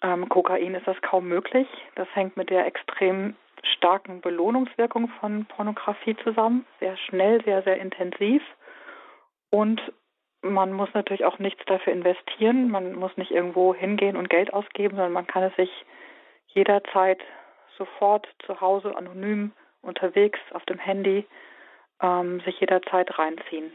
Ähm, 0.02 0.28
Kokain 0.28 0.74
ist 0.74 0.86
das 0.86 1.00
kaum 1.02 1.28
möglich. 1.28 1.66
Das 1.94 2.08
hängt 2.14 2.36
mit 2.36 2.50
der 2.50 2.66
extrem 2.66 3.36
starken 3.62 4.20
Belohnungswirkung 4.20 5.08
von 5.20 5.46
Pornografie 5.46 6.16
zusammen. 6.22 6.66
Sehr 6.80 6.96
schnell, 6.96 7.42
sehr, 7.44 7.62
sehr 7.62 7.78
intensiv. 7.78 8.42
Und 9.50 9.80
man 10.42 10.72
muss 10.72 10.88
natürlich 10.94 11.24
auch 11.24 11.38
nichts 11.38 11.64
dafür 11.66 11.92
investieren. 11.92 12.70
Man 12.70 12.94
muss 12.94 13.16
nicht 13.16 13.30
irgendwo 13.30 13.74
hingehen 13.74 14.16
und 14.16 14.30
Geld 14.30 14.52
ausgeben, 14.52 14.96
sondern 14.96 15.12
man 15.12 15.26
kann 15.26 15.42
es 15.42 15.54
sich 15.56 15.70
jederzeit 16.48 17.20
sofort 17.76 18.28
zu 18.44 18.60
Hause 18.60 18.96
anonym 18.96 19.52
unterwegs 19.82 20.38
auf 20.52 20.64
dem 20.66 20.78
Handy 20.78 21.26
ähm, 22.02 22.40
sich 22.40 22.60
jederzeit 22.60 23.18
reinziehen. 23.18 23.72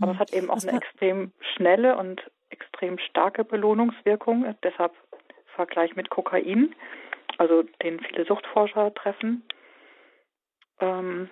Aber 0.00 0.12
es 0.12 0.18
hat 0.18 0.32
eben 0.32 0.50
auch 0.50 0.62
eine 0.62 0.76
extrem 0.76 1.32
schnelle 1.54 1.96
und 1.96 2.22
extrem 2.50 2.98
starke 2.98 3.44
Belohnungswirkung, 3.44 4.54
deshalb 4.62 4.92
Vergleich 5.54 5.96
mit 5.96 6.10
Kokain, 6.10 6.74
also 7.38 7.62
den 7.82 7.98
viele 8.00 8.26
Suchtforscher 8.26 8.92
treffen. 8.94 9.42
Ähm, 10.80 11.30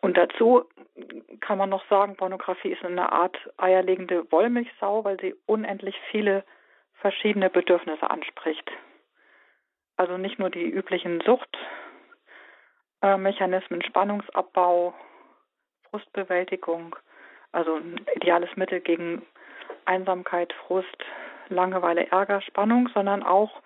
und 0.00 0.16
dazu 0.16 0.64
kann 1.40 1.58
man 1.58 1.68
noch 1.70 1.86
sagen, 1.88 2.16
Pornografie 2.16 2.72
ist 2.72 2.84
eine 2.84 3.12
Art 3.12 3.36
eierlegende 3.56 4.30
Wollmilchsau, 4.30 5.04
weil 5.04 5.20
sie 5.20 5.34
unendlich 5.46 5.96
viele 6.10 6.44
verschiedene 6.94 7.50
Bedürfnisse 7.50 8.08
anspricht. 8.10 8.70
Also 9.96 10.16
nicht 10.16 10.38
nur 10.38 10.50
die 10.50 10.68
üblichen 10.68 11.20
Suchtmechanismen, 13.00 13.82
Spannungsabbau, 13.82 14.94
Frustbewältigung, 15.90 16.96
also 17.52 17.76
ein 17.76 18.00
ideales 18.16 18.54
Mittel 18.56 18.80
gegen 18.80 19.22
Einsamkeit, 19.84 20.52
Frust, 20.66 20.96
Langeweile, 21.48 22.10
Ärger, 22.10 22.40
Spannung, 22.40 22.88
sondern 22.94 23.22
auch 23.22 23.62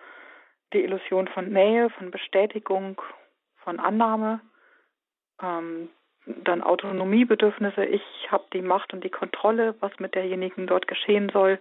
die 0.72 0.82
Illusion 0.82 1.28
von 1.28 1.50
Nähe, 1.50 1.90
von 1.90 2.10
Bestätigung, 2.10 3.00
von 3.58 3.78
Annahme, 3.78 4.40
ähm, 5.42 5.88
dann 6.26 6.62
Autonomiebedürfnisse. 6.62 7.84
Ich 7.84 8.02
habe 8.30 8.44
die 8.52 8.62
Macht 8.62 8.92
und 8.92 9.04
die 9.04 9.10
Kontrolle, 9.10 9.76
was 9.80 9.92
mit 10.00 10.14
derjenigen 10.14 10.66
dort 10.66 10.88
geschehen 10.88 11.28
soll. 11.32 11.60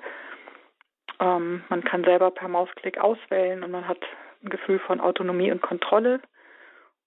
Ähm, 1.20 1.64
man 1.70 1.84
kann 1.84 2.04
selber 2.04 2.32
per 2.32 2.48
Mausklick 2.48 2.98
auswählen 2.98 3.64
und 3.64 3.72
man 3.72 3.88
hat 3.88 4.00
ein 4.44 4.50
Gefühl 4.50 4.80
von 4.80 5.00
Autonomie 5.00 5.52
und 5.52 5.62
Kontrolle 5.62 6.20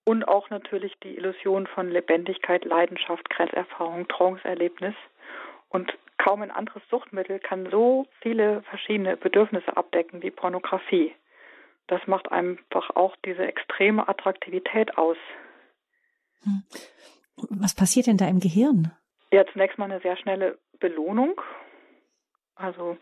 und 0.09 0.27
auch 0.27 0.49
natürlich 0.49 0.95
die 1.03 1.19
Illusion 1.19 1.67
von 1.67 1.91
Lebendigkeit, 1.91 2.65
Leidenschaft, 2.65 3.29
Grenzerfahrung, 3.29 4.09
Trance-Erlebnis. 4.09 4.95
Und 5.69 5.93
kaum 6.17 6.41
ein 6.41 6.51
anderes 6.51 6.81
Suchtmittel 6.89 7.39
kann 7.39 7.69
so 7.71 8.07
viele 8.23 8.63
verschiedene 8.63 9.19
Bedürfnisse 9.19 9.77
abdecken 9.77 10.23
wie 10.23 10.31
Pornografie. 10.31 11.15
Das 11.89 12.01
macht 12.07 12.33
einfach 12.33 12.89
auch 12.97 13.17
diese 13.27 13.47
extreme 13.47 14.09
Attraktivität 14.09 14.97
aus. 14.97 15.19
Hm. 16.43 16.63
Was 17.51 17.75
passiert 17.75 18.07
denn 18.07 18.17
da 18.17 18.29
im 18.29 18.41
Gehirn? 18.41 18.91
Ja, 19.31 19.45
zunächst 19.53 19.77
mal 19.77 19.91
eine 19.91 20.01
sehr 20.01 20.17
schnelle 20.17 20.57
Belohnung, 20.81 21.39
also 22.55 22.97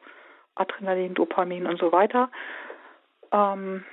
Adrenalin, 0.57 1.15
Dopamin 1.15 1.69
und 1.69 1.79
so 1.79 1.93
weiter. 1.93 2.33
Ähm, 3.31 3.85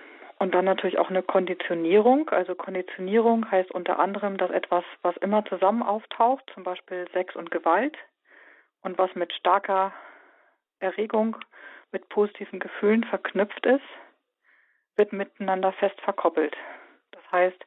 und 0.43 0.53
dann 0.53 0.65
natürlich 0.65 0.99
auch 0.99 1.09
eine 1.09 1.23
Konditionierung. 1.23 2.27
Also 2.27 2.53
Konditionierung 2.53 3.49
heißt 3.49 3.71
unter 3.71 3.97
anderem, 3.97 4.35
dass 4.35 4.51
etwas, 4.51 4.83
was 5.01 5.15
immer 5.17 5.45
zusammen 5.45 5.81
auftaucht, 5.81 6.43
zum 6.53 6.65
Beispiel 6.65 7.07
Sex 7.13 7.33
und 7.37 7.49
Gewalt, 7.49 7.97
und 8.81 8.97
was 8.97 9.15
mit 9.15 9.31
starker 9.31 9.93
Erregung, 10.79 11.37
mit 11.93 12.09
positiven 12.09 12.59
Gefühlen 12.59 13.05
verknüpft 13.05 13.65
ist, 13.65 13.85
wird 14.97 15.13
miteinander 15.13 15.71
fest 15.71 15.99
verkoppelt. 16.01 16.57
Das 17.11 17.23
heißt, 17.31 17.65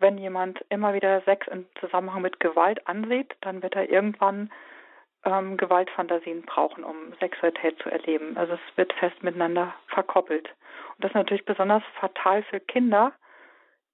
wenn 0.00 0.18
jemand 0.18 0.64
immer 0.68 0.94
wieder 0.94 1.20
Sex 1.20 1.46
im 1.46 1.66
Zusammenhang 1.78 2.22
mit 2.22 2.40
Gewalt 2.40 2.88
ansieht, 2.88 3.36
dann 3.42 3.62
wird 3.62 3.76
er 3.76 3.88
irgendwann 3.88 4.50
ähm, 5.24 5.56
Gewaltfantasien 5.56 6.42
brauchen, 6.42 6.84
um 6.84 7.12
Sexualität 7.20 7.78
zu 7.82 7.90
erleben. 7.90 8.36
Also 8.36 8.54
es 8.54 8.76
wird 8.76 8.92
fest 8.94 9.22
miteinander 9.22 9.74
verkoppelt. 9.88 10.48
Und 10.96 11.04
das 11.04 11.10
ist 11.10 11.16
natürlich 11.16 11.44
besonders 11.44 11.82
fatal 11.98 12.42
für 12.44 12.60
Kinder, 12.60 13.12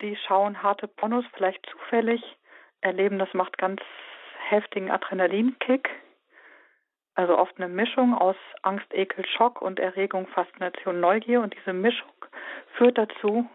die 0.03 0.17
schauen 0.17 0.63
harte 0.63 0.89
Pornos 0.89 1.25
vielleicht 1.35 1.65
zufällig, 1.67 2.23
erleben, 2.81 3.19
das 3.19 3.33
macht 3.33 3.59
ganz 3.59 3.81
heftigen 4.49 4.91
Adrenalinkick. 4.91 5.89
Also 7.15 7.39
oft 7.39 7.57
eine 7.57 7.69
Mischung 7.69 8.15
aus 8.15 8.37
Angst, 8.63 8.93
Ekel, 8.93 9.25
Schock 9.27 9.63
und 9.63 9.81
Erregung, 9.81 10.27
Faszination, 10.29 11.01
Neugier. 11.01 11.41
Und 11.41 11.57
diese 11.57 11.73
Mischung 11.73 12.13
führt 12.77 12.99
dazu, 12.99 13.49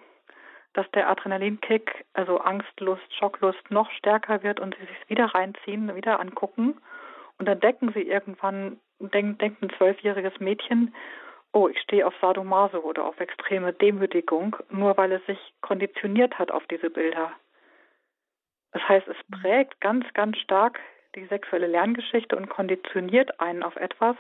dass 0.74 0.90
der 0.92 1.08
Adrenalinkick, 1.08 2.06
also 2.14 2.40
Angstlust, 2.40 3.04
Schocklust, 3.20 3.70
noch 3.70 3.92
stärker 3.92 4.42
wird 4.42 4.60
und 4.60 4.76
sie 4.80 4.86
sich 4.88 5.10
wieder 5.10 5.26
reinziehen, 5.26 5.96
wieder 5.96 6.20
angucken 6.20 6.82
und 7.42 7.48
dann 7.48 7.60
denken 7.60 7.92
sie 7.92 8.04
irgendwann, 8.04 8.80
denk, 9.00 9.40
denkt 9.40 9.64
ein 9.64 9.72
zwölfjähriges 9.72 10.40
Mädchen, 10.40 10.94
oh, 11.54 11.68
ich 11.68 11.80
stehe 11.80 12.06
auf 12.06 12.14
Sadomaso 12.22 12.78
oder 12.78 13.04
auf 13.04 13.20
extreme 13.20 13.74
Demütigung, 13.74 14.56
nur 14.70 14.96
weil 14.96 15.12
es 15.14 15.26
sich 15.26 15.40
konditioniert 15.62 16.38
hat 16.38 16.52
auf 16.52 16.62
diese 16.68 16.92
Bilder. 16.92 17.32
Das 18.74 18.88
heißt, 18.88 19.08
es 19.08 19.18
prägt 19.42 19.82
ganz, 19.82 20.06
ganz 20.14 20.38
stark 20.38 20.80
die 21.16 21.26
sexuelle 21.26 21.66
Lerngeschichte 21.66 22.36
und 22.36 22.48
konditioniert 22.48 23.40
einen 23.40 23.64
auf 23.64 23.76
etwas, 23.76 24.16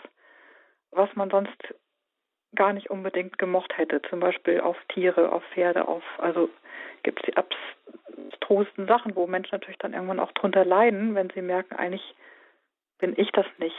was 0.89 1.15
man 1.15 1.29
sonst 1.29 1.75
gar 2.55 2.73
nicht 2.73 2.89
unbedingt 2.89 3.37
gemocht 3.37 3.77
hätte. 3.77 4.01
Zum 4.09 4.19
Beispiel 4.19 4.61
auf 4.61 4.77
Tiere, 4.87 5.31
auf 5.31 5.43
Pferde, 5.53 5.87
auf, 5.87 6.03
also 6.17 6.49
gibt 7.03 7.19
es 7.19 7.25
die 7.27 7.37
abstrusten 7.37 8.87
Sachen, 8.87 9.15
wo 9.15 9.27
Menschen 9.27 9.51
natürlich 9.53 9.77
dann 9.77 9.93
irgendwann 9.93 10.19
auch 10.19 10.31
drunter 10.31 10.65
leiden, 10.65 11.13
wenn 11.13 11.29
sie 11.29 11.43
merken, 11.43 11.75
eigentlich 11.75 12.15
bin 13.01 13.13
ich 13.17 13.29
das 13.31 13.45
nicht. 13.57 13.75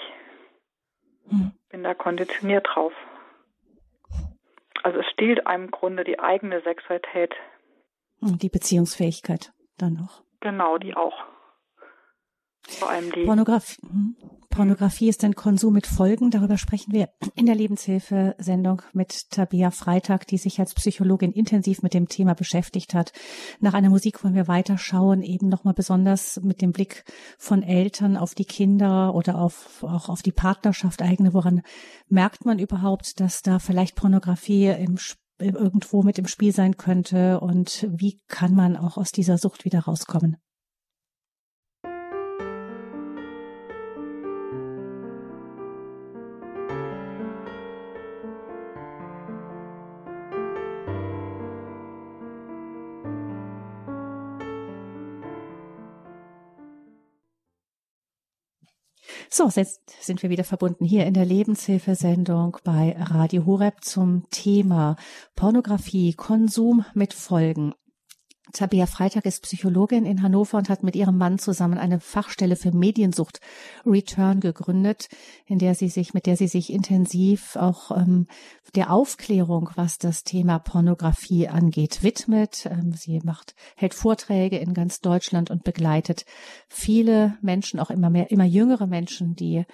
Hm. 1.29 1.53
Bin 1.71 1.83
da 1.83 1.95
konditioniert 1.95 2.67
drauf. 2.69 2.93
Also 4.83 4.99
es 4.99 5.07
stiehlt 5.07 5.47
einem 5.47 5.65
im 5.65 5.71
Grunde 5.71 6.05
die 6.05 6.19
eigene 6.19 6.61
Sexualität. 6.61 7.35
Die 8.21 8.49
Beziehungsfähigkeit 8.49 9.53
dann 9.79 9.95
noch. 9.95 10.23
Genau, 10.41 10.77
die 10.77 10.95
auch. 10.95 11.25
Vor 12.69 12.91
allem 12.91 13.11
die. 13.13 13.25
Pornografie. 13.25 13.81
Hm. 13.83 14.17
Pornografie 14.53 15.09
ist 15.09 15.25
ein 15.25 15.35
Konsum 15.35 15.73
mit 15.73 15.87
Folgen. 15.87 16.31
Darüber 16.31 16.59
sprechen 16.59 16.93
wir 16.93 17.09
in 17.35 17.47
der 17.47 17.55
Lebenshilfe-Sendung 17.55 18.83
mit 18.93 19.31
Tabea 19.31 19.71
Freitag, 19.71 20.27
die 20.27 20.37
sich 20.37 20.61
als 20.61 20.75
Psychologin 20.75 21.33
intensiv 21.33 21.83
mit 21.83 21.95
dem 21.95 22.07
Thema 22.07 22.35
beschäftigt 22.35 22.93
hat. 22.93 23.13
Nach 23.61 23.73
einer 23.73 23.89
Musik 23.89 24.23
wollen 24.23 24.35
wir 24.35 24.49
weiterschauen, 24.49 25.23
eben 25.23 25.49
nochmal 25.49 25.73
besonders 25.73 26.39
mit 26.43 26.61
dem 26.61 26.73
Blick 26.73 27.05
von 27.39 27.63
Eltern 27.63 28.19
auf 28.19 28.35
die 28.35 28.45
Kinder 28.45 29.15
oder 29.15 29.39
auf, 29.39 29.83
auch 29.85 30.11
auf 30.11 30.21
die 30.21 30.33
Partnerschaft 30.33 31.01
eigene. 31.01 31.33
Woran 31.33 31.63
merkt 32.09 32.45
man 32.45 32.59
überhaupt, 32.59 33.21
dass 33.21 33.41
da 33.41 33.59
vielleicht 33.59 33.97
Pornografie 33.97 34.67
im 34.67 34.99
irgendwo 35.39 36.03
mit 36.03 36.19
im 36.19 36.29
Spiel 36.29 36.53
sein 36.53 36.77
könnte 36.77 37.41
und 37.41 37.89
wie 37.91 38.21
kann 38.29 38.55
man 38.55 38.77
auch 38.77 38.97
aus 38.99 39.13
dieser 39.13 39.39
Sucht 39.39 39.65
wieder 39.65 39.81
rauskommen? 39.81 40.37
So, 59.35 59.49
jetzt 59.49 59.81
sind 60.05 60.23
wir 60.23 60.29
wieder 60.29 60.45
verbunden 60.45 60.85
hier 60.85 61.07
in 61.07 61.15
der 61.15 61.25
Lebenshilfesendung 61.25 62.59
bei 62.65 62.95
Radio 62.99 63.47
Horeb 63.47 63.83
zum 63.83 64.29
Thema 64.29 64.97
Pornografie, 65.37 66.13
Konsum 66.13 66.85
mit 66.93 67.15
Folgen. 67.15 67.73
Tabea 68.53 68.87
Freitag 68.87 69.25
ist 69.25 69.43
Psychologin 69.43 70.05
in 70.05 70.23
Hannover 70.23 70.59
und 70.59 70.69
hat 70.69 70.83
mit 70.83 70.95
ihrem 70.95 71.17
Mann 71.17 71.39
zusammen 71.39 71.79
eine 71.79 72.01
Fachstelle 72.01 72.57
für 72.57 72.73
Mediensucht 72.73 73.41
Return 73.87 74.41
gegründet, 74.41 75.09
in 75.47 75.59
der 75.59 75.75
sie 75.75 75.89
sich, 75.89 76.15
mit 76.15 76.27
der 76.27 76.37
sie 76.37 76.49
sich 76.49 76.73
intensiv 76.73 77.57
auch 77.57 77.91
ähm, 77.91 78.27
der 78.75 78.93
Aufklärung, 78.93 79.71
was 79.75 79.99
das 79.99 80.25
Thema 80.25 80.59
Pornografie 80.59 81.49
angeht, 81.49 82.03
widmet. 82.03 82.67
Ähm, 82.67 82.93
sie 82.93 83.21
macht, 83.25 83.55
hält 83.77 83.95
Vorträge 83.95 84.59
in 84.59 84.75
ganz 84.75 85.01
Deutschland 85.01 85.51
und 85.51 85.65
begleitet 85.65 86.25
viele 86.69 87.37
Menschen, 87.43 87.81
auch 87.81 87.91
immer 87.91 88.11
mehr, 88.11 88.31
immer 88.31 88.45
jüngere 88.45 88.87
Menschen, 88.87 89.35
die 89.35 89.65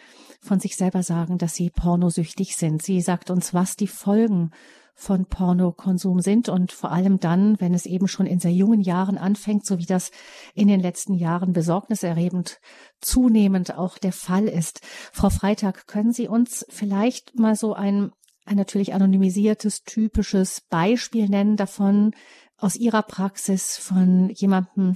von 0.41 0.61
sich 0.61 0.77
selber 0.77 1.03
sagen, 1.03 1.39
dass 1.39 1.55
sie 1.55 1.71
pornosüchtig 1.71 2.57
sind. 2.57 2.83
Sie 2.83 3.01
sagt 3.01 3.31
uns, 3.31 3.55
was 3.55 3.77
die 3.77 3.89
Folgen 3.89 4.51
von 4.99 5.27
Pornokonsum 5.27 6.21
sind 6.21 6.49
und 6.49 6.73
vor 6.73 6.91
allem 6.91 7.21
dann, 7.21 7.61
wenn 7.61 7.73
es 7.73 7.87
eben 7.87 8.09
schon 8.09 8.27
in 8.27 8.41
sehr 8.41 8.53
jungen 8.53 8.81
Jahren 8.81 9.17
anfängt, 9.17 9.65
so 9.65 9.79
wie 9.79 9.87
das 9.87 10.11
in 10.55 10.67
den 10.67 10.81
letzten 10.81 11.15
Jahren 11.15 11.53
besorgniserregend 11.53 12.61
zunehmend 13.01 13.79
auch 13.79 13.97
der 13.99 14.13
Fall 14.13 14.49
ist. 14.49 14.81
Frau 15.13 15.31
Freitag, 15.31 15.87
können 15.87 16.13
Sie 16.13 16.27
uns 16.27 16.67
vielleicht 16.69 17.39
mal 17.39 17.55
so 17.55 17.75
ein, 17.75 18.11
ein 18.45 18.57
natürlich 18.57 18.93
anonymisiertes, 18.93 19.85
typisches 19.85 20.63
Beispiel 20.69 21.29
nennen 21.29 21.57
davon 21.57 22.11
aus 22.57 22.75
Ihrer 22.75 23.03
Praxis 23.03 23.77
von 23.77 24.31
jemandem, 24.31 24.95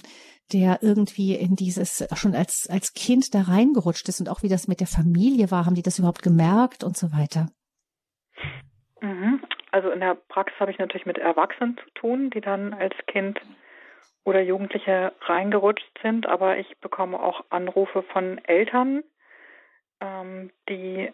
der 0.52 0.82
irgendwie 0.82 1.36
in 1.36 1.54
dieses 1.54 2.04
schon 2.14 2.34
als, 2.34 2.66
als 2.68 2.92
Kind 2.92 3.34
da 3.34 3.42
reingerutscht 3.42 4.08
ist 4.08 4.18
und 4.18 4.28
auch 4.28 4.42
wie 4.42 4.48
das 4.48 4.66
mit 4.66 4.80
der 4.80 4.88
Familie 4.88 5.52
war, 5.52 5.64
haben 5.64 5.76
die 5.76 5.82
das 5.82 6.00
überhaupt 6.00 6.24
gemerkt 6.24 6.82
und 6.82 6.96
so 6.96 7.12
weiter? 7.12 7.46
Also 9.72 9.90
in 9.90 10.00
der 10.00 10.14
Praxis 10.14 10.60
habe 10.60 10.70
ich 10.70 10.78
natürlich 10.78 11.06
mit 11.06 11.18
Erwachsenen 11.18 11.78
zu 11.78 11.90
tun, 11.94 12.30
die 12.30 12.42
dann 12.42 12.74
als 12.74 12.94
Kind 13.06 13.40
oder 14.24 14.40
Jugendliche 14.40 15.12
reingerutscht 15.22 15.98
sind, 16.02 16.26
aber 16.26 16.58
ich 16.58 16.78
bekomme 16.78 17.18
auch 17.20 17.42
Anrufe 17.50 18.02
von 18.02 18.38
Eltern, 18.44 19.02
ähm, 20.00 20.50
die 20.68 21.10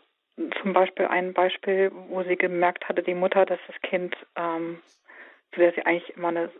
zum 0.61 0.73
Beispiel 0.73 1.07
ein 1.07 1.33
Beispiel, 1.33 1.91
wo 2.09 2.23
sie 2.25 2.37
gemerkt 2.37 2.89
hatte, 2.89 3.03
die 3.03 3.15
Mutter, 3.15 3.47
dass 3.47 3.61
das 3.67 3.81
Kind, 3.83 4.15
ähm, 4.37 4.81
zu 5.53 5.61
der 5.61 5.73
sie 5.73 5.87
eigentlich 5.87 6.17
immer 6.17 6.29
eine 6.29 6.51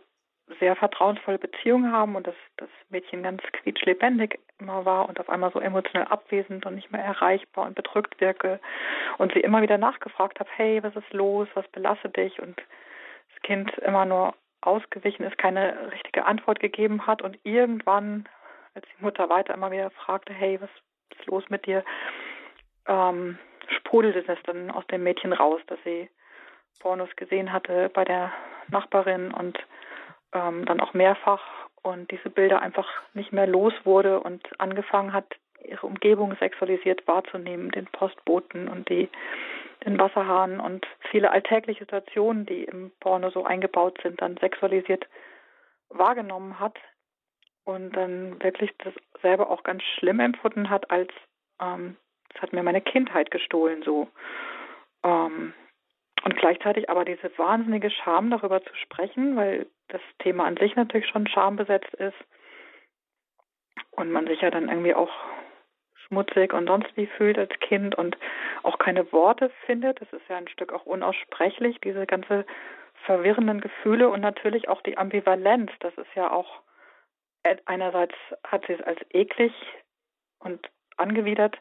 sehr 0.59 0.75
vertrauensvolle 0.75 1.37
Beziehung 1.37 1.91
haben 1.91 2.15
und 2.15 2.27
dass 2.27 2.35
das 2.57 2.69
Mädchen 2.89 3.23
ganz 3.23 3.41
quietschlebendig 3.51 4.39
immer 4.59 4.85
war 4.85 5.07
und 5.07 5.19
auf 5.19 5.29
einmal 5.29 5.51
so 5.51 5.59
emotional 5.59 6.07
abwesend 6.07 6.65
und 6.65 6.75
nicht 6.75 6.91
mehr 6.91 7.03
erreichbar 7.03 7.65
und 7.65 7.75
bedrückt 7.75 8.19
wirke 8.19 8.59
und 9.17 9.33
sie 9.33 9.39
immer 9.39 9.61
wieder 9.61 9.77
nachgefragt 9.77 10.39
habe, 10.39 10.49
hey, 10.55 10.81
was 10.83 10.95
ist 10.95 11.13
los, 11.13 11.47
was 11.53 11.67
belastet 11.69 12.17
dich? 12.17 12.41
Und 12.41 12.57
das 12.57 13.41
Kind 13.43 13.77
immer 13.79 14.05
nur 14.05 14.33
ausgewichen 14.61 15.23
ist, 15.23 15.37
keine 15.37 15.91
richtige 15.91 16.25
Antwort 16.25 16.59
gegeben 16.59 17.05
hat 17.07 17.21
und 17.21 17.37
irgendwann, 17.43 18.27
als 18.73 18.85
die 18.87 19.03
Mutter 19.03 19.29
weiter 19.29 19.53
immer 19.53 19.71
wieder 19.71 19.89
fragte, 19.91 20.33
hey, 20.33 20.59
was 20.59 20.69
ist 21.17 21.25
los 21.27 21.43
mit 21.49 21.65
dir, 21.65 21.83
ähm, 22.87 23.37
sprudelte 23.77 24.23
das 24.23 24.39
dann 24.43 24.71
aus 24.71 24.85
dem 24.87 25.03
Mädchen 25.03 25.31
raus, 25.31 25.61
dass 25.67 25.79
sie 25.83 26.09
Pornos 26.79 27.09
gesehen 27.15 27.51
hatte 27.51 27.89
bei 27.93 28.03
der 28.03 28.31
Nachbarin 28.69 29.31
und 29.31 29.57
ähm, 30.33 30.65
dann 30.65 30.79
auch 30.79 30.93
mehrfach 30.93 31.41
und 31.81 32.11
diese 32.11 32.29
Bilder 32.29 32.61
einfach 32.61 32.87
nicht 33.13 33.31
mehr 33.31 33.47
los 33.47 33.73
wurde 33.83 34.19
und 34.19 34.47
angefangen 34.59 35.13
hat, 35.13 35.25
ihre 35.63 35.87
Umgebung 35.87 36.35
sexualisiert 36.39 37.07
wahrzunehmen, 37.07 37.71
den 37.71 37.85
Postboten 37.87 38.67
und 38.67 38.89
die, 38.89 39.09
den 39.85 39.99
Wasserhahn 39.99 40.59
und 40.59 40.85
viele 41.11 41.31
alltägliche 41.31 41.81
Situationen, 41.81 42.45
die 42.45 42.63
im 42.63 42.91
Porno 42.99 43.29
so 43.29 43.43
eingebaut 43.43 43.99
sind, 44.01 44.21
dann 44.21 44.37
sexualisiert 44.37 45.07
wahrgenommen 45.89 46.59
hat 46.59 46.77
und 47.65 47.91
dann 47.91 48.41
wirklich 48.41 48.71
das 48.83 48.93
selber 49.21 49.49
auch 49.49 49.63
ganz 49.63 49.83
schlimm 49.83 50.19
empfunden 50.19 50.69
hat, 50.69 50.89
als 50.91 51.11
ähm, 51.61 51.97
das 52.33 52.43
hat 52.43 52.53
mir 52.53 52.63
meine 52.63 52.81
Kindheit 52.81 53.31
gestohlen 53.31 53.83
so. 53.83 54.07
Ähm, 55.03 55.53
und 56.23 56.35
gleichzeitig 56.35 56.89
aber 56.89 57.05
diese 57.05 57.37
wahnsinnige 57.37 57.89
Scham 57.89 58.29
darüber 58.29 58.61
zu 58.63 58.75
sprechen, 58.75 59.35
weil 59.35 59.67
das 59.87 60.01
Thema 60.19 60.45
an 60.45 60.57
sich 60.57 60.75
natürlich 60.75 61.07
schon 61.07 61.27
schambesetzt 61.27 61.93
ist 61.95 62.17
und 63.91 64.11
man 64.11 64.27
sich 64.27 64.41
ja 64.41 64.51
dann 64.51 64.69
irgendwie 64.69 64.95
auch 64.95 65.11
schmutzig 66.07 66.53
und 66.53 66.67
sonst 66.67 66.95
wie 66.95 67.07
fühlt 67.07 67.37
als 67.37 67.51
Kind 67.59 67.95
und 67.95 68.17
auch 68.63 68.79
keine 68.79 69.11
Worte 69.11 69.51
findet. 69.65 70.01
Das 70.01 70.11
ist 70.11 70.27
ja 70.27 70.37
ein 70.37 70.47
Stück 70.47 70.73
auch 70.73 70.85
unaussprechlich, 70.85 71.79
diese 71.81 72.05
ganze 72.05 72.45
verwirrenden 73.05 73.61
Gefühle 73.61 74.09
und 74.09 74.21
natürlich 74.21 74.67
auch 74.67 74.81
die 74.81 74.97
Ambivalenz. 74.97 75.71
Das 75.79 75.93
ist 75.97 76.13
ja 76.15 76.31
auch 76.31 76.61
einerseits 77.65 78.15
hat 78.43 78.65
sie 78.67 78.73
es 78.73 78.81
als 78.81 78.99
eklig 79.11 79.53
und 80.39 80.69
angewidert 80.97 81.57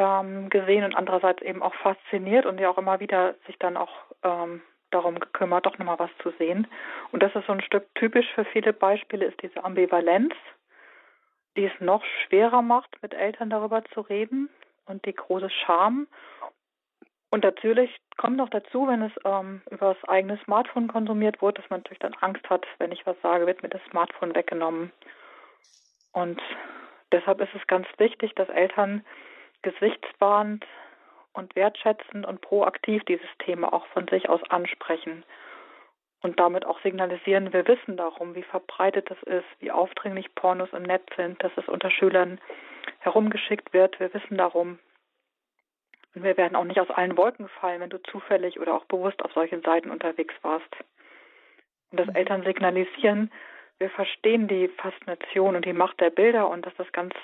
ähm, 0.00 0.48
gesehen 0.48 0.84
und 0.84 0.96
andererseits 0.96 1.42
eben 1.42 1.62
auch 1.62 1.74
fasziniert 1.74 2.46
und 2.46 2.58
ja 2.58 2.70
auch 2.70 2.78
immer 2.78 3.00
wieder 3.00 3.34
sich 3.46 3.58
dann 3.58 3.76
auch 3.76 3.92
ähm, 4.22 4.62
darum 4.90 5.20
gekümmert, 5.20 5.66
doch 5.66 5.78
nochmal 5.78 5.98
was 5.98 6.10
zu 6.22 6.30
sehen. 6.38 6.66
Und 7.12 7.22
das 7.22 7.34
ist 7.34 7.46
so 7.46 7.52
ein 7.52 7.60
Stück 7.60 7.94
typisch 7.94 8.26
für 8.34 8.46
viele 8.46 8.72
Beispiele, 8.72 9.26
ist 9.26 9.40
diese 9.42 9.62
Ambivalenz, 9.62 10.32
die 11.56 11.66
es 11.66 11.80
noch 11.80 12.02
schwerer 12.24 12.62
macht, 12.62 12.90
mit 13.02 13.12
Eltern 13.12 13.50
darüber 13.50 13.84
zu 13.92 14.00
reden 14.00 14.48
und 14.86 15.04
die 15.04 15.14
große 15.14 15.50
Scham. 15.50 16.08
Und 17.28 17.44
natürlich 17.44 17.94
kommt 18.16 18.38
noch 18.38 18.48
dazu, 18.48 18.88
wenn 18.88 19.02
es 19.02 19.12
ähm, 19.24 19.60
über 19.70 19.94
das 19.94 20.08
eigene 20.08 20.38
Smartphone 20.44 20.88
konsumiert 20.88 21.42
wird, 21.42 21.58
dass 21.58 21.68
man 21.68 21.80
natürlich 21.80 22.00
dann 22.00 22.16
Angst 22.20 22.48
hat, 22.48 22.66
wenn 22.78 22.90
ich 22.90 23.06
was 23.06 23.20
sage, 23.22 23.46
wird 23.46 23.62
mir 23.62 23.68
das 23.68 23.82
Smartphone 23.90 24.34
weggenommen. 24.34 24.90
Und 26.12 26.40
deshalb 27.12 27.40
ist 27.42 27.54
es 27.54 27.66
ganz 27.66 27.86
wichtig, 27.98 28.34
dass 28.34 28.48
Eltern 28.48 29.04
gesichtswahrend 29.62 30.66
und 31.32 31.54
wertschätzend 31.56 32.26
und 32.26 32.40
proaktiv 32.40 33.04
dieses 33.04 33.28
Thema 33.38 33.72
auch 33.72 33.86
von 33.86 34.08
sich 34.08 34.28
aus 34.28 34.42
ansprechen 34.50 35.24
und 36.22 36.38
damit 36.38 36.66
auch 36.66 36.80
signalisieren, 36.82 37.52
wir 37.52 37.66
wissen 37.66 37.96
darum, 37.96 38.34
wie 38.34 38.42
verbreitet 38.42 39.10
das 39.10 39.22
ist, 39.22 39.46
wie 39.58 39.70
aufdringlich 39.70 40.34
Pornos 40.34 40.72
im 40.72 40.82
Netz 40.82 41.04
sind, 41.16 41.42
dass 41.42 41.52
es 41.56 41.66
unter 41.66 41.90
Schülern 41.90 42.38
herumgeschickt 42.98 43.72
wird. 43.72 43.98
Wir 44.00 44.12
wissen 44.12 44.36
darum. 44.36 44.78
Und 46.14 46.24
wir 46.24 46.36
werden 46.36 46.56
auch 46.56 46.64
nicht 46.64 46.80
aus 46.80 46.90
allen 46.90 47.16
Wolken 47.16 47.48
fallen, 47.48 47.80
wenn 47.80 47.90
du 47.90 48.02
zufällig 48.02 48.60
oder 48.60 48.74
auch 48.74 48.84
bewusst 48.84 49.24
auf 49.24 49.32
solchen 49.32 49.62
Seiten 49.62 49.90
unterwegs 49.90 50.34
warst. 50.42 50.68
Und 51.90 52.00
dass 52.00 52.08
mhm. 52.08 52.16
Eltern 52.16 52.42
signalisieren, 52.44 53.30
wir 53.78 53.90
verstehen 53.90 54.46
die 54.46 54.68
Faszination 54.68 55.56
und 55.56 55.64
die 55.64 55.72
Macht 55.72 56.00
der 56.00 56.10
Bilder 56.10 56.48
und 56.48 56.66
dass 56.66 56.74
das 56.74 56.92
ganz 56.92 57.14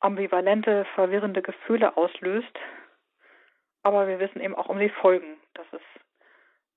ambivalente, 0.00 0.86
verwirrende 0.94 1.42
Gefühle 1.42 1.96
auslöst. 1.96 2.58
Aber 3.82 4.08
wir 4.08 4.18
wissen 4.18 4.40
eben 4.40 4.54
auch 4.54 4.68
um 4.68 4.78
die 4.78 4.90
Folgen, 4.90 5.36
dass 5.54 5.66
es, 5.72 5.80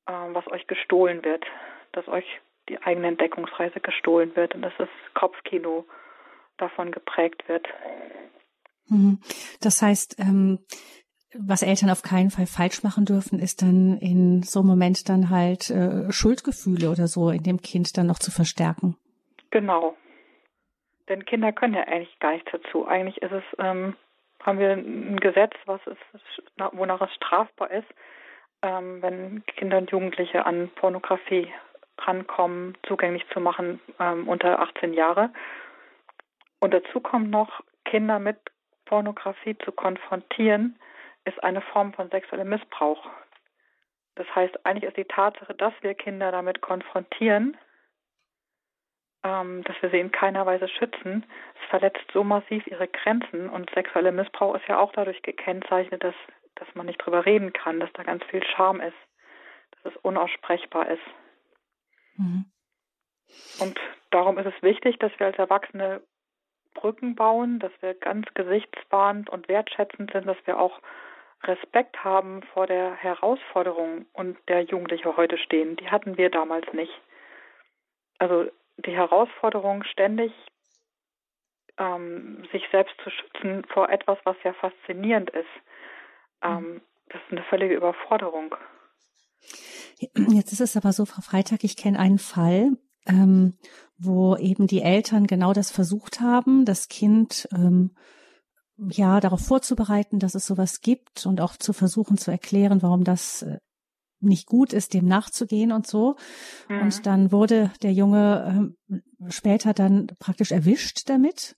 äh, 0.05 0.33
was 0.33 0.47
euch 0.47 0.67
gestohlen 0.67 1.23
wird, 1.23 1.45
dass 1.91 2.07
euch 2.07 2.25
die 2.69 2.81
eigene 2.81 3.07
Entdeckungsreise 3.07 3.79
gestohlen 3.79 4.35
wird 4.35 4.53
und 4.55 4.61
dass 4.61 4.73
das 4.77 4.89
Kopfkino 5.15 5.85
davon 6.57 6.91
geprägt 6.91 7.47
wird. 7.47 7.67
Mhm. 8.87 9.19
Das 9.61 9.81
heißt, 9.81 10.19
ähm, 10.19 10.59
was 11.35 11.61
Eltern 11.61 11.89
auf 11.89 12.01
keinen 12.01 12.31
Fall 12.31 12.47
falsch 12.47 12.83
machen 12.83 13.05
dürfen, 13.05 13.39
ist 13.39 13.61
dann 13.61 13.97
in 13.97 14.43
so 14.43 14.59
einem 14.59 14.69
Moment 14.69 15.09
dann 15.09 15.29
halt 15.29 15.69
äh, 15.69 16.11
Schuldgefühle 16.11 16.89
oder 16.89 17.07
so 17.07 17.29
in 17.29 17.43
dem 17.43 17.61
Kind 17.61 17.97
dann 17.97 18.07
noch 18.07 18.19
zu 18.19 18.31
verstärken. 18.31 18.97
Genau, 19.51 19.95
denn 21.09 21.25
Kinder 21.25 21.51
können 21.51 21.73
ja 21.73 21.83
eigentlich 21.83 22.17
gar 22.19 22.31
nichts 22.33 22.51
dazu. 22.51 22.87
Eigentlich 22.87 23.21
ist 23.21 23.31
es, 23.31 23.43
ähm, 23.57 23.95
haben 24.43 24.59
wir 24.59 24.71
ein 24.71 25.19
Gesetz, 25.19 25.53
was 25.65 25.81
ist, 25.87 26.43
wonach 26.71 27.01
es 27.01 27.13
strafbar 27.15 27.71
ist, 27.71 27.87
ähm, 28.61 29.01
wenn 29.01 29.43
Kinder 29.45 29.79
und 29.79 29.91
Jugendliche 29.91 30.45
an 30.45 30.69
Pornografie 30.75 31.51
rankommen, 31.97 32.77
zugänglich 32.83 33.27
zu 33.33 33.39
machen 33.39 33.81
ähm, 33.99 34.27
unter 34.27 34.59
18 34.59 34.93
Jahre. 34.93 35.31
Und 36.59 36.73
dazu 36.73 36.99
kommt 37.01 37.29
noch, 37.29 37.61
Kinder 37.85 38.19
mit 38.19 38.37
Pornografie 38.85 39.57
zu 39.59 39.71
konfrontieren, 39.71 40.79
ist 41.25 41.43
eine 41.43 41.61
Form 41.61 41.93
von 41.93 42.09
sexuellem 42.09 42.49
Missbrauch. 42.49 43.09
Das 44.15 44.27
heißt, 44.35 44.65
eigentlich 44.65 44.83
ist 44.83 44.97
die 44.97 45.05
Tatsache, 45.05 45.53
dass 45.53 45.73
wir 45.81 45.93
Kinder 45.93 46.31
damit 46.31 46.61
konfrontieren, 46.61 47.57
ähm, 49.23 49.63
dass 49.63 49.75
wir 49.81 49.89
sie 49.89 49.99
in 49.99 50.11
keiner 50.11 50.45
Weise 50.45 50.67
schützen. 50.67 51.25
Es 51.61 51.69
verletzt 51.69 52.05
so 52.13 52.23
massiv 52.23 52.65
ihre 52.67 52.87
Grenzen 52.87 53.49
und 53.49 53.69
sexueller 53.71 54.11
Missbrauch 54.11 54.55
ist 54.55 54.67
ja 54.67 54.79
auch 54.79 54.91
dadurch 54.93 55.21
gekennzeichnet, 55.21 56.03
dass, 56.03 56.15
dass 56.55 56.67
man 56.75 56.85
nicht 56.85 56.97
drüber 56.97 57.25
reden 57.25 57.53
kann, 57.53 57.79
dass 57.79 57.91
da 57.93 58.03
ganz 58.03 58.23
viel 58.25 58.43
Scham 58.43 58.79
ist, 58.81 58.97
dass 59.71 59.93
es 59.93 60.01
unaussprechbar 60.01 60.89
ist. 60.89 61.03
Mhm. 62.17 62.45
Und 63.59 63.79
darum 64.09 64.37
ist 64.37 64.47
es 64.47 64.63
wichtig, 64.63 64.97
dass 64.99 65.11
wir 65.19 65.27
als 65.27 65.37
Erwachsene 65.37 66.01
Brücken 66.73 67.15
bauen, 67.15 67.59
dass 67.59 67.71
wir 67.81 67.93
ganz 67.93 68.25
gesichtswahrend 68.33 69.29
und 69.29 69.47
wertschätzend 69.47 70.11
sind, 70.11 70.27
dass 70.27 70.37
wir 70.45 70.59
auch 70.59 70.79
Respekt 71.43 72.03
haben 72.03 72.41
vor 72.53 72.67
der 72.67 72.95
Herausforderung 72.95 74.05
und 74.13 74.37
der 74.47 74.61
Jugendliche 74.61 75.15
heute 75.15 75.37
stehen. 75.37 75.75
Die 75.77 75.89
hatten 75.89 76.17
wir 76.17 76.29
damals 76.29 76.71
nicht. 76.73 76.93
Also 78.17 78.49
die 78.85 78.95
Herausforderung, 78.95 79.83
ständig 79.83 80.31
ähm, 81.77 82.43
sich 82.51 82.63
selbst 82.71 82.95
zu 83.03 83.09
schützen 83.09 83.65
vor 83.73 83.89
etwas, 83.89 84.17
was 84.25 84.35
ja 84.43 84.53
faszinierend 84.53 85.29
ist, 85.29 85.45
ähm, 86.43 86.73
mhm. 86.73 86.81
das 87.07 87.21
ist 87.21 87.31
eine 87.31 87.43
völlige 87.43 87.75
Überforderung. 87.75 88.55
Jetzt 89.99 90.53
ist 90.53 90.61
es 90.61 90.77
aber 90.77 90.93
so, 90.93 91.05
Frau 91.05 91.21
Freitag, 91.21 91.63
ich 91.63 91.75
kenne 91.75 91.99
einen 91.99 92.19
Fall, 92.19 92.77
ähm, 93.07 93.57
wo 93.97 94.35
eben 94.37 94.67
die 94.67 94.81
Eltern 94.81 95.27
genau 95.27 95.53
das 95.53 95.71
versucht 95.71 96.21
haben, 96.21 96.65
das 96.65 96.87
Kind 96.87 97.47
ähm, 97.53 97.95
ja 98.77 99.19
darauf 99.19 99.45
vorzubereiten, 99.45 100.19
dass 100.19 100.35
es 100.35 100.45
sowas 100.45 100.81
gibt 100.81 101.25
und 101.25 101.41
auch 101.41 101.57
zu 101.57 101.73
versuchen 101.73 102.17
zu 102.17 102.31
erklären, 102.31 102.81
warum 102.81 103.03
das 103.03 103.41
äh, 103.41 103.57
nicht 104.21 104.47
gut 104.47 104.73
ist, 104.73 104.93
dem 104.93 105.05
nachzugehen 105.05 105.71
und 105.71 105.87
so. 105.87 106.15
Mhm. 106.67 106.81
Und 106.81 107.05
dann 107.05 107.31
wurde 107.31 107.71
der 107.81 107.93
Junge 107.93 108.75
ähm, 108.89 109.01
später 109.29 109.73
dann 109.73 110.07
praktisch 110.19 110.51
erwischt 110.51 111.09
damit 111.09 111.55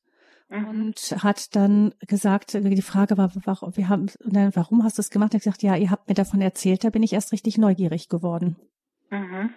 mhm. 0.50 0.67
und 0.67 0.95
hat 1.24 1.56
dann 1.56 1.93
gesagt, 2.08 2.54
die 2.54 2.82
Frage 2.82 3.17
war, 3.17 3.32
warum, 3.45 3.76
wir 3.76 3.89
haben, 3.89 4.08
warum 4.24 4.84
hast 4.84 4.97
du 4.97 5.02
es 5.02 5.10
gemacht? 5.10 5.34
Er 5.34 5.38
hat 5.38 5.43
gesagt, 5.43 5.63
ja, 5.63 5.76
ihr 5.76 5.91
habt 5.91 6.08
mir 6.08 6.15
davon 6.15 6.41
erzählt, 6.41 6.84
da 6.84 6.89
bin 6.89 7.04
ich 7.04 7.13
erst 7.13 7.32
richtig 7.32 7.58
neugierig 7.58 8.10
geworden. 8.10 8.58
Mhm. 9.10 9.50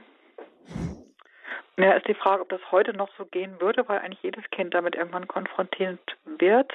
Ja, 1.76 1.92
ist 1.94 2.06
die 2.06 2.14
Frage, 2.14 2.42
ob 2.42 2.48
das 2.50 2.60
heute 2.70 2.92
noch 2.92 3.10
so 3.18 3.24
gehen 3.24 3.60
würde, 3.60 3.88
weil 3.88 3.98
eigentlich 3.98 4.22
jedes 4.22 4.44
Kind 4.50 4.74
damit 4.74 4.94
irgendwann 4.94 5.26
konfrontiert 5.26 6.00
wird. 6.38 6.72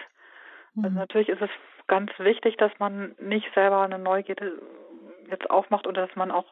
Also 0.75 0.89
mhm. 0.89 0.95
natürlich 0.95 1.29
ist 1.29 1.41
es 1.41 1.49
ganz 1.87 2.11
wichtig, 2.19 2.57
dass 2.57 2.71
man 2.79 3.15
nicht 3.19 3.47
selber 3.55 3.81
eine 3.81 3.97
Neugierde 3.97 4.61
jetzt 5.29 5.49
aufmacht 5.49 5.87
oder 5.87 6.07
dass 6.07 6.15
man 6.15 6.31
auch 6.31 6.51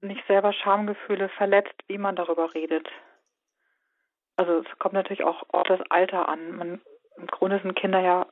nicht 0.00 0.26
selber 0.26 0.52
Schamgefühle 0.52 1.28
verletzt, 1.30 1.74
wie 1.86 1.98
man 1.98 2.16
darüber 2.16 2.54
redet. 2.54 2.88
Also 4.36 4.58
es 4.58 4.78
kommt 4.78 4.94
natürlich 4.94 5.24
auch 5.24 5.42
auf 5.48 5.64
das 5.64 5.80
Alter 5.90 6.28
an. 6.28 6.56
Man, 6.56 6.80
Im 7.16 7.26
Grunde 7.26 7.58
sind 7.60 7.74
Kinder 7.74 8.00
ja 8.00 8.26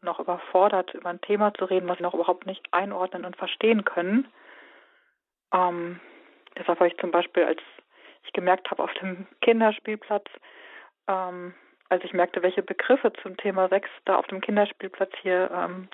noch 0.00 0.20
überfordert, 0.20 0.94
über 0.94 1.10
ein 1.10 1.20
Thema 1.20 1.52
zu 1.54 1.64
reden, 1.64 1.88
was 1.88 1.98
sie 1.98 2.04
noch 2.04 2.14
überhaupt 2.14 2.46
nicht 2.46 2.72
einordnen 2.72 3.24
und 3.24 3.36
verstehen 3.36 3.84
können. 3.84 4.28
Ähm, 5.52 6.00
deshalb 6.56 6.78
habe 6.78 6.88
ich 6.88 6.96
zum 6.98 7.10
Beispiel, 7.10 7.44
als 7.44 7.60
ich 8.24 8.32
gemerkt 8.32 8.70
habe 8.70 8.82
auf 8.82 8.92
dem 8.94 9.26
Kinderspielplatz, 9.40 10.26
ähm, 11.08 11.54
als 11.88 12.04
ich 12.04 12.12
merkte, 12.12 12.42
welche 12.42 12.62
Begriffe 12.62 13.12
zum 13.22 13.36
Thema 13.36 13.68
Sex 13.68 13.88
da 14.04 14.16
auf 14.16 14.26
dem 14.26 14.40
Kinderspielplatz 14.40 15.12
hier 15.22 15.50
ähm, 15.50 15.88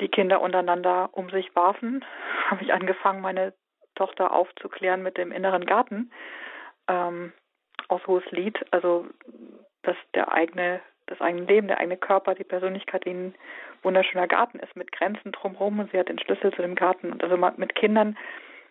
die 0.00 0.08
Kinder 0.08 0.40
untereinander 0.40 1.10
um 1.12 1.30
sich 1.30 1.54
warfen, 1.54 2.04
habe 2.50 2.62
ich 2.62 2.72
angefangen, 2.72 3.20
meine 3.20 3.52
Tochter 3.94 4.32
aufzuklären 4.32 5.02
mit 5.02 5.16
dem 5.16 5.32
inneren 5.32 5.66
Garten 5.66 6.12
ähm, 6.88 7.32
aus 7.88 8.06
Hohes 8.06 8.30
Lied, 8.30 8.58
also 8.70 9.06
dass 9.82 9.96
der 10.14 10.32
eigene, 10.32 10.80
das 11.06 11.20
eigene 11.20 11.46
Leben, 11.46 11.68
der 11.68 11.78
eigene 11.78 11.96
Körper, 11.96 12.34
die 12.34 12.44
Persönlichkeit, 12.44 13.04
die 13.04 13.10
ein 13.10 13.34
wunderschöner 13.82 14.26
Garten 14.26 14.58
ist 14.58 14.76
mit 14.76 14.92
Grenzen 14.92 15.32
drumherum 15.32 15.78
und 15.78 15.90
sie 15.90 15.98
hat 15.98 16.08
den 16.08 16.18
Schlüssel 16.18 16.52
zu 16.52 16.62
dem 16.62 16.74
Garten. 16.74 17.12
Und 17.12 17.22
also 17.22 17.36
mit 17.36 17.74
Kindern 17.74 18.16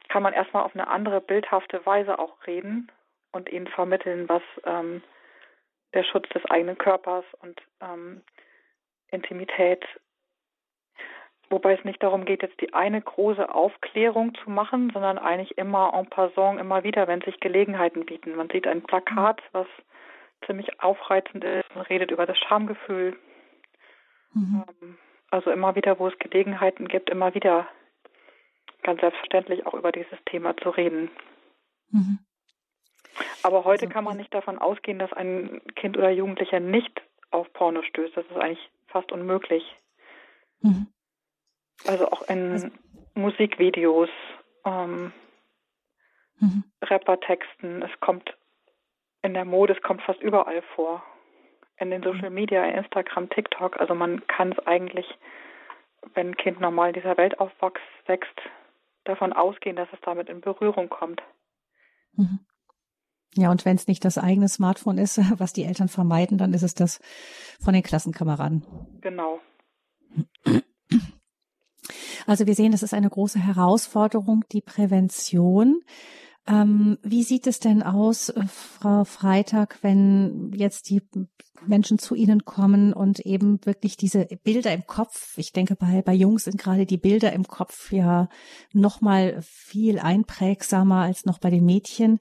kann 0.09 0.23
man 0.23 0.33
erstmal 0.33 0.63
auf 0.63 0.75
eine 0.75 0.87
andere 0.87 1.21
bildhafte 1.21 1.85
Weise 1.85 2.19
auch 2.19 2.45
reden 2.45 2.91
und 3.31 3.49
ihnen 3.49 3.67
vermitteln, 3.67 4.29
was 4.29 4.43
ähm, 4.65 5.01
der 5.93 6.03
Schutz 6.03 6.27
des 6.29 6.45
eigenen 6.45 6.77
Körpers 6.77 7.25
und 7.41 7.61
ähm, 7.81 8.21
Intimität 9.09 9.85
Wobei 11.49 11.73
es 11.73 11.83
nicht 11.85 12.03
darum 12.03 12.25
geht, 12.25 12.41
jetzt 12.41 12.59
die 12.59 12.73
eine 12.73 13.01
große 13.01 13.53
Aufklärung 13.53 14.35
zu 14.43 14.49
machen, 14.49 14.89
sondern 14.93 15.17
eigentlich 15.17 15.57
immer 15.57 15.93
en 15.93 16.05
passant, 16.07 16.59
immer 16.59 16.83
wieder, 16.83 17.07
wenn 17.07 17.21
sich 17.21 17.39
Gelegenheiten 17.39 18.05
bieten. 18.05 18.35
Man 18.35 18.49
sieht 18.49 18.67
ein 18.67 18.83
Plakat, 18.83 19.41
was 19.53 19.67
ziemlich 20.45 20.81
aufreizend 20.81 21.43
ist 21.43 21.65
und 21.73 21.81
redet 21.89 22.11
über 22.11 22.25
das 22.25 22.37
Schamgefühl. 22.37 23.17
Mhm. 24.33 24.65
Ähm, 24.81 24.97
also 25.31 25.51
immer 25.51 25.75
wieder, 25.75 25.99
wo 25.99 26.07
es 26.07 26.19
Gelegenheiten 26.19 26.87
gibt, 26.87 27.09
immer 27.09 27.33
wieder 27.33 27.67
ganz 28.83 28.99
selbstverständlich 29.01 29.65
auch 29.65 29.73
über 29.73 29.91
dieses 29.91 30.17
Thema 30.25 30.55
zu 30.57 30.69
reden. 30.69 31.09
Mhm. 31.91 32.19
Aber 33.43 33.63
heute 33.63 33.83
also, 33.85 33.93
kann 33.93 34.03
man 34.03 34.17
nicht 34.17 34.33
davon 34.33 34.57
ausgehen, 34.57 34.99
dass 34.99 35.13
ein 35.13 35.61
Kind 35.75 35.97
oder 35.97 36.09
Jugendlicher 36.09 36.59
nicht 36.59 37.01
auf 37.31 37.51
Porno 37.53 37.81
stößt. 37.83 38.15
Das 38.15 38.25
ist 38.25 38.37
eigentlich 38.37 38.69
fast 38.87 39.11
unmöglich. 39.11 39.63
Mhm. 40.61 40.87
Also 41.85 42.09
auch 42.09 42.21
in 42.23 42.51
also, 42.51 42.67
Musikvideos, 43.15 44.09
ähm, 44.65 45.11
mhm. 46.39 46.63
Rappertexten. 46.81 47.81
Es 47.81 47.99
kommt 47.99 48.35
in 49.21 49.33
der 49.33 49.45
Mode, 49.45 49.73
es 49.73 49.81
kommt 49.81 50.01
fast 50.01 50.21
überall 50.21 50.61
vor. 50.75 51.03
In 51.77 51.91
den 51.91 52.01
Social 52.01 52.31
Media, 52.31 52.65
Instagram, 52.65 53.29
TikTok. 53.29 53.79
Also 53.79 53.93
man 53.93 54.25
kann 54.27 54.51
es 54.51 54.59
eigentlich, 54.65 55.05
wenn 56.15 56.29
ein 56.29 56.37
Kind 56.37 56.59
normal 56.59 56.89
in 56.89 56.95
dieser 56.95 57.17
Welt 57.17 57.39
aufwächst, 57.39 57.83
wächst, 58.07 58.39
davon 59.03 59.31
ausgehen, 59.31 59.75
dass 59.75 59.87
es 59.93 59.99
damit 60.01 60.29
in 60.29 60.41
Berührung 60.41 60.89
kommt. 60.89 61.21
Mhm. 62.13 62.39
Ja, 63.35 63.51
und 63.51 63.65
wenn 63.65 63.75
es 63.75 63.87
nicht 63.87 64.03
das 64.03 64.17
eigene 64.17 64.49
Smartphone 64.49 64.97
ist, 64.97 65.17
was 65.39 65.53
die 65.53 65.63
Eltern 65.63 65.87
vermeiden, 65.87 66.37
dann 66.37 66.53
ist 66.53 66.63
es 66.63 66.73
das 66.73 66.99
von 67.63 67.73
den 67.73 67.83
Klassenkameraden. 67.83 68.65
Genau. 69.01 69.39
Also 72.27 72.45
wir 72.45 72.55
sehen, 72.55 72.73
das 72.73 72.83
ist 72.83 72.93
eine 72.93 73.09
große 73.09 73.39
Herausforderung, 73.39 74.43
die 74.51 74.61
Prävention. 74.61 75.81
Ähm, 76.47 76.97
wie 77.03 77.23
sieht 77.23 77.45
es 77.45 77.59
denn 77.59 77.83
aus, 77.83 78.29
äh, 78.29 78.41
Frau 78.47 79.03
Freitag, 79.03 79.79
wenn 79.81 80.53
jetzt 80.55 80.89
die 80.89 81.01
Menschen 81.65 81.99
zu 81.99 82.15
Ihnen 82.15 82.45
kommen 82.45 82.93
und 82.93 83.19
eben 83.19 83.59
wirklich 83.65 83.97
diese 83.97 84.25
Bilder 84.43 84.71
im 84.71 84.85
Kopf, 84.87 85.37
ich 85.37 85.51
denke 85.51 85.75
bei, 85.75 86.01
bei 86.01 86.13
Jungs 86.13 86.45
sind 86.45 86.57
gerade 86.57 86.85
die 86.85 86.97
Bilder 86.97 87.33
im 87.33 87.45
Kopf 87.45 87.91
ja 87.91 88.29
nochmal 88.71 89.39
viel 89.41 89.99
einprägsamer 89.99 91.01
als 91.01 91.25
noch 91.25 91.39
bei 91.39 91.49
den 91.49 91.65
Mädchen 91.65 92.19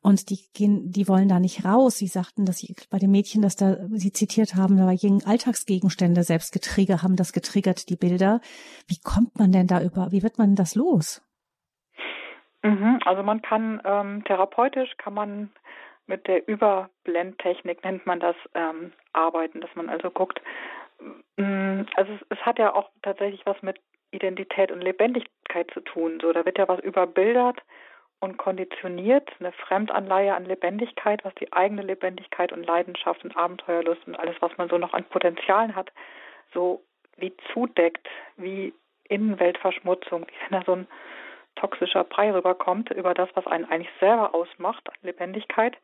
und 0.00 0.30
die 0.30 0.40
gehen, 0.54 0.90
die 0.90 1.06
wollen 1.06 1.28
da 1.28 1.38
nicht 1.38 1.64
raus. 1.64 1.98
Sie 1.98 2.08
sagten, 2.08 2.46
dass 2.46 2.58
sie 2.58 2.74
bei 2.90 2.98
den 2.98 3.12
Mädchen, 3.12 3.42
dass 3.42 3.54
da, 3.54 3.76
sie 3.92 4.12
zitiert 4.12 4.56
haben, 4.56 4.76
da 4.76 4.92
gegen 4.94 5.22
Alltagsgegenstände 5.24 6.24
selbst 6.24 6.50
getriggert, 6.50 7.04
haben 7.04 7.14
das 7.14 7.32
getriggert, 7.32 7.88
die 7.90 7.96
Bilder. 7.96 8.40
Wie 8.88 8.98
kommt 8.98 9.38
man 9.38 9.52
denn 9.52 9.68
da 9.68 9.80
über, 9.82 10.10
wie 10.10 10.24
wird 10.24 10.38
man 10.38 10.56
das 10.56 10.74
los? 10.74 11.22
Mhm, 12.68 13.00
also 13.04 13.22
man 13.22 13.40
kann 13.40 13.80
ähm, 13.84 14.24
therapeutisch 14.24 14.96
kann 14.98 15.14
man 15.14 15.50
mit 16.06 16.26
der 16.26 16.46
Überblendtechnik 16.48 17.84
nennt 17.84 18.06
man 18.06 18.20
das 18.20 18.36
ähm, 18.54 18.92
arbeiten, 19.12 19.60
dass 19.60 19.74
man 19.74 19.88
also 19.88 20.10
guckt. 20.10 20.40
Mm, 21.36 21.82
also 21.96 22.12
es, 22.12 22.20
es, 22.30 22.38
hat 22.44 22.58
ja 22.58 22.74
auch 22.74 22.90
tatsächlich 23.02 23.44
was 23.46 23.60
mit 23.62 23.78
Identität 24.10 24.72
und 24.72 24.80
Lebendigkeit 24.82 25.70
zu 25.72 25.80
tun. 25.80 26.18
So, 26.20 26.32
da 26.32 26.44
wird 26.44 26.58
ja 26.58 26.66
was 26.68 26.80
überbildert 26.80 27.58
und 28.20 28.36
konditioniert, 28.36 29.30
eine 29.38 29.52
Fremdanleihe 29.52 30.34
an 30.34 30.44
Lebendigkeit, 30.44 31.24
was 31.24 31.34
die 31.36 31.52
eigene 31.52 31.82
Lebendigkeit 31.82 32.52
und 32.52 32.64
Leidenschaft 32.64 33.24
und 33.24 33.36
Abenteuerlust 33.36 34.06
und 34.06 34.18
alles, 34.18 34.36
was 34.40 34.56
man 34.58 34.68
so 34.68 34.76
noch 34.76 34.92
an 34.92 35.04
Potenzialen 35.04 35.76
hat, 35.76 35.92
so 36.52 36.82
wie 37.16 37.34
zudeckt, 37.52 38.08
wie 38.36 38.74
Innenweltverschmutzung, 39.08 40.26
wie 40.26 40.34
wenn 40.50 40.58
da 40.58 40.64
so 40.64 40.72
ein 40.72 40.86
toxischer 41.60 42.04
Brei 42.04 42.32
rüberkommt, 42.32 42.90
über 42.90 43.14
das, 43.14 43.28
was 43.34 43.46
einen 43.46 43.64
eigentlich 43.64 43.92
selber 44.00 44.34
ausmacht, 44.34 44.88
Lebendigkeit. 45.02 45.76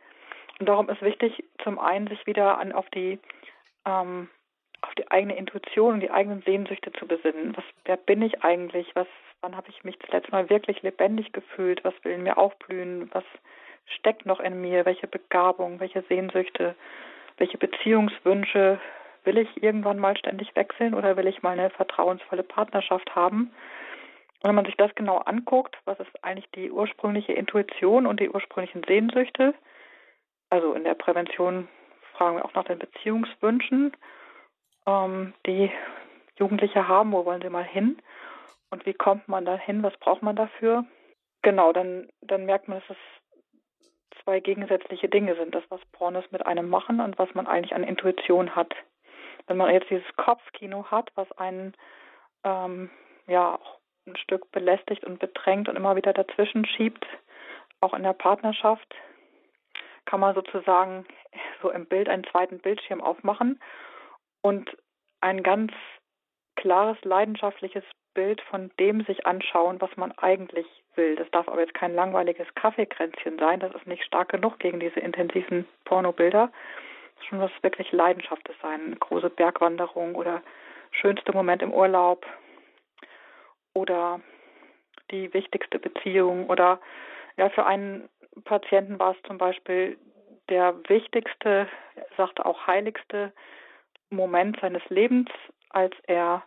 Und 0.58 0.68
darum 0.68 0.88
ist 0.88 1.02
wichtig, 1.02 1.44
zum 1.62 1.78
einen 1.78 2.06
sich 2.06 2.26
wieder 2.26 2.58
an 2.58 2.72
auf 2.72 2.88
die 2.90 3.18
ähm, 3.84 4.28
auf 4.84 4.94
die 4.96 5.10
eigene 5.10 5.36
Intuition 5.36 5.94
und 5.94 6.00
die 6.00 6.10
eigenen 6.10 6.42
Sehnsüchte 6.42 6.92
zu 6.92 7.06
besinnen. 7.06 7.56
Was, 7.56 7.64
wer 7.84 7.96
bin 7.96 8.20
ich 8.22 8.44
eigentlich? 8.44 8.94
Was, 8.94 9.06
wann 9.40 9.56
habe 9.56 9.70
ich 9.70 9.82
mich 9.82 9.98
das 9.98 10.10
letzte 10.10 10.32
Mal 10.32 10.50
wirklich 10.50 10.82
lebendig 10.82 11.32
gefühlt? 11.32 11.82
Was 11.84 11.94
will 12.02 12.12
in 12.12 12.22
mir 12.22 12.36
aufblühen? 12.36 13.08
Was 13.12 13.24
steckt 13.86 14.26
noch 14.26 14.40
in 14.40 14.60
mir? 14.60 14.84
Welche 14.84 15.06
Begabung? 15.06 15.80
Welche 15.80 16.02
Sehnsüchte? 16.02 16.74
Welche 17.38 17.58
Beziehungswünsche? 17.58 18.78
Will 19.24 19.38
ich 19.38 19.62
irgendwann 19.62 19.98
mal 19.98 20.18
ständig 20.18 20.54
wechseln 20.54 20.92
oder 20.92 21.16
will 21.16 21.26
ich 21.26 21.42
mal 21.42 21.58
eine 21.58 21.70
vertrauensvolle 21.70 22.42
Partnerschaft 22.42 23.14
haben? 23.14 23.52
Wenn 24.44 24.54
man 24.54 24.66
sich 24.66 24.76
das 24.76 24.94
genau 24.94 25.16
anguckt, 25.20 25.78
was 25.86 25.98
ist 25.98 26.22
eigentlich 26.22 26.50
die 26.54 26.70
ursprüngliche 26.70 27.32
Intuition 27.32 28.06
und 28.06 28.20
die 28.20 28.28
ursprünglichen 28.28 28.84
Sehnsüchte? 28.84 29.54
Also 30.50 30.74
in 30.74 30.84
der 30.84 30.92
Prävention 30.92 31.66
fragen 32.12 32.36
wir 32.36 32.44
auch 32.44 32.52
nach 32.52 32.66
den 32.66 32.78
Beziehungswünschen, 32.78 33.96
ähm, 34.86 35.32
die 35.46 35.72
Jugendliche 36.38 36.86
haben. 36.86 37.12
Wo 37.12 37.24
wollen 37.24 37.40
sie 37.40 37.48
mal 37.48 37.64
hin? 37.64 38.02
Und 38.68 38.84
wie 38.84 38.92
kommt 38.92 39.28
man 39.28 39.46
da 39.46 39.56
hin? 39.56 39.82
Was 39.82 39.96
braucht 39.96 40.22
man 40.22 40.36
dafür? 40.36 40.84
Genau, 41.40 41.72
dann, 41.72 42.10
dann 42.20 42.44
merkt 42.44 42.68
man, 42.68 42.80
dass 42.80 42.98
es 42.98 44.20
zwei 44.24 44.40
gegensätzliche 44.40 45.08
Dinge 45.08 45.36
sind. 45.36 45.54
Das, 45.54 45.64
was 45.70 45.80
Pornos 45.92 46.30
mit 46.32 46.44
einem 46.44 46.68
machen 46.68 47.00
und 47.00 47.18
was 47.18 47.34
man 47.34 47.46
eigentlich 47.46 47.74
an 47.74 47.82
Intuition 47.82 48.54
hat. 48.54 48.74
Wenn 49.46 49.56
man 49.56 49.72
jetzt 49.72 49.88
dieses 49.88 50.16
Kopfkino 50.16 50.84
hat, 50.90 51.10
was 51.14 51.32
einen 51.32 51.74
ähm, 52.44 52.90
ja 53.26 53.54
auch 53.54 53.83
ein 54.06 54.16
Stück 54.16 54.50
belästigt 54.52 55.04
und 55.04 55.18
bedrängt 55.18 55.68
und 55.68 55.76
immer 55.76 55.96
wieder 55.96 56.12
dazwischen 56.12 56.66
schiebt, 56.66 57.06
auch 57.80 57.94
in 57.94 58.02
der 58.02 58.12
Partnerschaft, 58.12 58.94
kann 60.04 60.20
man 60.20 60.34
sozusagen 60.34 61.06
so 61.62 61.70
im 61.70 61.86
Bild 61.86 62.08
einen 62.08 62.24
zweiten 62.24 62.58
Bildschirm 62.58 63.00
aufmachen 63.00 63.60
und 64.42 64.76
ein 65.20 65.42
ganz 65.42 65.72
klares, 66.56 66.98
leidenschaftliches 67.02 67.84
Bild 68.12 68.40
von 68.42 68.70
dem 68.78 69.02
sich 69.04 69.26
anschauen, 69.26 69.80
was 69.80 69.96
man 69.96 70.12
eigentlich 70.12 70.66
will. 70.94 71.16
Das 71.16 71.30
darf 71.30 71.48
aber 71.48 71.60
jetzt 71.60 71.74
kein 71.74 71.94
langweiliges 71.94 72.46
Kaffeekränzchen 72.54 73.38
sein. 73.38 73.60
Das 73.60 73.74
ist 73.74 73.86
nicht 73.86 74.04
stark 74.04 74.28
genug 74.28 74.58
gegen 74.60 74.78
diese 74.78 75.00
intensiven 75.00 75.66
Pornobilder. 75.84 76.52
Das 77.14 77.22
ist 77.22 77.28
schon 77.28 77.40
was 77.40 77.50
wirklich 77.62 77.90
Leidenschaftes 77.90 78.54
sein. 78.62 78.80
Eine 78.86 78.96
große 78.96 79.30
Bergwanderung 79.30 80.14
oder 80.14 80.42
schönste 80.92 81.32
Moment 81.32 81.62
im 81.62 81.72
Urlaub 81.72 82.24
oder 83.74 84.20
die 85.10 85.32
wichtigste 85.34 85.78
Beziehung 85.78 86.48
oder 86.48 86.80
ja, 87.36 87.50
für 87.50 87.66
einen 87.66 88.08
Patienten 88.44 88.98
war 88.98 89.12
es 89.12 89.22
zum 89.26 89.38
Beispiel 89.38 89.98
der 90.48 90.74
wichtigste, 90.88 91.68
sagte 92.16 92.44
auch 92.46 92.66
heiligste 92.66 93.32
Moment 94.10 94.58
seines 94.60 94.82
Lebens, 94.88 95.30
als 95.70 95.94
er 96.06 96.42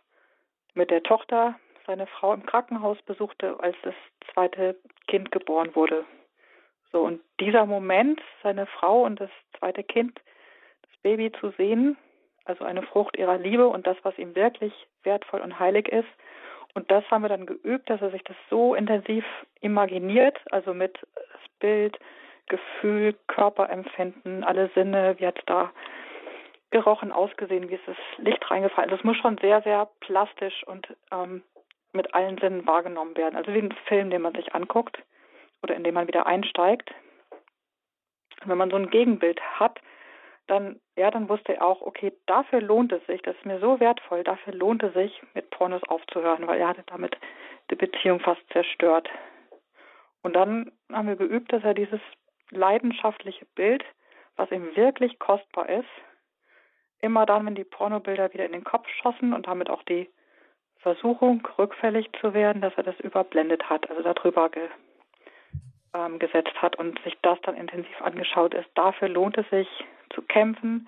mit 0.73 0.91
der 0.91 1.03
Tochter 1.03 1.59
seine 1.85 2.07
Frau 2.07 2.33
im 2.33 2.45
Krankenhaus 2.45 3.01
besuchte, 3.03 3.59
als 3.59 3.75
das 3.83 3.95
zweite 4.33 4.75
Kind 5.07 5.31
geboren 5.31 5.75
wurde. 5.75 6.05
So, 6.91 7.01
und 7.01 7.21
dieser 7.39 7.65
Moment, 7.65 8.21
seine 8.43 8.65
Frau 8.65 9.03
und 9.03 9.19
das 9.19 9.31
zweite 9.57 9.83
Kind, 9.83 10.19
das 10.83 11.01
Baby 11.01 11.31
zu 11.39 11.51
sehen, 11.51 11.97
also 12.45 12.63
eine 12.63 12.83
Frucht 12.83 13.17
ihrer 13.17 13.37
Liebe 13.37 13.67
und 13.67 13.87
das, 13.87 13.97
was 14.03 14.17
ihm 14.17 14.35
wirklich 14.35 14.73
wertvoll 15.03 15.41
und 15.41 15.59
heilig 15.59 15.89
ist. 15.89 16.07
Und 16.77 16.91
das 16.91 17.03
haben 17.09 17.23
wir 17.23 17.29
dann 17.29 17.47
geübt, 17.47 17.89
dass 17.89 18.03
er 18.03 18.11
sich 18.11 18.23
das 18.23 18.35
so 18.51 18.75
intensiv 18.75 19.25
imaginiert, 19.61 20.37
also 20.51 20.75
mit 20.75 20.95
Bild, 21.59 21.97
Gefühl, 22.49 23.15
Körperempfinden, 23.25 24.43
alle 24.43 24.69
Sinne, 24.75 25.15
wie 25.17 25.25
hat 25.25 25.39
es 25.39 25.45
da 25.47 25.71
gerochen, 26.69 27.11
ausgesehen, 27.11 27.67
wie 27.67 27.73
ist 27.73 27.87
das 27.87 27.97
Licht 28.19 28.51
reingefallen. 28.51 28.91
Das 28.91 29.03
muss 29.03 29.17
schon 29.17 29.39
sehr, 29.39 29.63
sehr 29.63 29.89
plastisch 30.01 30.63
und 30.67 30.87
ähm, 31.11 31.41
mit 31.93 32.13
allen 32.13 32.37
Sinnen 32.37 32.67
wahrgenommen 32.67 33.17
werden. 33.17 33.37
Also 33.37 33.55
wie 33.55 33.59
ein 33.63 33.73
Film, 33.87 34.11
den 34.11 34.21
man 34.21 34.35
sich 34.35 34.53
anguckt 34.53 34.99
oder 35.63 35.73
in 35.73 35.83
dem 35.83 35.95
man 35.95 36.07
wieder 36.07 36.27
einsteigt. 36.27 36.93
Und 38.43 38.49
wenn 38.49 38.57
man 38.59 38.69
so 38.69 38.75
ein 38.75 38.91
Gegenbild 38.91 39.41
hat, 39.59 39.79
dann, 40.47 40.79
ja, 40.95 41.11
dann 41.11 41.29
wusste 41.29 41.55
er 41.55 41.65
auch, 41.65 41.81
okay, 41.81 42.13
dafür 42.25 42.61
lohnt 42.61 42.91
es 42.91 43.05
sich, 43.05 43.21
das 43.21 43.35
ist 43.35 43.45
mir 43.45 43.59
so 43.59 43.79
wertvoll, 43.79 44.23
dafür 44.23 44.53
lohnt 44.53 44.81
es 44.83 44.93
sich, 44.93 45.21
mit 45.33 45.49
Pornos 45.49 45.83
aufzuhören, 45.83 46.47
weil 46.47 46.59
er 46.59 46.69
hatte 46.69 46.83
damit 46.87 47.17
die 47.69 47.75
Beziehung 47.75 48.19
fast 48.19 48.41
zerstört. 48.51 49.09
Und 50.23 50.33
dann 50.33 50.71
haben 50.91 51.07
wir 51.07 51.15
geübt, 51.15 51.51
dass 51.53 51.63
er 51.63 51.73
dieses 51.73 51.99
leidenschaftliche 52.49 53.45
Bild, 53.55 53.83
was 54.35 54.51
ihm 54.51 54.75
wirklich 54.75 55.19
kostbar 55.19 55.69
ist, 55.69 55.89
immer 57.01 57.25
dann, 57.25 57.45
wenn 57.45 57.55
die 57.55 57.63
Pornobilder 57.63 58.33
wieder 58.33 58.45
in 58.45 58.53
den 58.53 58.63
Kopf 58.63 58.87
schossen 58.89 59.33
und 59.33 59.47
damit 59.47 59.69
auch 59.69 59.83
die 59.83 60.09
Versuchung, 60.79 61.45
rückfällig 61.57 62.09
zu 62.21 62.33
werden, 62.33 62.61
dass 62.61 62.73
er 62.77 62.83
das 62.83 62.99
überblendet 62.99 63.69
hat, 63.69 63.89
also 63.89 64.01
darüber 64.01 64.49
ge, 64.49 64.67
ähm, 65.93 66.19
gesetzt 66.19 66.61
hat 66.61 66.77
und 66.77 67.01
sich 67.03 67.17
das 67.21 67.39
dann 67.41 67.55
intensiv 67.55 68.01
angeschaut 68.01 68.53
ist. 68.53 68.69
Dafür 68.75 69.09
lohnt 69.09 69.37
es 69.37 69.49
sich 69.49 69.67
zu 70.13 70.21
kämpfen, 70.21 70.87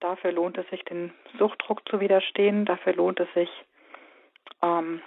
dafür 0.00 0.32
lohnt 0.32 0.58
es 0.58 0.68
sich, 0.70 0.84
den 0.84 1.12
Suchtdruck 1.38 1.88
zu 1.88 2.00
widerstehen, 2.00 2.64
dafür 2.64 2.94
lohnt 2.94 3.20
es 3.20 3.32
sich, 3.34 3.50
ähm, 4.62 5.02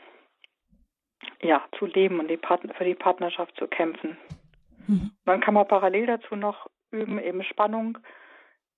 ja, 1.41 1.63
zu 1.77 1.85
leben 1.85 2.19
und 2.19 2.27
die 2.27 2.39
für 2.77 2.83
die 2.83 2.95
Partnerschaft 2.95 3.55
zu 3.57 3.67
kämpfen. 3.67 4.17
Mhm. 4.87 5.11
Dann 5.25 5.41
kann 5.41 5.53
man 5.53 5.67
parallel 5.67 6.07
dazu 6.07 6.35
noch 6.35 6.69
üben, 6.91 7.19
eben 7.19 7.43
Spannung, 7.43 7.97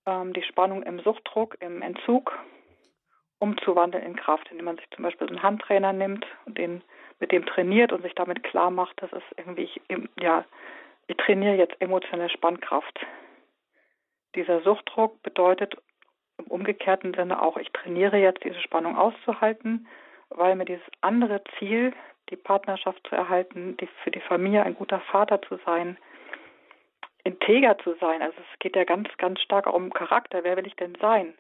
ähm, 0.06 0.34
die 0.34 0.44
Spannung 0.44 0.84
im 0.84 1.00
Suchtdruck, 1.00 1.58
im 1.62 1.82
Entzug 1.82 2.38
umzuwandeln 3.40 4.04
in 4.04 4.16
Kraft, 4.16 4.50
indem 4.52 4.66
man 4.66 4.78
sich 4.78 4.90
zum 4.92 5.04
Beispiel 5.04 5.28
einen 5.28 5.44
Handtrainer 5.44 5.92
nimmt 5.92 6.26
und 6.46 6.58
den 6.58 6.82
mit 7.20 7.32
dem 7.32 7.46
trainiert 7.46 7.92
und 7.92 8.02
sich 8.02 8.16
damit 8.16 8.44
klar 8.44 8.72
macht, 8.72 9.02
dass 9.02 9.12
es 9.12 9.24
irgendwie, 9.38 9.64
ich, 9.64 9.82
ja, 10.20 10.46
ich 11.08 11.18
trainiere 11.18 11.56
jetzt 11.56 11.76
emotionale 11.80 12.30
Spannkraft. 12.30 13.06
Dieser 14.36 14.62
Suchtdruck 14.62 15.22
bedeutet 15.22 15.76
im 16.38 16.46
umgekehrten 16.46 17.14
Sinne 17.14 17.42
auch, 17.42 17.58
ich 17.58 17.72
trainiere 17.72 18.18
jetzt 18.18 18.44
diese 18.44 18.60
Spannung 18.60 18.98
auszuhalten, 18.98 19.88
weil 20.30 20.56
mir 20.56 20.66
dieses 20.66 20.86
andere 21.02 21.44
Ziel, 21.58 21.94
die 22.30 22.36
Partnerschaft 22.36 23.06
zu 23.08 23.16
erhalten, 23.16 23.78
die 23.78 23.88
für 24.04 24.12
die 24.12 24.22
Familie 24.22 24.64
ein 24.64 24.76
guter 24.76 25.00
Vater 25.00 25.42
zu 25.42 25.60
sein, 25.66 25.98
integer 27.24 27.78
zu 27.80 27.96
sein. 28.00 28.22
Also 28.22 28.38
es 28.40 28.60
geht 28.60 28.76
ja 28.76 28.84
ganz, 28.84 29.10
ganz 29.18 29.42
stark 29.42 29.68
auch 29.68 29.74
um 29.74 29.94
Charakter. 29.94 30.44
Wer 30.44 30.58
will 30.58 30.68
ich 30.68 30.76
denn 30.76 30.96
sein? 31.00 31.34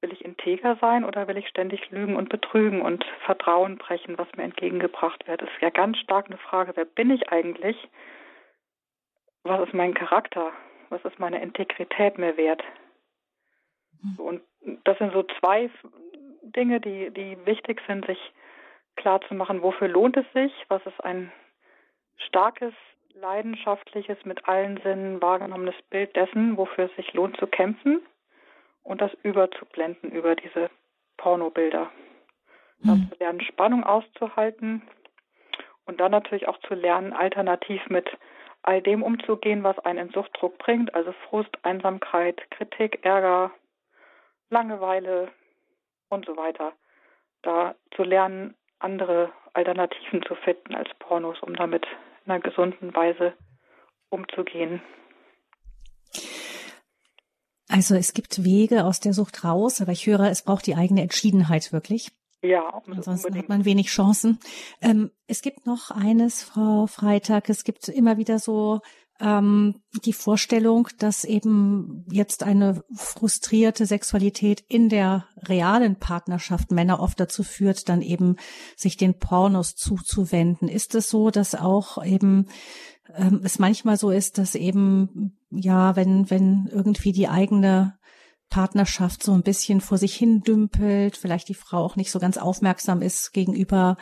Will 0.00 0.12
ich 0.12 0.24
integer 0.24 0.76
sein 0.80 1.04
oder 1.04 1.28
will 1.28 1.38
ich 1.38 1.48
ständig 1.48 1.90
lügen 1.90 2.16
und 2.16 2.28
betrügen 2.28 2.82
und 2.82 3.04
Vertrauen 3.24 3.78
brechen, 3.78 4.18
was 4.18 4.28
mir 4.36 4.42
entgegengebracht 4.42 5.26
wird? 5.26 5.40
Das 5.40 5.48
ist 5.48 5.62
ja 5.62 5.70
ganz 5.70 5.98
stark 5.98 6.26
eine 6.26 6.38
Frage, 6.38 6.72
wer 6.74 6.84
bin 6.84 7.10
ich 7.10 7.30
eigentlich? 7.30 7.76
Was 9.44 9.66
ist 9.66 9.74
mein 9.74 9.94
Charakter? 9.94 10.52
Was 10.90 11.04
ist 11.04 11.18
meine 11.18 11.42
Integrität 11.42 12.18
mir 12.18 12.36
wert? 12.36 12.62
Und 14.18 14.42
das 14.84 14.98
sind 14.98 15.12
so 15.12 15.22
zwei 15.40 15.70
Dinge, 16.42 16.80
die, 16.80 17.10
die 17.10 17.38
wichtig 17.46 17.80
sind, 17.86 18.06
sich 18.06 18.18
klar 18.96 19.20
zu 19.22 19.34
machen, 19.34 19.62
wofür 19.62 19.88
lohnt 19.88 20.16
es 20.16 20.26
sich, 20.32 20.52
was 20.68 20.84
ist 20.86 21.02
ein 21.02 21.32
starkes, 22.16 22.74
leidenschaftliches, 23.14 24.24
mit 24.24 24.46
allen 24.46 24.78
Sinnen 24.82 25.22
wahrgenommenes 25.22 25.76
Bild 25.90 26.14
dessen, 26.16 26.56
wofür 26.56 26.86
es 26.86 26.96
sich 26.96 27.12
lohnt 27.12 27.36
zu 27.38 27.46
kämpfen 27.46 28.02
und 28.82 29.00
das 29.00 29.12
überzublenden 29.22 30.10
über 30.10 30.36
diese 30.36 30.70
Pornobilder. 31.16 31.90
Mhm. 32.80 33.08
zu 33.10 33.16
lernen, 33.18 33.40
Spannung 33.40 33.84
auszuhalten 33.84 34.82
und 35.86 36.00
dann 36.00 36.10
natürlich 36.10 36.48
auch 36.48 36.58
zu 36.60 36.74
lernen, 36.74 37.12
alternativ 37.12 37.88
mit 37.88 38.08
all 38.64 38.80
dem 38.80 39.02
umzugehen, 39.02 39.62
was 39.62 39.78
einen 39.80 40.08
in 40.08 40.12
Suchtdruck 40.12 40.58
bringt, 40.58 40.94
also 40.94 41.12
Frust, 41.28 41.50
Einsamkeit, 41.62 42.50
Kritik, 42.50 43.04
Ärger, 43.04 43.50
Langeweile 44.50 45.30
und 46.08 46.24
so 46.26 46.36
weiter. 46.36 46.72
Da 47.42 47.74
zu 47.94 48.02
lernen, 48.02 48.54
andere 48.78 49.30
Alternativen 49.52 50.22
zu 50.26 50.34
finden 50.34 50.74
als 50.74 50.88
Pornos, 50.98 51.40
um 51.42 51.54
damit 51.54 51.86
in 52.24 52.32
einer 52.32 52.40
gesunden 52.40 52.94
Weise 52.94 53.34
umzugehen. 54.08 54.82
Also 57.68 57.94
es 57.96 58.14
gibt 58.14 58.44
Wege 58.44 58.84
aus 58.84 59.00
der 59.00 59.12
Sucht 59.12 59.44
raus, 59.44 59.80
aber 59.80 59.92
ich 59.92 60.06
höre, 60.06 60.30
es 60.30 60.42
braucht 60.42 60.66
die 60.66 60.76
eigene 60.76 61.02
Entschiedenheit 61.02 61.72
wirklich. 61.72 62.12
Ja, 62.44 62.82
ansonsten 62.86 63.28
unbedingt. 63.28 63.44
hat 63.44 63.48
man 63.48 63.64
wenig 63.64 63.88
Chancen. 63.88 64.38
Ähm, 64.82 65.10
es 65.26 65.40
gibt 65.40 65.66
noch 65.66 65.90
eines, 65.90 66.42
Frau 66.42 66.86
Freitag. 66.86 67.48
Es 67.48 67.64
gibt 67.64 67.88
immer 67.88 68.18
wieder 68.18 68.38
so 68.38 68.80
ähm, 69.18 69.76
die 70.04 70.12
Vorstellung, 70.12 70.88
dass 70.98 71.24
eben 71.24 72.04
jetzt 72.10 72.42
eine 72.42 72.84
frustrierte 72.94 73.86
Sexualität 73.86 74.62
in 74.68 74.90
der 74.90 75.26
realen 75.36 75.96
Partnerschaft 75.96 76.70
Männer 76.70 77.00
oft 77.00 77.18
dazu 77.18 77.42
führt, 77.44 77.88
dann 77.88 78.02
eben 78.02 78.36
sich 78.76 78.98
den 78.98 79.18
Pornos 79.18 79.74
zuzuwenden. 79.74 80.68
Ist 80.68 80.94
es 80.94 81.08
so, 81.08 81.30
dass 81.30 81.54
auch 81.54 82.04
eben 82.04 82.48
ähm, 83.14 83.40
es 83.42 83.58
manchmal 83.58 83.96
so 83.96 84.10
ist, 84.10 84.36
dass 84.36 84.54
eben 84.54 85.38
ja, 85.50 85.96
wenn 85.96 86.28
wenn 86.28 86.68
irgendwie 86.70 87.12
die 87.12 87.28
eigene 87.28 87.96
Partnerschaft 88.50 89.22
so 89.22 89.32
ein 89.32 89.42
bisschen 89.42 89.80
vor 89.80 89.98
sich 89.98 90.14
hin 90.14 90.42
dümpelt, 90.42 91.16
vielleicht 91.16 91.48
die 91.48 91.54
Frau 91.54 91.78
auch 91.78 91.96
nicht 91.96 92.10
so 92.10 92.18
ganz 92.18 92.38
aufmerksam 92.38 93.02
ist 93.02 93.32
gegenüber 93.32 93.96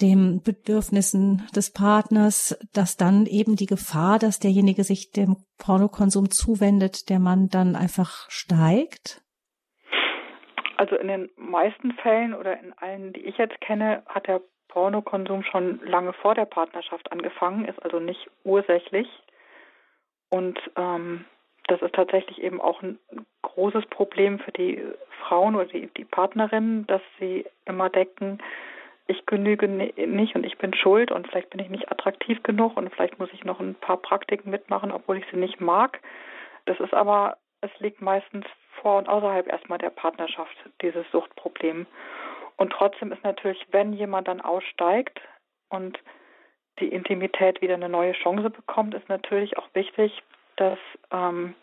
den 0.00 0.42
Bedürfnissen 0.42 1.46
des 1.54 1.72
Partners, 1.72 2.58
dass 2.72 2.96
dann 2.96 3.26
eben 3.26 3.56
die 3.56 3.66
Gefahr, 3.66 4.18
dass 4.18 4.40
derjenige 4.40 4.82
sich 4.82 5.12
dem 5.12 5.36
Pornokonsum 5.58 6.30
zuwendet, 6.30 7.08
der 7.10 7.20
Mann 7.20 7.48
dann 7.48 7.76
einfach 7.76 8.28
steigt? 8.28 9.22
Also 10.76 10.96
in 10.96 11.08
den 11.08 11.30
meisten 11.36 11.92
Fällen 11.92 12.34
oder 12.34 12.58
in 12.60 12.72
allen, 12.72 13.12
die 13.12 13.20
ich 13.20 13.38
jetzt 13.38 13.60
kenne, 13.60 14.02
hat 14.06 14.26
der 14.26 14.40
Pornokonsum 14.68 15.44
schon 15.44 15.80
lange 15.84 16.12
vor 16.14 16.34
der 16.34 16.46
Partnerschaft 16.46 17.12
angefangen, 17.12 17.64
ist 17.64 17.80
also 17.82 18.00
nicht 18.00 18.28
ursächlich. 18.42 19.06
Und 20.30 20.58
ähm, 20.76 21.24
das 21.68 21.80
ist 21.82 21.94
tatsächlich 21.94 22.42
eben 22.42 22.60
auch 22.60 22.82
ein 22.82 22.98
großes 23.42 23.86
Problem 23.86 24.38
für 24.38 24.52
die 24.52 24.82
Frauen 25.22 25.54
oder 25.54 25.66
die, 25.66 25.88
die 25.96 26.04
Partnerinnen, 26.04 26.86
dass 26.86 27.02
sie 27.18 27.46
immer 27.64 27.88
denken, 27.88 28.38
ich 29.06 29.26
genüge 29.26 29.68
nicht 29.68 30.34
und 30.34 30.44
ich 30.44 30.56
bin 30.56 30.74
schuld 30.74 31.10
und 31.10 31.28
vielleicht 31.28 31.50
bin 31.50 31.60
ich 31.60 31.68
nicht 31.68 31.90
attraktiv 31.90 32.42
genug 32.42 32.76
und 32.76 32.92
vielleicht 32.94 33.18
muss 33.18 33.28
ich 33.32 33.44
noch 33.44 33.60
ein 33.60 33.74
paar 33.74 33.98
Praktiken 33.98 34.50
mitmachen, 34.50 34.90
obwohl 34.90 35.18
ich 35.18 35.24
sie 35.30 35.36
nicht 35.36 35.60
mag. 35.60 36.00
Das 36.64 36.80
ist 36.80 36.94
aber, 36.94 37.36
es 37.60 37.70
liegt 37.80 38.00
meistens 38.00 38.46
vor 38.80 38.98
und 38.98 39.08
außerhalb 39.08 39.46
erstmal 39.46 39.78
der 39.78 39.90
Partnerschaft, 39.90 40.56
dieses 40.80 41.04
Suchtproblem. 41.10 41.86
Und 42.56 42.72
trotzdem 42.72 43.12
ist 43.12 43.24
natürlich, 43.24 43.66
wenn 43.72 43.92
jemand 43.92 44.28
dann 44.28 44.40
aussteigt 44.40 45.20
und 45.68 45.98
die 46.78 46.88
Intimität 46.88 47.60
wieder 47.60 47.74
eine 47.74 47.88
neue 47.88 48.12
Chance 48.12 48.50
bekommt, 48.50 48.94
ist 48.94 49.08
natürlich 49.08 49.58
auch 49.58 49.68
wichtig, 49.74 50.22
dass 50.56 50.78
ähm, 51.10 51.54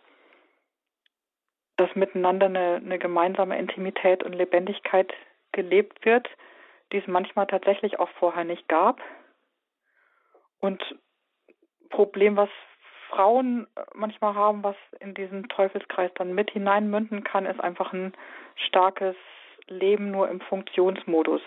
dass 1.82 1.96
miteinander 1.96 2.46
eine, 2.46 2.76
eine 2.76 3.00
gemeinsame 3.00 3.58
Intimität 3.58 4.24
und 4.24 4.34
Lebendigkeit 4.34 5.12
gelebt 5.52 6.06
wird, 6.06 6.30
die 6.92 6.98
es 6.98 7.08
manchmal 7.08 7.48
tatsächlich 7.48 8.00
auch 8.00 8.10
vorher 8.20 8.44
nicht 8.44 8.68
gab. 8.68 9.02
Und 10.60 10.84
Problem, 11.90 12.38
was 12.38 12.50
Frauen 13.10 13.68
manchmal 13.94 14.36
haben, 14.36 14.64
was 14.64 14.76
in 15.00 15.16
diesen 15.16 15.50
Teufelskreis 15.50 16.12
dann 16.16 16.36
mit 16.36 16.52
hineinmünden 16.52 17.24
kann, 17.24 17.46
ist 17.46 17.60
einfach 17.60 17.94
ein 17.94 18.14
starkes 18.68 19.16
Leben 19.68 20.12
nur 20.12 20.30
im 20.30 20.40
Funktionsmodus. 20.40 21.42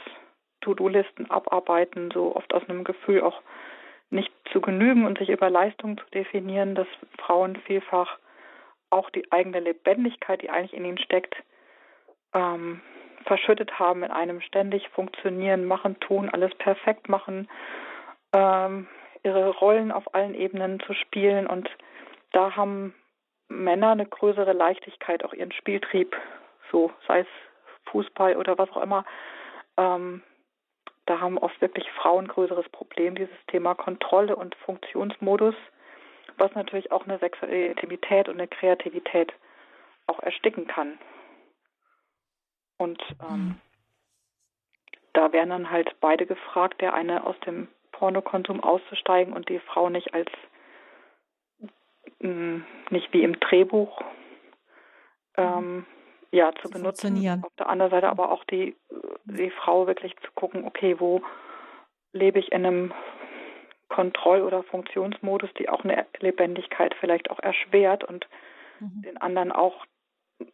To-Do-Listen 0.63 1.31
abarbeiten, 1.31 2.11
so 2.11 2.35
oft 2.35 2.53
aus 2.55 2.69
einem 2.69 2.85
Gefühl 2.85 3.23
auch 3.23 3.41
nicht 4.15 4.33
zu 4.53 4.61
genügen 4.61 5.05
und 5.05 5.19
sich 5.19 5.29
über 5.29 5.51
Leistung 5.51 5.99
zu 5.99 6.05
definieren, 6.15 6.75
dass 6.75 6.87
Frauen 7.19 7.57
vielfach 7.67 8.19
auch 8.91 9.11
die 9.11 9.31
eigene 9.33 9.61
Lebendigkeit, 9.61 10.41
die 10.41 10.51
eigentlich 10.51 10.73
in 10.73 10.85
ihnen 10.85 10.99
steckt, 10.99 11.35
ähm, 12.33 12.81
verschüttet 13.25 13.79
haben 13.79 14.03
in 14.03 14.11
einem 14.11 14.41
ständig 14.41 14.89
funktionieren, 14.91 15.65
machen, 15.65 15.99
tun, 16.01 16.29
alles 16.29 16.55
perfekt 16.57 17.09
machen, 17.09 17.49
ähm, 18.33 18.87
ihre 19.23 19.51
Rollen 19.51 19.91
auf 19.91 20.15
allen 20.15 20.35
Ebenen 20.35 20.81
zu 20.81 20.95
spielen 20.95 21.47
und 21.47 21.69
da 22.33 22.55
haben 22.55 22.95
Männer 23.49 23.93
eine 23.93 24.07
größere 24.07 24.53
Leichtigkeit, 24.53 25.25
auch 25.25 25.33
ihren 25.33 25.53
Spieltrieb, 25.53 26.17
so 26.71 26.93
sei 27.07 27.21
es 27.21 27.27
Fußball 27.91 28.37
oder 28.37 28.59
was 28.59 28.71
auch 28.71 28.83
immer. 28.83 29.05
Ähm, 29.77 30.23
da 31.07 31.21
haben 31.21 31.39
oft 31.39 31.61
wirklich 31.61 31.91
Frauen 31.93 32.29
größeres 32.29 32.69
Problem, 32.71 33.15
dieses 33.15 33.37
Thema 33.49 33.75
Kontrolle 33.75 34.37
und 34.37 34.55
Funktionsmodus, 34.57 35.55
was 36.37 36.55
natürlich 36.55 36.93
auch 36.93 37.05
eine 37.05 37.19
sexuelle 37.19 37.67
Intimität 37.67 38.29
und 38.29 38.37
eine 38.37 38.49
Kreativität 38.49 39.33
auch 40.07 40.21
ersticken 40.21 40.67
kann. 40.67 40.99
Und 42.79 43.01
ähm, 43.23 43.37
mhm. 43.37 43.61
da 45.13 45.33
werden 45.33 45.51
dann 45.51 45.71
halt 45.71 45.95
beide 46.01 46.27
gefragt, 46.27 46.81
der 46.81 46.95
eine 46.95 47.27
aus 47.27 47.37
dem 47.47 47.69
Pornokonsum 47.93 48.63
auszusteigen 48.63 49.33
und 49.33 49.49
die 49.49 49.61
Frau 49.61 49.89
nicht 49.89 50.15
als 50.15 50.31
mh, 52.19 52.29
mm, 52.29 52.67
nicht 52.91 53.13
wie 53.13 53.23
im 53.23 53.39
Drehbuch 53.39 54.03
ähm, 55.37 55.87
ja 56.33 56.53
zu, 56.55 56.69
zu 56.69 56.71
benutzen. 56.71 57.17
Auf 57.43 57.55
der 57.57 57.69
anderen 57.69 57.91
Seite 57.91 58.09
aber 58.09 58.33
auch 58.33 58.45
die 58.45 58.77
die 59.25 59.51
Frau 59.51 59.87
wirklich 59.87 60.14
zu 60.16 60.31
gucken, 60.35 60.64
okay, 60.64 60.97
wo 60.99 61.22
lebe 62.12 62.39
ich 62.39 62.53
in 62.53 62.64
einem 62.64 62.95
Kontroll- 63.89 64.43
oder 64.43 64.62
Funktionsmodus, 64.62 65.53
die 65.55 65.68
auch 65.68 65.85
eine 65.85 66.07
Lebendigkeit 66.18 66.95
vielleicht 66.99 67.31
auch 67.31 67.39
erschwert 67.41 68.05
und 68.05 68.27
mhm. 68.81 69.03
den 69.03 69.16
anderen 69.18 69.53
auch 69.53 69.87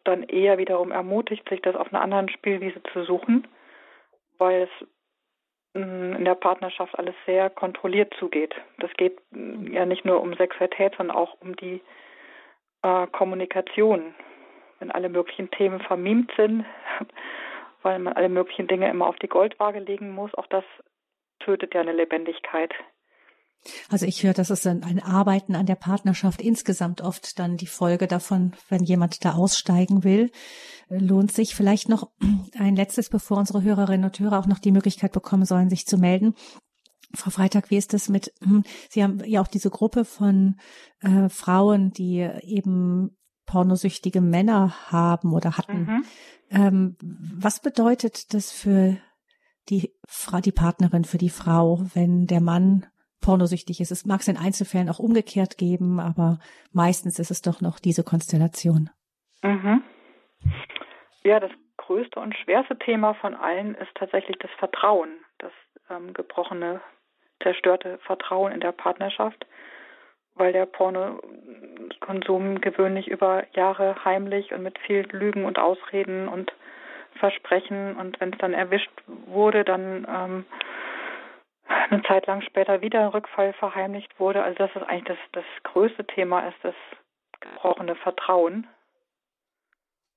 dann 0.05 0.25
eher 0.25 0.59
wiederum 0.59 0.93
ermutigt, 0.93 1.49
sich 1.49 1.63
das 1.63 1.77
auf 1.77 1.93
einer 1.93 2.03
anderen 2.03 2.29
Spielwiese 2.29 2.83
zu 2.93 3.05
suchen, 3.05 3.47
weil 4.39 4.63
es 4.63 4.87
mm, 5.75 6.17
in 6.17 6.25
der 6.25 6.35
Partnerschaft 6.35 6.99
alles 6.99 7.15
sehr 7.27 7.51
kontrolliert 7.51 8.13
zugeht. 8.19 8.55
Das 8.79 8.93
geht 8.95 9.19
mm, 9.31 9.73
ja 9.73 9.87
nicht 9.87 10.05
nur 10.05 10.21
um 10.21 10.35
Sexualität, 10.35 10.95
sondern 10.97 11.17
auch 11.17 11.37
um 11.41 11.57
die 11.57 11.81
äh, 12.83 13.07
Kommunikation. 13.09 14.15
Wenn 14.79 14.91
alle 14.91 15.09
möglichen 15.09 15.51
Themen 15.51 15.81
vermiemt 15.81 16.33
sind, 16.37 16.65
weil 17.83 17.99
man 17.99 18.15
alle 18.15 18.29
möglichen 18.29 18.67
Dinge 18.67 18.91
immer 18.91 19.07
auf 19.07 19.17
die 19.17 19.29
Goldwaage 19.29 19.81
legen 19.81 20.11
muss, 20.11 20.35
auch 20.35 20.47
das 20.47 20.65
tötet 21.41 21.75
ja 21.75 21.81
eine 21.81 21.93
Lebendigkeit. 21.93 22.73
Also 23.91 24.07
ich 24.07 24.23
höre, 24.23 24.33
das 24.33 24.51
ist 24.51 24.67
ein, 24.67 25.03
Arbeiten 25.03 25.55
an 25.55 25.67
der 25.67 25.75
Partnerschaft 25.75 26.41
insgesamt 26.41 27.03
oft 27.03 27.39
dann 27.39 27.57
die 27.57 27.67
Folge 27.67 28.07
davon, 28.07 28.53
wenn 28.69 28.83
jemand 28.83 29.25
da 29.25 29.35
aussteigen 29.35 30.03
will, 30.03 30.31
äh, 30.89 30.99
lohnt 30.99 31.33
sich 31.33 31.55
vielleicht 31.55 31.89
noch 31.89 32.11
ein 32.59 32.77
letztes, 32.77 33.11
bevor 33.11 33.37
unsere 33.39 33.63
Hörerinnen 33.63 34.07
und 34.07 34.19
Hörer 34.19 34.39
auch 34.39 34.47
noch 34.47 34.59
die 34.59 34.73
Möglichkeit 34.73 35.13
bekommen 35.13 35.45
sollen, 35.45 35.69
sich 35.69 35.87
zu 35.87 35.99
melden. 35.99 36.35
Frau 37.15 37.31
Freitag, 37.31 37.71
wie 37.71 37.77
ist 37.77 37.93
das 37.93 38.09
mit, 38.09 38.33
hm, 38.43 38.63
Sie 38.89 39.03
haben 39.03 39.23
ja 39.25 39.43
auch 39.43 39.49
diese 39.49 39.71
Gruppe 39.71 40.05
von 40.05 40.57
äh, 41.01 41.29
Frauen, 41.29 41.91
die 41.91 42.21
eben 42.43 43.17
pornosüchtige 43.47 44.21
Männer 44.21 44.75
haben 44.91 45.33
oder 45.33 45.57
hatten. 45.57 45.85
Mhm. 45.85 46.05
Ähm, 46.51 46.97
was 47.03 47.61
bedeutet 47.61 48.35
das 48.35 48.53
für 48.53 48.97
die, 49.69 49.93
die 50.45 50.53
Partnerin, 50.53 51.05
für 51.05 51.19
die 51.19 51.31
Frau, 51.31 51.81
wenn 51.95 52.27
der 52.27 52.41
Mann 52.41 52.87
pornosüchtig 53.21 53.81
ist. 53.81 53.91
Es 53.91 54.07
mag 54.07 54.21
es 54.21 54.29
in 54.29 54.37
Einzelfällen 54.37 54.89
auch 54.89 54.99
umgekehrt 54.99 55.59
geben, 55.59 56.01
aber 56.01 56.39
meistens 56.73 57.19
ist 57.19 57.31
es 57.31 57.43
doch 57.43 57.61
noch 57.61 57.79
diese 57.79 58.03
Konstellation. 58.03 58.91
Mhm. 59.43 59.83
Ja, 61.23 61.39
das 61.39 61.51
größte 61.77 62.19
und 62.19 62.35
schwerste 62.37 62.79
Thema 62.79 63.15
von 63.15 63.35
allen 63.35 63.75
ist 63.75 63.95
tatsächlich 63.95 64.39
das 64.39 64.51
Vertrauen, 64.59 65.11
das 65.39 65.53
ähm, 65.91 66.15
gebrochene, 66.15 66.81
zerstörte 67.43 67.99
Vertrauen 68.07 68.53
in 68.53 68.61
der 68.61 68.73
Partnerschaft, 68.73 69.47
weil 70.41 70.53
der 70.53 70.67
Pornokonsum 70.67 72.61
gewöhnlich 72.61 73.09
über 73.09 73.45
Jahre 73.53 74.05
heimlich 74.05 74.53
und 74.53 74.63
mit 74.63 74.79
viel 74.81 75.07
Lügen 75.13 75.45
und 75.45 75.59
Ausreden 75.59 76.29
und 76.29 76.53
Versprechen 77.19 77.97
und 77.97 78.19
wenn 78.21 78.33
es 78.33 78.39
dann 78.39 78.55
erwischt 78.55 78.91
wurde, 79.27 79.65
dann 79.65 80.07
ähm, 80.09 80.47
eine 81.91 82.03
Zeit 82.05 82.27
lang 82.27 82.41
später 82.43 82.81
wieder 82.81 83.01
ein 83.01 83.09
Rückfall 83.09 83.53
verheimlicht 83.53 84.19
wurde. 84.19 84.43
Also 84.43 84.57
das 84.59 84.75
ist 84.75 84.83
eigentlich 84.89 85.05
das, 85.05 85.19
das 85.33 85.45
größte 85.73 86.07
Thema, 86.07 86.49
ist 86.49 86.59
das 86.63 86.75
gebrochene 87.41 87.95
Vertrauen. 87.97 88.67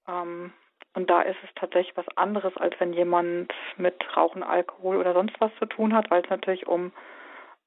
Ähm, 0.08 0.54
und 0.96 1.10
da 1.10 1.22
ist 1.22 1.38
es 1.44 1.50
tatsächlich 1.56 1.98
was 1.98 2.08
anderes, 2.16 2.56
als 2.58 2.80
wenn 2.80 2.94
jemand 2.94 3.52
mit 3.78 3.96
Rauchen, 4.16 4.44
Alkohol 4.44 4.98
oder 4.98 5.14
sonst 5.14 5.36
was 5.40 5.52
zu 5.60 5.66
tun 5.66 5.94
hat, 5.94 6.10
weil 6.12 6.24
es 6.24 6.30
natürlich 6.30 6.68
um 6.68 6.94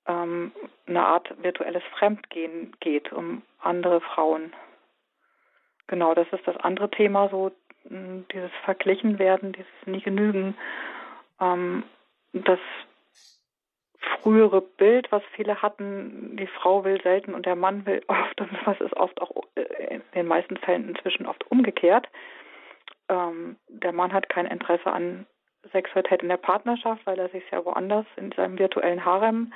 ähm, 0.07 0.53
eine 0.87 1.05
Art 1.05 1.35
virtuelles 1.43 1.83
Fremdgehen 1.99 2.77
geht, 2.81 3.13
um 3.13 3.43
andere 3.61 4.01
Frauen. 4.01 4.53
Genau, 5.87 6.15
das 6.15 6.27
ist 6.33 6.47
das 6.47 6.57
andere 6.57 6.91
Thema, 6.91 7.29
so 7.29 7.53
dieses 7.89 8.51
Verglichenwerden, 8.65 9.53
dieses 9.53 9.87
Nie 9.87 10.01
genügen. 10.01 10.57
Ähm, 11.41 11.85
das 12.33 12.59
frühere 14.23 14.61
Bild, 14.61 15.11
was 15.13 15.23
viele 15.35 15.63
hatten, 15.63 16.37
die 16.37 16.47
Frau 16.47 16.85
will 16.85 17.01
selten 17.03 17.35
und 17.35 17.47
der 17.47 17.57
Mann 17.57 17.87
will 17.87 18.03
oft 18.09 18.41
und 18.41 18.67
was 18.67 18.81
ist 18.81 18.97
oft 18.97 19.21
auch 19.21 19.31
äh, 19.55 19.97
in 19.97 20.03
den 20.15 20.27
meisten 20.27 20.57
Fällen 20.57 20.89
inzwischen 20.89 21.27
oft 21.27 21.49
umgekehrt. 21.51 22.09
Ähm, 23.09 23.57
der 23.69 23.93
Mann 23.93 24.13
hat 24.13 24.29
kein 24.29 24.47
Interesse 24.47 24.93
an 24.93 25.27
Sexualität 25.73 26.23
in 26.23 26.29
der 26.29 26.37
Partnerschaft, 26.37 27.05
weil 27.07 27.19
er 27.19 27.29
sich 27.29 27.45
ja 27.51 27.65
woanders 27.65 28.07
in 28.17 28.33
seinem 28.33 28.59
virtuellen 28.59 29.05
Harem 29.05 29.53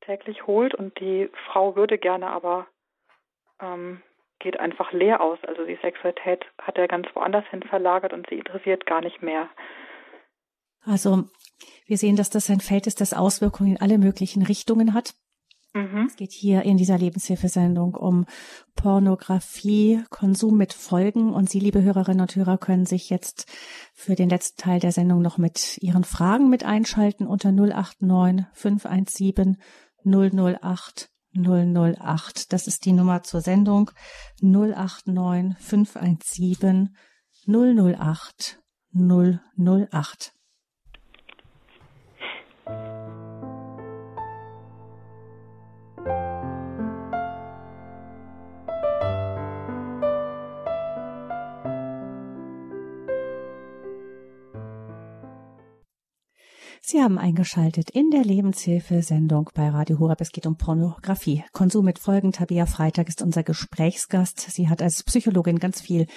täglich 0.00 0.46
holt 0.46 0.74
und 0.74 0.98
die 1.00 1.30
Frau 1.46 1.76
würde 1.76 1.98
gerne, 1.98 2.28
aber 2.28 2.66
ähm, 3.60 4.02
geht 4.38 4.58
einfach 4.58 4.92
leer 4.92 5.20
aus. 5.20 5.38
Also 5.46 5.64
die 5.64 5.78
Sexualität 5.82 6.44
hat 6.60 6.78
er 6.78 6.88
ganz 6.88 7.06
woanders 7.14 7.44
hin 7.50 7.62
verlagert 7.62 8.12
und 8.12 8.28
sie 8.28 8.36
interessiert 8.36 8.86
gar 8.86 9.00
nicht 9.00 9.22
mehr. 9.22 9.48
Also 10.82 11.24
wir 11.86 11.98
sehen, 11.98 12.16
dass 12.16 12.30
das 12.30 12.48
ein 12.50 12.60
Feld 12.60 12.86
ist, 12.86 13.00
das 13.00 13.12
Auswirkungen 13.12 13.72
in 13.72 13.80
alle 13.80 13.98
möglichen 13.98 14.42
Richtungen 14.42 14.94
hat. 14.94 15.14
Mhm. 15.72 16.06
Es 16.08 16.16
geht 16.16 16.32
hier 16.32 16.62
in 16.62 16.76
dieser 16.76 16.98
Lebenshilfesendung 16.98 17.94
um 17.94 18.26
Pornografie, 18.74 20.02
Konsum 20.10 20.56
mit 20.56 20.72
Folgen. 20.72 21.32
Und 21.32 21.48
Sie, 21.48 21.60
liebe 21.60 21.82
Hörerinnen 21.82 22.22
und 22.22 22.34
Hörer, 22.34 22.58
können 22.58 22.86
sich 22.86 23.08
jetzt 23.08 23.46
für 23.94 24.16
den 24.16 24.28
letzten 24.28 24.60
Teil 24.60 24.80
der 24.80 24.90
Sendung 24.90 25.22
noch 25.22 25.38
mit 25.38 25.78
Ihren 25.80 26.02
Fragen 26.02 26.48
mit 26.48 26.64
einschalten 26.64 27.26
unter 27.26 27.52
089 27.52 28.46
517 28.52 29.58
008 30.04 31.10
008. 31.34 32.52
Das 32.52 32.66
ist 32.66 32.84
die 32.84 32.92
Nummer 32.92 33.22
zur 33.22 33.40
Sendung 33.40 33.90
089 34.40 35.56
517 35.58 36.96
008 37.46 38.60
008. 38.92 40.34
Sie 56.90 57.00
haben 57.00 57.18
eingeschaltet 57.18 57.90
in 57.90 58.10
der 58.10 58.24
Lebenshilfe-Sendung 58.24 59.50
bei 59.54 59.68
Radio 59.68 60.00
Horab. 60.00 60.20
Es 60.20 60.32
geht 60.32 60.44
um 60.44 60.56
Pornografie. 60.56 61.44
Konsum 61.52 61.84
mit 61.84 62.00
Folgen. 62.00 62.32
Tabia 62.32 62.66
Freitag 62.66 63.08
ist 63.08 63.22
unser 63.22 63.44
Gesprächsgast. 63.44 64.40
Sie 64.40 64.68
hat 64.68 64.82
als 64.82 65.04
Psychologin 65.04 65.60
ganz 65.60 65.80
viel 65.80 66.08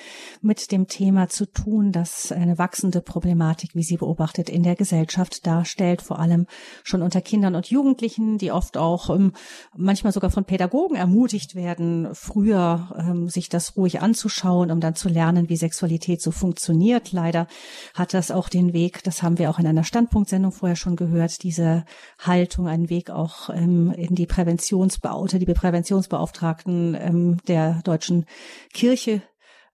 mit 0.42 0.72
dem 0.72 0.88
Thema 0.88 1.30
zu 1.30 1.46
tun, 1.46 1.92
das 1.92 2.32
eine 2.32 2.58
wachsende 2.58 3.02
Problematik, 3.02 3.76
wie 3.76 3.84
sie 3.84 3.98
beobachtet, 3.98 4.50
in 4.50 4.64
der 4.64 4.76
Gesellschaft 4.76 5.46
darstellt, 5.46 6.02
vor 6.02 6.18
allem 6.18 6.48
schon 6.84 7.04
unter 7.04 7.22
Kindern 7.22 7.54
und 7.54 7.70
Jugendlichen, 7.70 8.40
die 8.40 8.52
oft 8.52 8.76
auch 8.76 9.12
ähm, 9.12 9.34
manchmal 9.78 10.12
sogar 10.12 10.32
von 10.32 10.44
Pädagogen 10.44 10.96
ermutigt 10.96 11.54
werden, 11.54 12.10
früher 12.14 12.96
ähm, 12.98 13.30
sich 13.30 13.48
das 13.48 13.78
ruhig 13.78 14.02
anzuschauen, 14.02 14.72
um 14.72 14.80
dann 14.80 14.96
zu 14.96 15.08
lernen, 15.08 15.50
wie 15.50 15.56
Sexualität 15.56 16.20
so 16.20 16.32
funktioniert. 16.32 17.12
Leider 17.12 17.46
hat 17.94 18.16
das 18.16 18.32
auch 18.32 18.50
den 18.50 18.74
Weg, 18.74 19.04
das 19.04 19.22
haben 19.22 19.38
wir 19.38 19.52
auch 19.52 19.60
in 19.60 19.68
einer 19.68 19.84
Standpunktsendung 19.84 20.52
vorher 20.64 20.78
schon 20.78 20.96
gehört, 20.96 21.44
diese 21.44 21.84
Haltung, 22.20 22.70
einen 22.70 22.90
Weg 22.90 23.10
auch 23.10 23.50
ähm, 23.50 23.92
in 23.98 24.16
die 24.16 24.26
Präventionsbeaute, 24.26 25.38
die 25.38 25.46
Präventionsbeauftragten 25.46 26.96
ähm, 26.98 27.38
der 27.50 27.82
deutschen 27.84 28.26
Kirche 28.74 29.22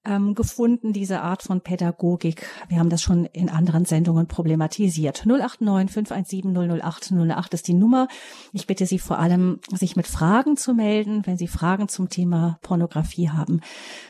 ähm, 0.03 0.33
gefunden, 0.33 0.91
diese 0.91 1.21
Art 1.21 1.43
von 1.43 1.61
Pädagogik. 1.61 2.47
Wir 2.69 2.79
haben 2.79 2.89
das 2.89 3.03
schon 3.03 3.25
in 3.25 3.51
anderen 3.51 3.85
Sendungen 3.85 4.25
problematisiert. 4.25 5.27
089 5.27 5.93
517 5.93 6.81
008 6.81 7.11
008 7.11 7.53
ist 7.53 7.67
die 7.67 7.75
Nummer. 7.75 8.07
Ich 8.51 8.65
bitte 8.65 8.87
Sie 8.87 8.97
vor 8.97 9.19
allem, 9.19 9.59
sich 9.71 9.95
mit 9.95 10.07
Fragen 10.07 10.57
zu 10.57 10.73
melden. 10.73 11.21
Wenn 11.27 11.37
Sie 11.37 11.47
Fragen 11.47 11.87
zum 11.87 12.09
Thema 12.09 12.57
Pornografie 12.63 13.29
haben, 13.29 13.61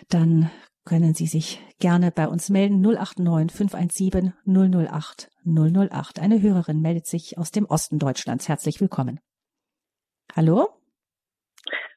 dann 0.07 0.49
können 0.85 1.13
Sie 1.13 1.27
sich 1.27 1.61
gerne 1.79 2.11
bei 2.11 2.27
uns 2.27 2.49
melden. 2.49 2.81
089 2.81 3.55
517 3.55 4.33
008 4.45 5.29
008. 5.45 6.19
Eine 6.19 6.41
Hörerin 6.41 6.81
meldet 6.81 7.05
sich 7.05 7.37
aus 7.37 7.51
dem 7.51 7.65
Osten 7.65 7.99
Deutschlands. 7.99 8.47
Herzlich 8.47 8.81
willkommen. 8.81 9.19
Hallo? 10.35 10.69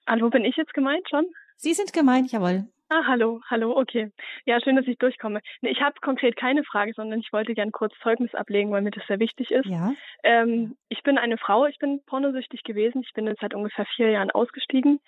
Hallo, 0.06 0.30
bin 0.30 0.44
ich 0.44 0.56
jetzt 0.56 0.74
gemeint 0.74 1.08
schon? 1.08 1.26
Sie 1.56 1.74
sind 1.74 1.92
gemeint, 1.92 2.32
jawohl. 2.32 2.68
Ah, 2.94 3.04
hallo, 3.06 3.40
hallo, 3.48 3.74
okay. 3.74 4.12
Ja, 4.44 4.60
schön, 4.60 4.76
dass 4.76 4.86
ich 4.86 4.98
durchkomme. 4.98 5.40
Ich 5.62 5.80
habe 5.80 5.94
konkret 6.02 6.36
keine 6.36 6.62
Frage, 6.62 6.92
sondern 6.94 7.20
ich 7.20 7.32
wollte 7.32 7.54
gern 7.54 7.72
kurz 7.72 7.94
Zeugnis 8.02 8.34
ablegen, 8.34 8.70
weil 8.70 8.82
mir 8.82 8.90
das 8.90 9.06
sehr 9.06 9.18
wichtig 9.18 9.50
ist. 9.50 9.64
Ja. 9.64 9.94
Ähm, 10.22 10.76
ich 10.90 11.02
bin 11.02 11.16
eine 11.16 11.38
Frau, 11.38 11.64
ich 11.64 11.78
bin 11.78 12.02
pornosüchtig 12.04 12.64
gewesen. 12.64 13.00
Ich 13.02 13.14
bin 13.14 13.26
jetzt 13.26 13.40
seit 13.40 13.54
ungefähr 13.54 13.86
vier 13.96 14.10
Jahren 14.10 14.30
ausgestiegen. 14.30 15.00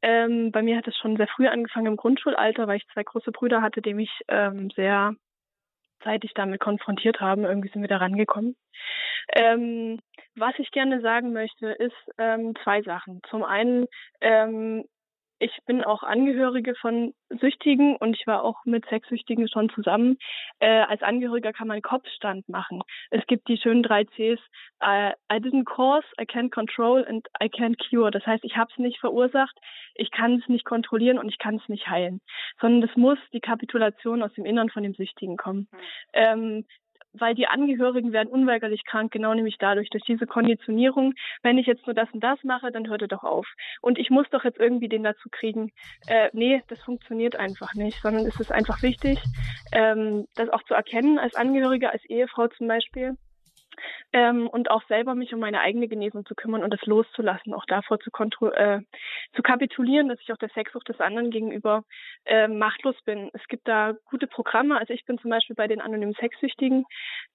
Ähm, 0.00 0.50
bei 0.50 0.62
mir 0.62 0.78
hat 0.78 0.88
es 0.88 0.96
schon 0.96 1.18
sehr 1.18 1.28
früh 1.28 1.46
angefangen 1.46 1.88
im 1.88 1.96
Grundschulalter, 1.96 2.68
weil 2.68 2.78
ich 2.78 2.88
zwei 2.94 3.02
große 3.02 3.32
Brüder 3.32 3.60
hatte, 3.60 3.82
die 3.82 3.92
mich 3.92 4.10
ähm, 4.28 4.70
sehr 4.70 5.12
zeitig 6.04 6.32
damit 6.34 6.58
konfrontiert 6.58 7.20
haben. 7.20 7.44
Irgendwie 7.44 7.68
sind 7.68 7.82
wir 7.82 7.88
da 7.88 7.98
rangekommen. 7.98 8.56
Ähm, 9.34 10.00
was 10.36 10.54
ich 10.56 10.70
gerne 10.70 11.02
sagen 11.02 11.34
möchte, 11.34 11.66
ist 11.66 11.96
ähm, 12.16 12.54
zwei 12.64 12.80
Sachen. 12.80 13.20
Zum 13.28 13.42
einen 13.42 13.86
ähm, 14.22 14.84
ich 15.38 15.52
bin 15.66 15.84
auch 15.84 16.02
Angehörige 16.02 16.74
von 16.76 17.14
Süchtigen 17.28 17.96
und 17.96 18.14
ich 18.14 18.26
war 18.26 18.42
auch 18.42 18.64
mit 18.64 18.86
Sexsüchtigen 18.86 19.48
schon 19.48 19.68
zusammen. 19.70 20.18
Äh, 20.60 20.82
als 20.82 21.02
Angehöriger 21.02 21.52
kann 21.52 21.68
man 21.68 21.82
Kopfstand 21.82 22.48
machen. 22.48 22.82
Es 23.10 23.26
gibt 23.26 23.48
die 23.48 23.58
schönen 23.58 23.82
drei 23.82 24.04
Cs. 24.04 24.40
I, 24.82 25.12
I 25.30 25.36
didn't 25.36 25.64
cause, 25.64 26.06
I 26.20 26.24
can't 26.24 26.50
control 26.50 27.04
and 27.06 27.26
I 27.42 27.46
can't 27.46 27.76
cure. 27.90 28.10
Das 28.10 28.24
heißt, 28.26 28.44
ich 28.44 28.56
habe 28.56 28.70
es 28.72 28.78
nicht 28.78 28.98
verursacht, 28.98 29.56
ich 29.94 30.10
kann 30.10 30.40
es 30.40 30.48
nicht 30.48 30.64
kontrollieren 30.64 31.18
und 31.18 31.28
ich 31.28 31.38
kann 31.38 31.56
es 31.56 31.68
nicht 31.68 31.88
heilen. 31.88 32.20
Sondern 32.60 32.88
es 32.88 32.96
muss 32.96 33.18
die 33.32 33.40
Kapitulation 33.40 34.22
aus 34.22 34.32
dem 34.34 34.46
Innern 34.46 34.70
von 34.70 34.82
dem 34.82 34.94
Süchtigen 34.94 35.36
kommen. 35.36 35.68
Mhm. 35.70 35.78
Ähm, 36.12 36.64
weil 37.20 37.34
die 37.34 37.46
Angehörigen 37.46 38.12
werden 38.12 38.28
unweigerlich 38.28 38.84
krank, 38.84 39.12
genau 39.12 39.34
nämlich 39.34 39.58
dadurch, 39.58 39.90
durch 39.90 40.04
diese 40.04 40.26
Konditionierung. 40.26 41.14
Wenn 41.42 41.58
ich 41.58 41.66
jetzt 41.66 41.86
nur 41.86 41.94
das 41.94 42.10
und 42.12 42.20
das 42.20 42.42
mache, 42.44 42.70
dann 42.72 42.88
hört 42.88 43.02
er 43.02 43.08
doch 43.08 43.24
auf. 43.24 43.46
Und 43.80 43.98
ich 43.98 44.10
muss 44.10 44.28
doch 44.30 44.44
jetzt 44.44 44.58
irgendwie 44.58 44.88
den 44.88 45.02
dazu 45.02 45.28
kriegen. 45.30 45.72
Äh, 46.06 46.30
nee, 46.32 46.62
das 46.68 46.80
funktioniert 46.82 47.36
einfach 47.36 47.74
nicht, 47.74 48.00
sondern 48.00 48.26
es 48.26 48.38
ist 48.40 48.52
einfach 48.52 48.82
wichtig, 48.82 49.18
ähm, 49.72 50.26
das 50.34 50.48
auch 50.50 50.62
zu 50.64 50.74
erkennen 50.74 51.18
als 51.18 51.34
Angehörige, 51.34 51.90
als 51.90 52.04
Ehefrau 52.04 52.48
zum 52.48 52.68
Beispiel 52.68 53.16
ähm, 54.12 54.48
und 54.48 54.70
auch 54.70 54.82
selber 54.88 55.14
mich 55.14 55.32
um 55.34 55.40
meine 55.40 55.60
eigene 55.60 55.88
Genesung 55.88 56.24
zu 56.26 56.34
kümmern 56.34 56.62
und 56.62 56.72
das 56.72 56.84
loszulassen, 56.86 57.54
auch 57.54 57.64
davor 57.66 57.98
zu, 58.00 58.10
äh, 58.52 58.80
zu 59.34 59.42
kapitulieren, 59.42 60.08
dass 60.08 60.20
ich 60.20 60.32
auch 60.32 60.38
der 60.38 60.50
Sexsucht 60.50 60.88
des 60.88 61.00
anderen 61.00 61.30
gegenüber 61.30 61.84
äh, 62.24 62.48
machtlos 62.48 62.96
bin. 63.04 63.30
Es 63.32 63.46
gibt 63.48 63.68
da 63.68 63.94
gute 64.06 64.26
Programme. 64.26 64.78
Also 64.78 64.92
ich 64.92 65.04
bin 65.04 65.18
zum 65.18 65.30
Beispiel 65.30 65.56
bei 65.56 65.66
den 65.66 65.80
anonymen 65.80 66.14
Sexsüchtigen, 66.14 66.84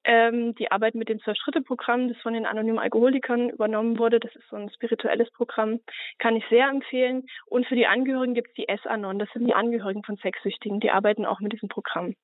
ähm, 0.04 0.56
die 0.56 0.72
arbeiten 0.72 0.98
mit 0.98 1.10
dem 1.10 1.20
Zwölf-Schritte-Programm, 1.22 2.10
das 2.10 2.18
von 2.18 2.34
den 2.34 2.46
anonymen 2.46 2.80
Alkoholikern 2.80 3.50
übernommen 3.50 4.00
wurde. 4.00 4.20
Das 4.20 4.36
ist 4.36 4.48
so 4.50 4.56
ein 4.56 4.70
spirituelles 4.70 5.30
Programm, 5.32 5.80
kann 6.20 6.36
ich 6.36 6.46
sehr 6.50 6.68
empfehlen. 6.68 7.26
Und 7.48 7.68
für 7.68 7.76
die 7.76 7.88
Angehörigen 7.88 8.34
gibt 8.34 8.50
es 8.50 8.54
die 8.56 8.68
S-Anon, 8.68 9.20
das 9.20 9.30
sind 9.34 9.46
die 9.46 9.54
Angehörigen 9.54 10.04
von 10.04 10.18
Sexsüchtigen, 10.18 10.80
die 10.80 10.92
arbeiten 10.92 11.26
auch 11.26 11.40
mit 11.40 11.54
diesem 11.54 11.70
Programm. 11.70 12.16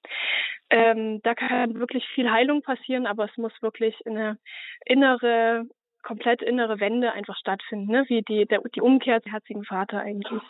Ähm, 0.69 1.21
da 1.23 1.33
kann 1.33 1.79
wirklich 1.79 2.05
viel 2.13 2.29
Heilung 2.29 2.61
passieren, 2.61 3.07
aber 3.07 3.25
es 3.25 3.37
muss 3.37 3.53
wirklich 3.61 3.95
eine 4.05 4.37
innere, 4.85 5.65
komplett 6.03 6.41
innere 6.41 6.79
Wende 6.79 7.11
einfach 7.11 7.37
stattfinden, 7.37 7.91
ne? 7.91 8.05
wie 8.07 8.21
die, 8.21 8.45
der, 8.45 8.61
die 8.75 8.81
Umkehr 8.81 9.19
des 9.19 9.31
herzigen 9.31 9.63
Vater 9.63 9.99
eigentlich. 9.99 10.41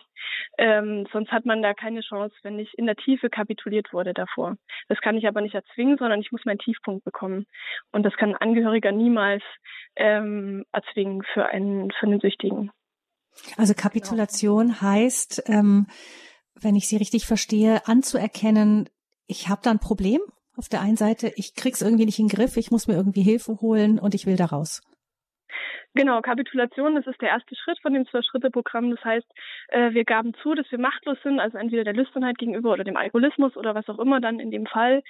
Ähm, 0.57 1.07
sonst 1.11 1.32
hat 1.32 1.45
man 1.45 1.61
da 1.61 1.74
keine 1.74 2.01
Chance, 2.01 2.36
wenn 2.41 2.57
ich 2.57 2.78
in 2.78 2.88
der 2.88 2.95
Tiefe 2.95 3.30
kapituliert 3.30 3.93
wurde 3.93 4.13
davor. 4.13 4.57
Das 4.88 4.99
kann 5.01 5.18
ich 5.18 5.28
aber 5.28 5.41
nicht 5.41 5.55
erzwingen, 5.55 5.97
sondern 5.97 6.20
ich 6.20 6.32
muss 6.32 6.45
meinen 6.45 6.59
Tiefpunkt 6.59 7.03
bekommen. 7.05 7.45
Und 7.91 8.03
das 8.03 8.15
kann 8.15 8.30
ein 8.30 8.41
Angehöriger 8.41 8.91
niemals 8.91 9.43
ähm, 9.95 10.65
erzwingen 10.72 11.24
für 11.34 11.45
einen, 11.45 11.91
für 11.91 12.07
einen 12.07 12.20
Süchtigen. 12.20 12.72
Also 13.55 13.74
Kapitulation 13.76 14.82
heißt, 14.82 15.43
ähm, 15.47 15.88
wenn 16.59 16.76
ich 16.76 16.88
Sie 16.88 16.97
richtig 16.97 17.26
verstehe, 17.26 17.88
anzuerkennen, 17.88 18.89
ich 19.28 19.49
habe 19.49 19.61
da 19.63 19.71
ein 19.71 19.80
Problem 19.80 20.21
auf 20.55 20.69
der 20.69 20.82
einen 20.82 20.97
Seite, 20.97 21.32
ich 21.36 21.53
krieg's 21.53 21.82
irgendwie 21.82 22.05
nicht 22.05 22.19
in 22.19 22.28
den 22.28 22.36
Griff, 22.36 22.57
ich 22.57 22.71
muss 22.71 22.88
mir 22.88 22.95
irgendwie 22.95 23.21
Hilfe 23.21 23.61
holen 23.61 23.99
und 23.99 24.15
ich 24.15 24.25
will 24.25 24.38
da 24.38 24.45
raus. 24.45 24.82
Genau, 25.93 26.21
Kapitulation, 26.21 26.95
das 26.95 27.07
ist 27.07 27.19
der 27.21 27.30
erste 27.30 27.55
Schritt 27.55 27.80
von 27.82 27.91
dem 27.91 28.05
Zwölf-Schritte-Programm. 28.05 28.91
Das 28.91 29.03
heißt, 29.03 29.25
äh, 29.69 29.91
wir 29.93 30.05
gaben 30.05 30.34
zu, 30.43 30.53
dass 30.53 30.69
wir 30.69 30.78
machtlos 30.78 31.17
sind, 31.23 31.39
also 31.39 31.57
entweder 31.57 31.84
der 31.84 31.93
Lüsternheit 31.93 32.38
gegenüber 32.38 32.71
oder 32.71 32.84
dem 32.84 32.97
Alkoholismus 32.97 33.57
oder 33.57 33.73
was 33.73 33.89
auch 33.89 33.97
immer 33.97 34.21
dann 34.21 34.39
in 34.39 34.51
dem 34.51 34.67
Fall, 34.67 35.01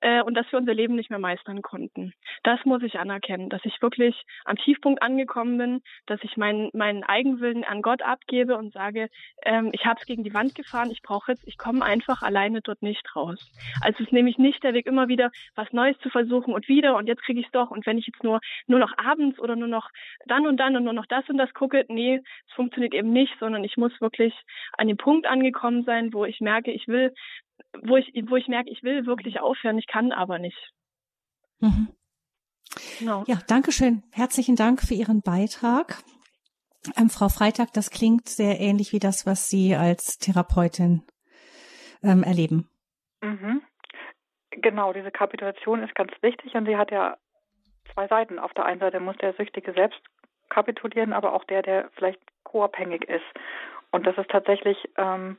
äh, 0.00 0.22
und 0.22 0.34
dass 0.34 0.50
wir 0.50 0.58
unser 0.58 0.74
Leben 0.74 0.94
nicht 0.94 1.10
mehr 1.10 1.18
meistern 1.18 1.62
konnten. 1.62 2.12
Das 2.42 2.64
muss 2.64 2.82
ich 2.82 2.98
anerkennen, 2.98 3.48
dass 3.48 3.64
ich 3.64 3.80
wirklich 3.82 4.24
am 4.44 4.56
Tiefpunkt 4.56 5.02
angekommen 5.02 5.58
bin, 5.58 5.82
dass 6.06 6.20
ich 6.22 6.36
meinen 6.36 6.70
meinen 6.72 7.04
Eigenwillen 7.04 7.64
an 7.64 7.82
Gott 7.82 8.02
abgebe 8.02 8.56
und 8.56 8.72
sage, 8.72 9.08
ähm, 9.44 9.70
ich 9.72 9.84
habe 9.86 10.00
es 10.00 10.06
gegen 10.06 10.24
die 10.24 10.34
Wand 10.34 10.54
gefahren, 10.54 10.90
ich 10.90 11.02
brauche 11.02 11.32
jetzt, 11.32 11.46
ich 11.46 11.58
komme 11.58 11.84
einfach 11.84 12.22
alleine 12.22 12.60
dort 12.60 12.82
nicht 12.82 13.16
raus. 13.16 13.38
Also 13.80 13.98
es 13.98 14.06
ist 14.06 14.12
nämlich 14.12 14.38
nicht 14.38 14.62
der 14.62 14.74
Weg, 14.74 14.86
immer 14.86 15.08
wieder 15.08 15.30
was 15.54 15.72
Neues 15.72 15.98
zu 15.98 16.10
versuchen 16.10 16.52
und 16.54 16.68
wieder 16.68 16.96
und 16.96 17.06
jetzt 17.06 17.22
kriege 17.22 17.40
ich 17.40 17.46
es 17.46 17.52
doch 17.52 17.70
und 17.70 17.86
wenn 17.86 17.98
ich 17.98 18.06
jetzt 18.06 18.22
nur 18.22 18.40
nur 18.66 18.78
noch 18.78 18.92
abends 18.98 19.38
oder 19.38 19.56
nur 19.56 19.68
noch 19.68 19.90
dann 20.26 20.46
und 20.46 20.58
dann 20.58 20.76
und 20.76 20.84
nur 20.84 20.92
noch 20.92 21.06
das 21.06 21.28
und 21.28 21.38
das 21.38 21.52
gucke, 21.54 21.84
nee, 21.88 22.20
es 22.46 22.54
funktioniert 22.54 22.94
eben 22.94 23.12
nicht, 23.12 23.34
sondern 23.38 23.64
ich 23.64 23.76
muss 23.76 23.98
wirklich 24.00 24.34
an 24.76 24.88
dem 24.88 24.96
Punkt 24.96 25.26
angekommen 25.26 25.84
sein, 25.84 26.12
wo 26.12 26.24
ich 26.24 26.40
merke, 26.40 26.70
ich 26.70 26.88
will, 26.88 27.14
wo 27.82 27.96
ich, 27.96 28.12
wo 28.28 28.36
ich 28.36 28.48
merke, 28.48 28.70
ich 28.70 28.82
will 28.82 29.06
wirklich 29.06 29.40
aufhören, 29.40 29.78
ich 29.78 29.86
kann 29.86 30.12
aber 30.12 30.38
nicht. 30.38 30.72
Mhm. 31.60 31.88
Genau. 32.98 33.24
Ja, 33.26 33.38
danke 33.46 33.72
schön. 33.72 34.02
Herzlichen 34.12 34.56
Dank 34.56 34.80
für 34.80 34.94
Ihren 34.94 35.22
Beitrag. 35.22 36.02
Ähm, 36.96 37.08
Frau 37.08 37.28
Freitag, 37.28 37.72
das 37.72 37.90
klingt 37.90 38.28
sehr 38.28 38.60
ähnlich 38.60 38.92
wie 38.92 38.98
das, 38.98 39.26
was 39.26 39.48
Sie 39.48 39.74
als 39.74 40.18
Therapeutin 40.18 41.02
ähm, 42.02 42.22
erleben. 42.22 42.68
Mhm. 43.22 43.62
Genau, 44.50 44.92
diese 44.92 45.10
Kapitulation 45.10 45.82
ist 45.82 45.94
ganz 45.94 46.12
wichtig 46.20 46.54
und 46.54 46.66
sie 46.66 46.76
hat 46.76 46.90
ja 46.90 47.16
zwei 47.92 48.06
Seiten. 48.06 48.38
Auf 48.38 48.52
der 48.54 48.66
einen 48.66 48.80
Seite 48.80 49.00
muss 49.00 49.16
der 49.16 49.34
Süchtige 49.34 49.72
selbst 49.72 50.00
kapitulieren, 50.48 51.12
aber 51.12 51.32
auch 51.32 51.44
der, 51.44 51.62
der 51.62 51.90
vielleicht 51.94 52.20
co-abhängig 52.44 53.04
ist. 53.08 53.24
Und 53.90 54.06
das 54.06 54.16
ist 54.18 54.30
tatsächlich, 54.30 54.76
ähm, 54.96 55.38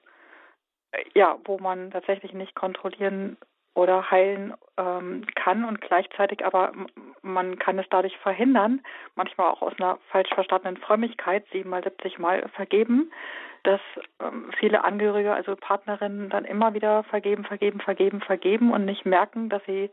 ja, 1.13 1.37
wo 1.45 1.57
man 1.57 1.91
tatsächlich 1.91 2.33
nicht 2.33 2.55
kontrollieren 2.55 3.37
oder 3.73 4.09
heilen 4.09 4.53
ähm, 4.77 5.25
kann 5.35 5.65
und 5.65 5.81
gleichzeitig 5.81 6.45
aber 6.45 6.71
man 7.21 7.59
kann 7.59 7.77
es 7.77 7.85
dadurch 7.89 8.17
verhindern, 8.17 8.81
manchmal 9.15 9.47
auch 9.47 9.61
aus 9.61 9.73
einer 9.77 9.99
falsch 10.09 10.29
verstandenen 10.33 10.77
Frömmigkeit, 10.77 11.45
siebenmal, 11.51 11.83
siebzig 11.83 12.17
Mal 12.17 12.47
vergeben, 12.55 13.11
dass 13.63 13.81
ähm, 14.21 14.51
viele 14.59 14.83
Angehörige, 14.85 15.33
also 15.33 15.55
Partnerinnen 15.55 16.29
dann 16.29 16.45
immer 16.45 16.73
wieder 16.73 17.03
vergeben, 17.03 17.43
vergeben, 17.43 17.81
vergeben, 17.81 18.21
vergeben 18.21 18.71
und 18.71 18.85
nicht 18.85 19.05
merken, 19.05 19.49
dass 19.49 19.63
sie 19.65 19.91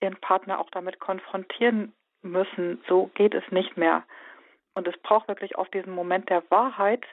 ihren 0.00 0.16
Partner 0.16 0.60
auch 0.60 0.70
damit 0.70 1.00
konfrontieren 1.00 1.92
müssen, 2.22 2.82
so 2.88 3.10
geht 3.14 3.34
es 3.34 3.44
nicht 3.50 3.76
mehr. 3.76 4.04
Und 4.74 4.86
es 4.86 4.96
braucht 4.98 5.28
wirklich 5.28 5.58
oft 5.58 5.74
diesen 5.74 5.94
Moment 5.94 6.30
der 6.30 6.42
Wahrheit, 6.50 7.04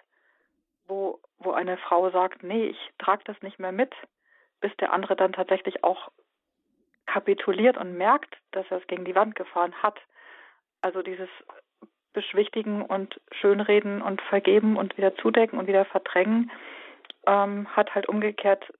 wo, 0.87 1.19
wo 1.39 1.51
eine 1.51 1.77
Frau 1.77 2.09
sagt, 2.09 2.43
nee, 2.43 2.67
ich 2.67 2.93
trage 2.97 3.23
das 3.25 3.41
nicht 3.41 3.59
mehr 3.59 3.71
mit, 3.71 3.93
bis 4.61 4.75
der 4.77 4.93
andere 4.93 5.15
dann 5.15 5.33
tatsächlich 5.33 5.83
auch 5.83 6.11
kapituliert 7.05 7.77
und 7.77 7.97
merkt, 7.97 8.37
dass 8.51 8.65
er 8.69 8.77
es 8.77 8.87
gegen 8.87 9.05
die 9.05 9.15
Wand 9.15 9.35
gefahren 9.35 9.73
hat. 9.81 9.99
Also 10.81 11.01
dieses 11.01 11.29
Beschwichtigen 12.13 12.81
und 12.81 13.19
Schönreden 13.31 14.01
und 14.01 14.21
Vergeben 14.23 14.77
und 14.77 14.97
wieder 14.97 15.15
zudecken 15.17 15.59
und 15.59 15.67
wieder 15.67 15.85
verdrängen 15.85 16.51
ähm, 17.27 17.67
hat 17.75 17.93
halt 17.93 18.09
umgekehrt, 18.09 18.73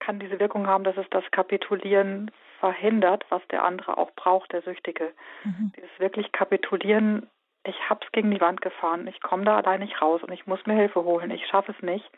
kann 0.00 0.18
diese 0.18 0.40
Wirkung 0.40 0.66
haben, 0.66 0.84
dass 0.84 0.96
es 0.96 1.06
das 1.10 1.24
Kapitulieren 1.30 2.30
verhindert, 2.58 3.24
was 3.28 3.42
der 3.48 3.64
andere 3.64 3.98
auch 3.98 4.10
braucht, 4.12 4.52
der 4.52 4.62
Süchtige. 4.62 5.12
Mhm. 5.44 5.72
Dieses 5.76 5.90
wirklich 5.98 6.32
Kapitulieren, 6.32 7.28
ich 7.64 7.76
hab's 7.88 8.10
gegen 8.12 8.30
die 8.30 8.40
Wand 8.40 8.60
gefahren, 8.60 9.06
ich 9.06 9.20
komme 9.20 9.44
da 9.44 9.56
allein 9.56 9.80
nicht 9.80 10.00
raus 10.02 10.22
und 10.22 10.32
ich 10.32 10.46
muss 10.46 10.64
mir 10.66 10.74
Hilfe 10.74 11.04
holen, 11.04 11.30
ich 11.30 11.46
schaffe 11.46 11.72
es 11.72 11.82
nicht. 11.82 12.08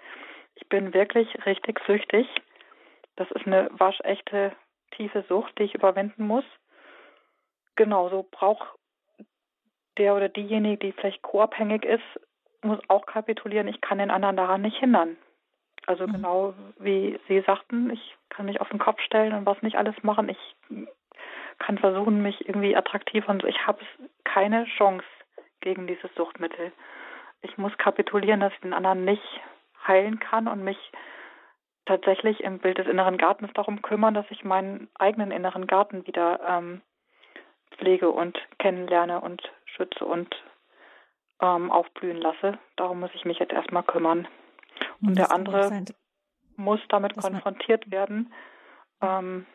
Ich 0.54 0.68
bin 0.68 0.94
wirklich 0.94 1.28
richtig 1.46 1.80
süchtig. 1.86 2.26
Das 3.16 3.30
ist 3.32 3.46
eine 3.46 3.68
waschechte 3.72 4.52
tiefe 4.92 5.24
Sucht, 5.28 5.58
die 5.58 5.64
ich 5.64 5.74
überwinden 5.74 6.26
muss. 6.26 6.44
Genauso 7.76 8.26
braucht 8.30 8.66
der 9.98 10.14
oder 10.14 10.28
diejenige, 10.28 10.78
die 10.78 10.92
vielleicht 10.92 11.22
co-abhängig 11.22 11.84
ist, 11.84 12.02
muss 12.62 12.78
auch 12.88 13.06
kapitulieren. 13.06 13.68
Ich 13.68 13.80
kann 13.80 13.98
den 13.98 14.10
anderen 14.10 14.36
daran 14.36 14.62
nicht 14.62 14.78
hindern. 14.78 15.16
Also 15.86 16.06
mhm. 16.06 16.12
genau 16.12 16.54
wie 16.78 17.18
Sie 17.28 17.40
sagten, 17.42 17.90
ich 17.90 18.16
kann 18.30 18.46
mich 18.46 18.60
auf 18.60 18.68
den 18.70 18.78
Kopf 18.78 19.00
stellen 19.00 19.34
und 19.34 19.46
was 19.46 19.60
nicht 19.62 19.76
alles 19.76 19.94
machen. 20.02 20.28
Ich 20.28 20.56
kann 21.58 21.78
versuchen, 21.78 22.22
mich 22.22 22.48
irgendwie 22.48 22.76
attraktiv 22.76 23.28
und. 23.28 23.44
Ich 23.44 23.66
habe 23.66 23.80
keine 24.24 24.64
Chance 24.76 25.04
gegen 25.64 25.86
dieses 25.86 26.14
Suchtmittel. 26.14 26.72
Ich 27.42 27.58
muss 27.58 27.76
kapitulieren, 27.78 28.40
dass 28.40 28.52
ich 28.52 28.60
den 28.60 28.74
anderen 28.74 29.04
nicht 29.04 29.40
heilen 29.86 30.20
kann 30.20 30.46
und 30.46 30.62
mich 30.62 30.78
tatsächlich 31.86 32.40
im 32.40 32.58
Bild 32.58 32.78
des 32.78 32.86
inneren 32.86 33.18
Gartens 33.18 33.52
darum 33.54 33.82
kümmern, 33.82 34.14
dass 34.14 34.26
ich 34.30 34.44
meinen 34.44 34.88
eigenen 34.94 35.30
inneren 35.30 35.66
Garten 35.66 36.06
wieder 36.06 36.40
ähm, 36.46 36.80
pflege 37.76 38.10
und 38.10 38.38
kennenlerne 38.58 39.20
und 39.20 39.42
schütze 39.64 40.04
und 40.04 40.34
ähm, 41.40 41.70
aufblühen 41.70 42.18
lasse. 42.18 42.58
Darum 42.76 43.00
muss 43.00 43.10
ich 43.14 43.24
mich 43.24 43.38
jetzt 43.38 43.52
erstmal 43.52 43.82
kümmern. 43.82 44.28
Und, 45.00 45.08
und 45.08 45.18
der 45.18 45.32
andere 45.32 45.84
muss 46.56 46.80
damit 46.88 47.16
konfrontiert 47.16 47.90
werden, 47.90 48.32
ähm, 49.00 49.46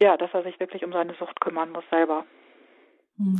ja, 0.00 0.16
dass 0.16 0.32
er 0.32 0.42
sich 0.42 0.58
wirklich 0.60 0.84
um 0.84 0.92
seine 0.92 1.14
Sucht 1.14 1.40
kümmern 1.40 1.70
muss 1.70 1.84
selber. 1.90 2.24
Hm, 3.16 3.38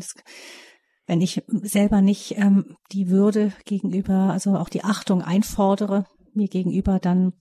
wenn 1.10 1.20
ich 1.20 1.42
selber 1.48 2.02
nicht 2.02 2.38
ähm, 2.38 2.76
die 2.92 3.08
Würde 3.08 3.52
gegenüber, 3.64 4.30
also 4.30 4.56
auch 4.56 4.68
die 4.68 4.84
Achtung 4.84 5.22
einfordere 5.22 6.04
mir 6.34 6.46
gegenüber, 6.46 7.00
dann 7.00 7.32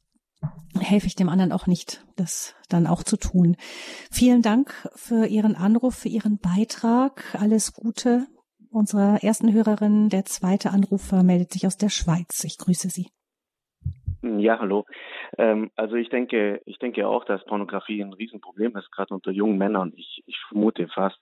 helfe 0.79 1.05
ich 1.05 1.13
dem 1.13 1.29
anderen 1.29 1.51
auch 1.51 1.67
nicht, 1.67 2.03
das 2.15 2.55
dann 2.67 2.87
auch 2.87 3.03
zu 3.03 3.15
tun. 3.15 3.57
Vielen 4.09 4.41
Dank 4.41 4.89
für 4.95 5.27
Ihren 5.27 5.55
Anruf, 5.55 5.93
für 5.93 6.09
Ihren 6.09 6.39
Beitrag. 6.39 7.37
Alles 7.39 7.73
Gute 7.73 8.25
unserer 8.71 9.21
ersten 9.21 9.53
Hörerin. 9.53 10.09
Der 10.09 10.25
zweite 10.25 10.71
Anrufer 10.71 11.21
meldet 11.21 11.53
sich 11.53 11.67
aus 11.67 11.77
der 11.77 11.89
Schweiz. 11.89 12.43
Ich 12.45 12.57
grüße 12.57 12.89
Sie. 12.89 13.09
Ja, 14.21 14.59
hallo. 14.59 14.85
Ähm, 15.37 15.71
also 15.77 15.95
ich 15.95 16.09
denke, 16.09 16.61
ich 16.65 16.77
denke 16.77 17.07
auch, 17.07 17.23
dass 17.23 17.45
Pornografie 17.45 18.01
ein 18.03 18.11
Riesenproblem 18.11 18.75
ist, 18.75 18.91
gerade 18.91 19.13
unter 19.13 19.31
jungen 19.31 19.57
Männern. 19.57 19.93
Ich, 19.95 20.23
ich 20.25 20.37
vermute 20.49 20.89
fast, 20.89 21.17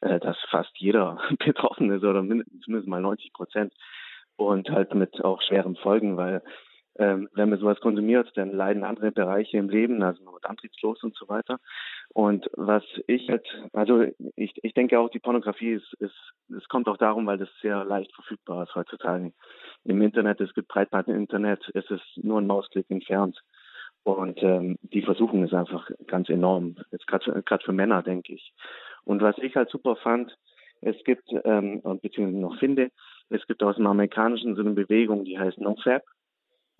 äh, 0.00 0.18
dass 0.18 0.38
fast 0.50 0.70
jeder 0.78 1.18
betroffen 1.44 1.90
ist 1.90 2.04
oder 2.04 2.22
mindestens 2.22 2.86
mal 2.86 3.02
90 3.02 3.34
Prozent 3.34 3.74
und 4.36 4.70
halt 4.70 4.94
mit 4.94 5.22
auch 5.22 5.42
schweren 5.42 5.76
Folgen, 5.76 6.16
weil 6.16 6.42
ähm, 6.98 7.28
wenn 7.34 7.48
man 7.48 7.58
sowas 7.58 7.80
konsumiert, 7.80 8.30
dann 8.34 8.52
leiden 8.52 8.84
andere 8.84 9.12
Bereiche 9.12 9.56
im 9.56 9.68
Leben, 9.68 10.02
also 10.02 10.22
man 10.24 10.34
wird 10.34 10.46
antriebslos 10.46 11.02
und 11.02 11.14
so 11.16 11.28
weiter. 11.28 11.58
Und 12.12 12.50
was 12.54 12.82
ich 13.06 13.28
halt, 13.28 13.46
also 13.72 14.04
ich, 14.36 14.52
ich 14.62 14.74
denke 14.74 14.98
auch, 14.98 15.08
die 15.08 15.20
Pornografie 15.20 15.72
ist, 15.72 15.94
ist, 16.00 16.16
es 16.56 16.68
kommt 16.68 16.88
auch 16.88 16.96
darum, 16.96 17.26
weil 17.26 17.38
das 17.38 17.48
sehr 17.62 17.84
leicht 17.84 18.12
verfügbar 18.14 18.64
ist 18.64 18.74
heutzutage. 18.74 19.32
Im 19.84 20.02
Internet, 20.02 20.40
es 20.40 20.52
gibt 20.54 20.68
Breitband-Internet, 20.68 21.70
es 21.74 21.88
ist 21.90 22.04
nur 22.16 22.40
ein 22.40 22.46
Mausklick 22.46 22.90
entfernt. 22.90 23.38
Und 24.04 24.42
ähm, 24.42 24.76
die 24.82 25.02
Versuchung 25.02 25.44
ist 25.44 25.54
einfach 25.54 25.90
ganz 26.06 26.28
enorm, 26.28 26.76
jetzt 26.90 27.06
gerade 27.06 27.64
für 27.64 27.72
Männer, 27.72 28.02
denke 28.02 28.34
ich. 28.34 28.52
Und 29.04 29.22
was 29.22 29.36
ich 29.38 29.54
halt 29.54 29.70
super 29.70 29.96
fand, 29.96 30.36
es 30.80 30.96
gibt, 31.04 31.28
ähm, 31.44 31.82
beziehungsweise 32.00 32.40
noch 32.40 32.58
finde, 32.58 32.90
es 33.30 33.46
gibt 33.46 33.62
aus 33.62 33.76
dem 33.76 33.86
Amerikanischen 33.86 34.54
so 34.54 34.62
eine 34.62 34.70
Bewegung, 34.70 35.24
die 35.24 35.38
heißt 35.38 35.58
NoFap. 35.58 36.02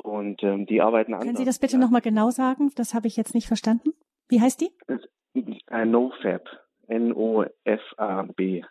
Und 0.03 0.43
ähm, 0.43 0.67
die 0.67 0.81
arbeiten 0.81 1.15
an. 1.15 1.21
Können 1.21 1.37
Sie 1.37 1.45
das 1.45 1.59
bitte 1.59 1.75
ja. 1.75 1.79
nochmal 1.79 2.01
genau 2.01 2.31
sagen? 2.31 2.71
Das 2.77 2.95
habe 2.95 3.07
ich 3.07 3.17
jetzt 3.17 3.35
nicht 3.35 3.47
verstanden. 3.47 3.93
Wie 4.29 4.41
heißt 4.41 4.61
die? 4.61 4.71
Äh, 5.71 5.85
NoFab. 5.85 6.49
N-O-F-A-B. 6.89 8.63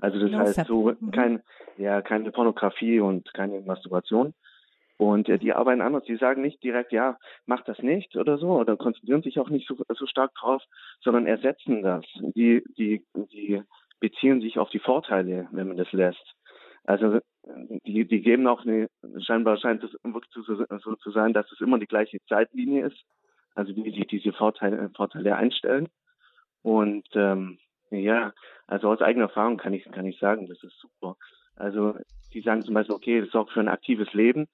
Also 0.00 0.18
das 0.18 0.30
no 0.30 0.38
heißt 0.38 0.54
Fab. 0.56 0.66
so 0.66 0.92
mhm. 0.98 1.10
kein, 1.10 1.42
ja, 1.76 2.02
keine 2.02 2.30
Pornografie 2.32 3.00
und 3.00 3.32
keine 3.34 3.60
Masturbation. 3.60 4.34
Und 4.96 5.28
äh, 5.28 5.38
die 5.38 5.52
arbeiten 5.52 5.80
anders. 5.80 6.04
Die 6.04 6.16
sagen 6.16 6.42
nicht 6.42 6.62
direkt, 6.62 6.92
ja, 6.92 7.18
mach 7.46 7.62
das 7.64 7.78
nicht 7.80 8.16
oder 8.16 8.38
so, 8.38 8.58
oder 8.58 8.76
konzentrieren 8.76 9.22
sich 9.22 9.38
auch 9.38 9.48
nicht 9.48 9.68
so, 9.68 9.76
so 9.88 10.06
stark 10.06 10.34
drauf, 10.34 10.62
sondern 11.00 11.26
ersetzen 11.26 11.82
das. 11.82 12.04
Die, 12.34 12.62
die, 12.78 13.04
die 13.14 13.62
beziehen 14.00 14.40
sich 14.40 14.58
auf 14.58 14.70
die 14.70 14.80
Vorteile, 14.80 15.48
wenn 15.52 15.68
man 15.68 15.76
das 15.76 15.90
lässt. 15.92 16.34
Also 16.84 17.20
die, 17.84 18.04
die 18.06 18.20
geben 18.20 18.46
auch 18.46 18.62
eine, 18.64 18.88
scheinbar 19.20 19.56
scheint 19.56 19.82
es 19.82 19.92
wirklich 20.04 20.32
so, 20.32 20.94
zu 20.96 21.10
sein, 21.10 21.32
dass 21.32 21.50
es 21.50 21.60
immer 21.60 21.78
die 21.78 21.86
gleiche 21.86 22.18
Zeitlinie 22.28 22.86
ist, 22.86 23.02
also 23.54 23.74
wie 23.74 23.90
sie 23.90 24.06
diese 24.06 24.32
Vorteile, 24.32 24.90
Vorteile 24.94 25.36
einstellen. 25.36 25.88
Und 26.62 27.06
ähm, 27.14 27.58
ja, 27.90 28.32
also 28.66 28.88
aus 28.90 29.00
eigener 29.00 29.26
Erfahrung 29.26 29.56
kann 29.56 29.74
ich, 29.74 29.84
kann 29.90 30.06
ich 30.06 30.18
sagen, 30.18 30.46
das 30.46 30.62
ist 30.62 30.78
super. 30.78 31.16
Also 31.56 31.96
die 32.32 32.40
sagen 32.40 32.62
zum 32.62 32.74
Beispiel, 32.74 32.94
okay, 32.94 33.20
das 33.20 33.30
sorgt 33.30 33.52
für 33.52 33.60
ein 33.60 33.68
aktives 33.68 34.12
Leben. 34.12 34.48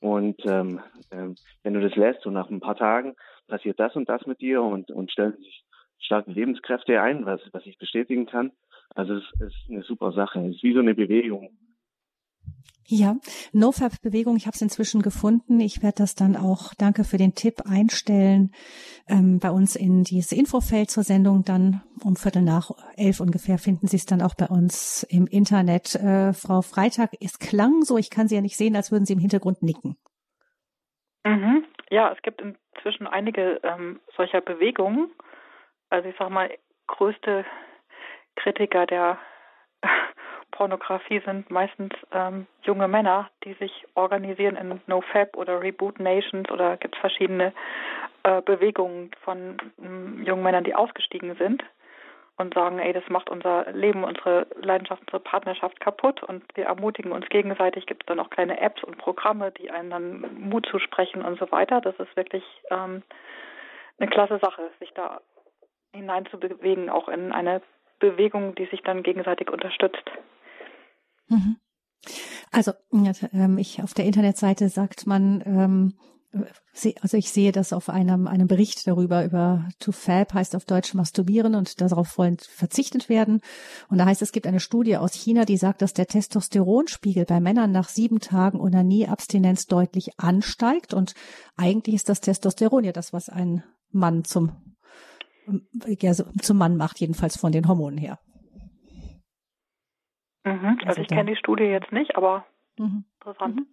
Und 0.00 0.44
ähm, 0.46 0.80
ähm, 1.12 1.36
wenn 1.62 1.74
du 1.74 1.80
das 1.80 1.94
lässt 1.94 2.26
und 2.26 2.32
nach 2.32 2.50
ein 2.50 2.60
paar 2.60 2.76
Tagen 2.76 3.14
passiert 3.46 3.78
das 3.78 3.94
und 3.94 4.08
das 4.08 4.26
mit 4.26 4.40
dir 4.40 4.62
und, 4.62 4.90
und 4.90 5.12
stellen 5.12 5.36
sich 5.36 5.64
starke 6.00 6.32
Lebenskräfte 6.32 7.00
ein, 7.00 7.24
was, 7.24 7.40
was 7.52 7.64
ich 7.66 7.78
bestätigen 7.78 8.26
kann. 8.26 8.50
Also 8.94 9.14
es 9.14 9.24
ist 9.40 9.70
eine 9.70 9.82
super 9.82 10.10
Sache. 10.12 10.40
Es 10.40 10.56
ist 10.56 10.62
wie 10.64 10.74
so 10.74 10.80
eine 10.80 10.94
Bewegung. 10.94 11.50
Ja, 12.86 13.16
NoFap-Bewegung, 13.52 14.36
ich 14.36 14.46
habe 14.46 14.54
es 14.54 14.62
inzwischen 14.62 15.02
gefunden. 15.02 15.60
Ich 15.60 15.82
werde 15.82 15.96
das 15.98 16.14
dann 16.14 16.36
auch, 16.36 16.74
danke 16.76 17.04
für 17.04 17.16
den 17.16 17.34
Tipp, 17.34 17.62
einstellen 17.64 18.52
ähm, 19.08 19.38
bei 19.38 19.50
uns 19.50 19.76
in 19.76 20.02
dieses 20.02 20.32
Infofeld 20.32 20.90
zur 20.90 21.04
Sendung. 21.04 21.44
Dann 21.44 21.82
um 22.02 22.16
Viertel 22.16 22.42
nach 22.42 22.70
elf 22.96 23.20
ungefähr 23.20 23.58
finden 23.58 23.86
Sie 23.86 23.96
es 23.96 24.06
dann 24.06 24.20
auch 24.20 24.34
bei 24.34 24.46
uns 24.46 25.04
im 25.04 25.26
Internet. 25.26 25.94
Äh, 25.94 26.32
Frau 26.32 26.62
Freitag, 26.62 27.10
es 27.20 27.38
klang 27.38 27.82
so, 27.82 27.98
ich 27.98 28.10
kann 28.10 28.26
Sie 28.26 28.34
ja 28.34 28.40
nicht 28.40 28.56
sehen, 28.56 28.74
als 28.74 28.90
würden 28.90 29.06
Sie 29.06 29.12
im 29.12 29.20
Hintergrund 29.20 29.62
nicken. 29.62 29.96
Mhm. 31.24 31.64
Ja, 31.90 32.12
es 32.12 32.20
gibt 32.22 32.42
inzwischen 32.42 33.06
einige 33.06 33.60
ähm, 33.62 34.00
solcher 34.16 34.40
Bewegungen. 34.40 35.12
Also 35.88 36.08
ich 36.08 36.16
sage 36.16 36.32
mal, 36.32 36.50
größte 36.88 37.44
Kritiker 38.36 38.86
der 38.86 39.18
Pornografie 40.62 41.20
sind 41.26 41.50
meistens 41.50 41.92
ähm, 42.12 42.46
junge 42.62 42.86
Männer, 42.86 43.28
die 43.42 43.54
sich 43.54 43.84
organisieren 43.96 44.54
in 44.54 44.80
NoFap 44.86 45.36
oder 45.36 45.60
Reboot 45.60 45.98
Nations 45.98 46.48
oder 46.52 46.76
gibt 46.76 46.94
es 46.94 47.00
verschiedene 47.00 47.52
äh, 48.22 48.40
Bewegungen 48.42 49.10
von 49.24 49.56
ähm, 49.82 50.22
jungen 50.24 50.44
Männern, 50.44 50.62
die 50.62 50.76
ausgestiegen 50.76 51.34
sind 51.34 51.64
und 52.36 52.54
sagen, 52.54 52.78
ey, 52.78 52.92
das 52.92 53.02
macht 53.08 53.28
unser 53.28 53.72
Leben, 53.72 54.04
unsere 54.04 54.46
Leidenschaft, 54.54 55.02
unsere 55.02 55.18
Partnerschaft 55.18 55.80
kaputt 55.80 56.22
und 56.22 56.44
wir 56.54 56.66
ermutigen 56.66 57.10
uns 57.10 57.28
gegenseitig. 57.28 57.86
Gibt 57.86 58.04
es 58.04 58.06
dann 58.06 58.20
auch 58.20 58.30
kleine 58.30 58.60
Apps 58.60 58.84
und 58.84 58.98
Programme, 58.98 59.50
die 59.50 59.68
einen 59.72 59.90
dann 59.90 60.48
Mut 60.48 60.64
zusprechen 60.70 61.22
und 61.22 61.40
so 61.40 61.50
weiter. 61.50 61.80
Das 61.80 61.96
ist 61.96 62.14
wirklich 62.14 62.44
ähm, 62.70 63.02
eine 63.98 64.08
klasse 64.08 64.38
Sache, 64.38 64.70
sich 64.78 64.92
da 64.94 65.22
hineinzubewegen, 65.92 66.88
auch 66.88 67.08
in 67.08 67.32
eine 67.32 67.62
Bewegung, 67.98 68.54
die 68.54 68.66
sich 68.66 68.82
dann 68.82 69.02
gegenseitig 69.02 69.50
unterstützt. 69.50 70.08
Mhm. 71.28 71.56
Also 72.50 72.72
ähm, 72.90 73.58
ich 73.58 73.82
auf 73.82 73.94
der 73.94 74.04
Internetseite 74.04 74.68
sagt 74.68 75.06
man, 75.06 75.42
ähm, 75.46 75.94
also 77.00 77.16
ich 77.18 77.30
sehe 77.30 77.52
das 77.52 77.72
auf 77.72 77.90
einem, 77.90 78.26
einem 78.26 78.46
Bericht 78.46 78.86
darüber, 78.86 79.24
über 79.24 79.68
to 79.78 79.92
fab 79.92 80.32
heißt 80.32 80.56
auf 80.56 80.64
Deutsch 80.64 80.94
masturbieren 80.94 81.54
und 81.54 81.80
darauf 81.80 82.16
wollen 82.16 82.38
verzichtet 82.38 83.10
werden. 83.10 83.40
Und 83.90 83.98
da 83.98 84.06
heißt 84.06 84.22
es, 84.22 84.32
gibt 84.32 84.46
eine 84.46 84.60
Studie 84.60 84.96
aus 84.96 85.12
China, 85.12 85.44
die 85.44 85.58
sagt, 85.58 85.82
dass 85.82 85.92
der 85.92 86.06
Testosteronspiegel 86.06 87.26
bei 87.26 87.40
Männern 87.40 87.70
nach 87.70 87.88
sieben 87.88 88.20
Tagen 88.20 88.60
Onanie-Abstinenz 88.60 89.66
deutlich 89.66 90.18
ansteigt. 90.18 90.94
Und 90.94 91.14
eigentlich 91.56 91.96
ist 91.96 92.08
das 92.08 92.22
Testosteron 92.22 92.84
ja 92.84 92.92
das, 92.92 93.12
was 93.12 93.28
ein 93.28 93.62
Mann 93.90 94.24
zum, 94.24 94.52
ja, 95.86 96.14
zum 96.14 96.56
Mann 96.56 96.76
macht, 96.78 96.98
jedenfalls 97.00 97.36
von 97.36 97.52
den 97.52 97.68
Hormonen 97.68 97.98
her. 97.98 98.18
Mhm. 100.44 100.78
Also, 100.80 100.88
also 100.88 101.02
ich 101.02 101.08
kenne 101.08 101.30
die 101.30 101.36
Studie 101.36 101.64
jetzt 101.64 101.92
nicht, 101.92 102.16
aber 102.16 102.44
mhm. 102.78 103.04
interessant. 103.20 103.56
Mhm. 103.56 103.66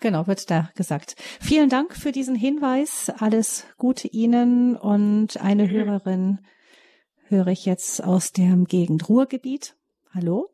Genau, 0.00 0.26
wird 0.26 0.50
da 0.50 0.70
gesagt. 0.76 1.14
Vielen 1.40 1.68
Dank 1.68 1.94
für 1.94 2.12
diesen 2.12 2.36
Hinweis. 2.36 3.12
Alles 3.20 3.72
Gute 3.78 4.08
Ihnen 4.08 4.76
und 4.76 5.40
eine 5.42 5.64
mhm. 5.64 5.70
Hörerin 5.70 6.38
höre 7.28 7.48
ich 7.48 7.66
jetzt 7.66 8.04
aus 8.04 8.32
dem 8.32 8.64
Gegend 8.64 9.08
Ruhrgebiet. 9.08 9.74
Hallo? 10.14 10.48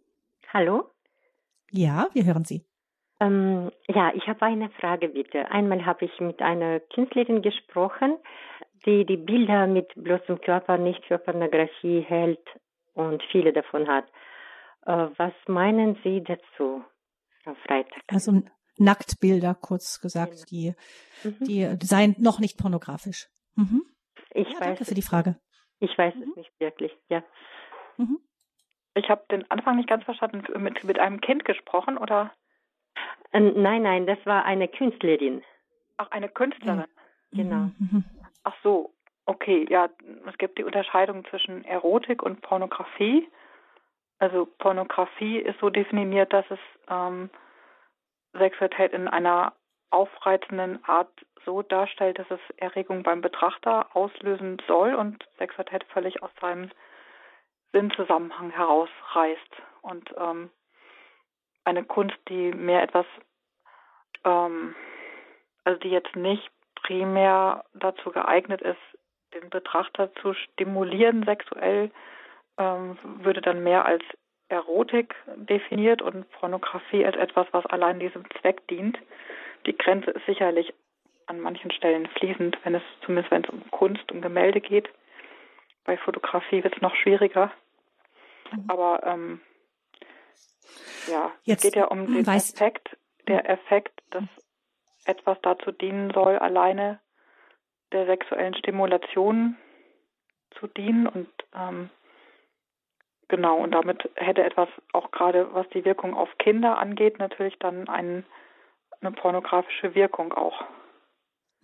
Hallo? 0.53 0.85
Ja, 1.71 2.09
wir 2.13 2.25
hören 2.25 2.45
Sie. 2.45 2.65
Ähm, 3.21 3.71
ja, 3.89 4.13
ich 4.15 4.27
habe 4.27 4.43
eine 4.43 4.69
Frage 4.71 5.09
bitte. 5.09 5.51
Einmal 5.51 5.87
habe 5.87 6.07
ich 6.07 6.21
mit 6.21 6.43
einer 6.43 6.81
Künstlerin 6.81 7.41
gesprochen, 7.41 8.17
die 8.85 9.05
die 9.05 9.17
Bilder 9.17 9.67
mit 9.67 9.93
bloßem 9.95 10.41
Körper 10.41 10.77
nicht 10.77 11.05
für 11.07 11.19
Pornografie 11.19 12.01
hält 12.01 12.45
und 12.95 13.23
viele 13.31 13.53
davon 13.53 13.87
hat. 13.87 14.05
Äh, 14.87 15.09
was 15.17 15.33
meinen 15.47 15.99
Sie 16.03 16.23
dazu, 16.23 16.85
Frau 17.43 17.55
Freitag? 17.67 18.03
Also 18.09 18.43
Nacktbilder, 18.79 19.55
kurz 19.55 20.01
gesagt, 20.01 20.33
genau. 20.33 20.45
die, 20.51 20.75
mhm. 21.25 21.45
die 21.45 21.87
seien 21.87 22.17
noch 22.19 22.39
nicht 22.39 22.59
pornografisch. 22.59 23.29
Mhm. 23.55 23.85
Ich 24.31 24.49
ja, 24.49 24.55
weiß 24.55 24.61
danke 24.61 24.85
für 24.85 24.95
die 24.95 25.03
Frage. 25.03 25.37
Ich 25.81 25.97
weiß 25.97 26.15
mhm. 26.15 26.23
es 26.23 26.37
nicht 26.37 26.61
wirklich, 26.61 26.93
ja. 27.09 27.23
Mhm. 27.97 28.19
Ich 28.95 29.09
habe 29.09 29.25
den 29.31 29.51
Anfang 29.51 29.77
nicht 29.77 29.89
ganz 29.89 30.05
verstanden. 30.05 30.45
Mit, 30.63 30.85
mit 30.85 30.99
einem 30.99 31.21
Kind 31.21 31.45
gesprochen, 31.45 31.97
oder? 31.97 32.33
Äh, 33.33 33.41
nein, 33.41 33.83
nein, 33.83 34.07
das 34.07 34.19
war 34.25 34.45
eine 34.45 34.69
Künstlerin. 34.69 35.43
Ach, 35.97 36.11
eine 36.11 36.29
Künstlerin. 36.29 36.85
Genau. 37.33 37.71
Mhm. 37.79 38.05
Ach 38.45 38.55
so, 38.63 38.93
okay, 39.25 39.67
ja, 39.71 39.89
es 40.27 40.37
gibt 40.39 40.59
die 40.59 40.65
Unterscheidung 40.65 41.25
zwischen 41.27 41.65
Erotik 41.65 42.23
und 42.23 42.43
Pornografie. 42.43 43.29
Also 44.23 44.47
Pornografie 44.47 45.39
ist 45.39 45.59
so 45.59 45.69
definiert, 45.69 46.33
dass 46.33 46.49
es 46.49 46.61
ähm, 46.89 47.29
Sexualität 48.35 48.93
in 48.93 49.09
einer 49.09 49.53
aufreizenden 49.91 50.79
Art 50.85 51.11
so 51.45 51.63
darstellt, 51.63 52.21
dass 52.21 52.31
es 52.31 52.39
Erregung 52.57 53.03
beim 53.03 53.21
Betrachter 53.21 53.97
auslösen 53.97 54.63
soll 54.69 54.95
und 54.95 55.29
Sexualität 55.39 55.83
völlig 55.93 56.23
aus 56.23 56.31
seinem 56.41 56.71
Sinnzusammenhang 57.73 58.51
herausreißt. 58.51 59.57
Und 59.81 60.15
ähm, 60.17 60.51
eine 61.65 61.83
Kunst, 61.83 62.17
die 62.29 62.53
mehr 62.53 62.85
etwas, 62.85 63.07
ähm, 64.23 64.77
also 65.65 65.81
die 65.81 65.91
jetzt 65.91 66.15
nicht 66.15 66.49
primär 66.77 67.65
dazu 67.75 68.13
geeignet 68.13 68.63
ist, 68.63 68.79
den 69.35 69.51
Betrachter 69.51 70.15
zu 70.23 70.33
stimulieren 70.35 71.25
sexuell, 71.25 71.91
ähm, 72.59 72.99
würde 73.03 73.41
dann 73.41 73.63
mehr 73.63 73.85
als 73.85 74.03
Erotik 74.49 75.15
definiert 75.37 76.03
und 76.03 76.31
Pornografie 76.33 77.05
als 77.07 77.17
etwas, 77.17 77.47
was 77.53 77.65
allein 77.67 77.99
diesem 77.99 78.25
Zweck 78.41 78.67
dient. 78.69 78.99
Die 79.67 79.77
Grenze 79.77 80.11
ist 80.11 80.27
sicherlich 80.27 80.75
an 81.27 81.41
manchen 81.41 81.71
Stellen 81.71 82.07
fließend, 82.07 82.59
wenn 82.65 82.75
es 82.75 82.83
zumindest 83.05 83.31
wenn 83.31 83.45
es 83.45 83.51
um 83.51 83.71
Kunst, 83.71 84.13
um 84.13 84.21
Gemälde 84.21 84.61
geht. 84.61 84.89
Bei 85.85 85.97
Fotografie 85.97 86.63
wird 86.63 86.77
es 86.77 86.83
noch 86.83 86.95
schwieriger. 86.95 87.51
Mhm. 88.53 88.65
Aber 88.69 89.03
ähm, 89.05 89.41
ja, 91.11 91.33
Jetzt, 91.45 91.65
es 91.65 91.71
geht 91.71 91.77
ja 91.77 91.87
um 91.87 92.07
den 92.07 92.27
Effekt, 92.27 92.97
der 93.29 93.49
Effekt, 93.49 94.03
dass 94.11 94.25
etwas 95.05 95.39
dazu 95.43 95.73
dienen 95.73 96.11
soll, 96.13 96.39
alleine 96.39 97.01
der 97.93 98.07
sexuellen 98.07 98.55
Stimulation 98.55 99.57
zu 100.59 100.67
dienen 100.67 101.07
und 101.07 101.29
ähm, 101.55 101.91
genau, 103.33 103.63
und 103.63 103.71
damit 103.73 104.11
hätte 104.15 104.45
etwas 104.45 104.69
auch 104.93 105.11
gerade, 105.11 105.55
was 105.55 105.67
die 105.71 105.87
Wirkung 105.87 106.13
auf 106.15 106.29
Kinder 106.39 106.79
angeht, 106.79 107.19
natürlich 107.19 107.59
dann 107.59 107.89
ein, 107.89 108.27
eine 109.01 109.13
pornografische 109.13 109.95
Wirkung 109.95 110.35
auch. 110.35 110.63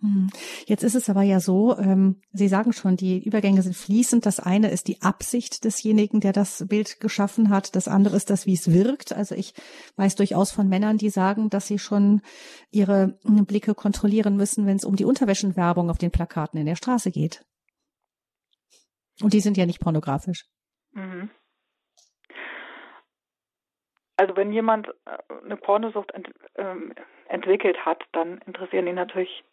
Hm. 0.01 0.31
Jetzt 0.65 0.83
ist 0.83 0.95
es 0.95 1.11
aber 1.11 1.21
ja 1.21 1.39
so, 1.39 1.77
ähm, 1.77 2.21
Sie 2.31 2.47
sagen 2.47 2.73
schon, 2.73 2.95
die 2.95 3.23
Übergänge 3.23 3.61
sind 3.61 3.75
fließend. 3.75 4.25
Das 4.25 4.39
eine 4.39 4.71
ist 4.71 4.87
die 4.87 5.01
Absicht 5.03 5.63
desjenigen, 5.63 6.21
der 6.21 6.33
das 6.33 6.65
Bild 6.67 6.99
geschaffen 6.99 7.49
hat. 7.49 7.75
Das 7.75 7.87
andere 7.87 8.15
ist 8.15 8.31
das, 8.31 8.47
wie 8.47 8.53
es 8.53 8.73
wirkt. 8.73 9.13
Also 9.13 9.35
ich 9.35 9.53
weiß 9.97 10.15
durchaus 10.15 10.51
von 10.51 10.69
Männern, 10.69 10.97
die 10.97 11.11
sagen, 11.11 11.51
dass 11.51 11.67
sie 11.67 11.77
schon 11.77 12.21
ihre 12.71 13.19
Blicke 13.23 13.75
kontrollieren 13.75 14.37
müssen, 14.37 14.65
wenn 14.65 14.77
es 14.77 14.85
um 14.85 14.95
die 14.95 15.05
Unterwäschenwerbung 15.05 15.91
auf 15.91 15.99
den 15.99 16.11
Plakaten 16.11 16.59
in 16.59 16.65
der 16.65 16.77
Straße 16.77 17.11
geht. 17.11 17.45
Und 19.21 19.33
die 19.33 19.41
sind 19.41 19.57
ja 19.57 19.67
nicht 19.67 19.81
pornografisch. 19.81 20.45
Mhm. 20.93 21.29
Also 24.19 24.35
wenn 24.35 24.51
jemand 24.51 24.89
äh, 24.89 25.43
eine 25.45 25.55
Pornosucht 25.55 26.11
ent, 26.11 26.29
ähm, 26.55 26.93
entwickelt 27.29 27.85
hat, 27.85 28.03
dann 28.11 28.39
interessieren 28.39 28.85
ihn 28.85 28.95
natürlich 28.95 29.45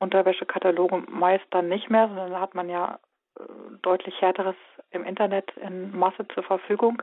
Unterwäschekataloge 0.00 1.04
meist 1.08 1.46
dann 1.50 1.70
nicht 1.70 1.88
mehr, 1.88 2.08
sondern 2.08 2.38
hat 2.38 2.54
man 2.54 2.68
ja 2.68 2.98
äh, 3.40 3.42
deutlich 3.80 4.20
härteres 4.20 4.56
im 4.90 5.04
Internet 5.04 5.56
in 5.56 5.96
Masse 5.96 6.28
zur 6.34 6.42
Verfügung. 6.42 7.02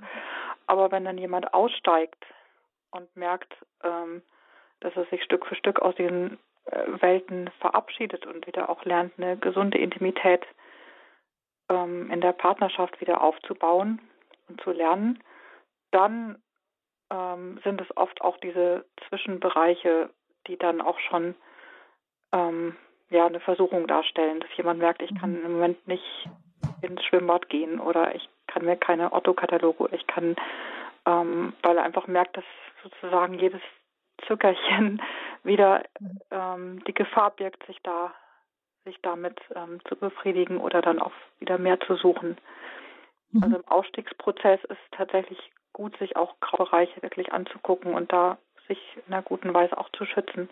Aber 0.68 0.92
wenn 0.92 1.04
dann 1.04 1.18
jemand 1.18 1.52
aussteigt 1.52 2.24
und 2.92 3.16
merkt, 3.16 3.56
ähm, 3.84 4.22
dass 4.80 4.96
er 4.96 5.06
sich 5.06 5.24
Stück 5.24 5.48
für 5.48 5.56
Stück 5.56 5.80
aus 5.80 5.96
diesen 5.96 6.38
äh, 6.66 7.02
Welten 7.02 7.50
verabschiedet 7.60 8.28
und 8.28 8.46
wieder 8.46 8.70
auch 8.70 8.86
lernt, 8.86 9.14
eine 9.18 9.36
gesunde 9.36 9.80
Intimität 9.80 10.46
ähm, 11.70 12.12
in 12.12 12.22
der 12.22 12.34
Partnerschaft 12.34 13.02
wieder 13.02 13.22
aufzubauen 13.22 14.00
und 14.48 14.62
zu 14.62 14.70
lernen, 14.70 15.24
dann 15.90 16.40
ähm, 17.10 17.60
sind 17.64 17.82
es 17.82 17.98
oft 17.98 18.22
auch 18.22 18.38
diese 18.38 18.86
Zwischenbereiche, 19.08 20.10
die 20.48 20.58
dann 20.58 20.82
auch 20.82 21.00
schon 21.00 21.36
ähm, 22.32 22.76
ja 23.10 23.26
eine 23.26 23.40
Versuchung 23.40 23.88
darstellen, 23.88 24.40
dass 24.40 24.56
jemand 24.58 24.80
merkt, 24.80 25.02
ich 25.02 25.14
kann 25.20 25.40
mhm. 25.40 25.46
im 25.46 25.52
Moment 25.54 25.88
nicht 25.88 26.30
ins 26.82 27.04
Schwimmbad 27.06 27.50
gehen 27.50 27.80
oder 27.80 28.16
ich 28.16 28.30
kann 28.48 28.66
mir 28.66 28.78
keine 28.78 29.14
Otto-Kataloge, 29.14 29.90
ich 29.92 30.08
kann, 30.08 30.36
ähm, 31.06 31.54
weil 31.64 31.78
er 31.78 31.84
einfach 31.84 32.08
merkt, 32.08 32.38
dass 32.38 32.46
sozusagen 32.84 33.36
jedes 33.36 33.62
Zuckerchen 34.28 35.02
wieder 35.44 35.84
mhm. 36.00 36.20
ähm, 36.32 36.84
die 36.86 36.94
Gefahr 36.94 37.32
birgt, 37.32 37.66
sich 37.66 37.80
da 37.84 38.14
sich 38.86 39.00
damit 39.02 39.38
ähm, 39.56 39.80
zu 39.88 39.96
befriedigen 39.96 40.58
oder 40.58 40.82
dann 40.82 41.00
auch 41.00 41.12
wieder 41.40 41.58
mehr 41.58 41.80
zu 41.82 41.96
suchen. 41.96 42.38
Mhm. 43.32 43.44
Also 43.44 43.56
im 43.58 43.68
Ausstiegsprozess 43.68 44.64
ist 44.64 44.80
tatsächlich 44.92 45.40
gut, 45.74 45.98
sich 45.98 46.16
auch 46.16 46.40
Graubereiche 46.40 47.02
wirklich 47.02 47.32
anzugucken 47.32 47.94
und 47.94 48.12
da 48.12 48.38
sich 48.68 48.80
in 49.08 49.14
einer 49.14 49.24
guten 49.24 49.54
Weise 49.54 49.78
auch 49.78 49.90
zu 49.92 50.06
schützen. 50.06 50.50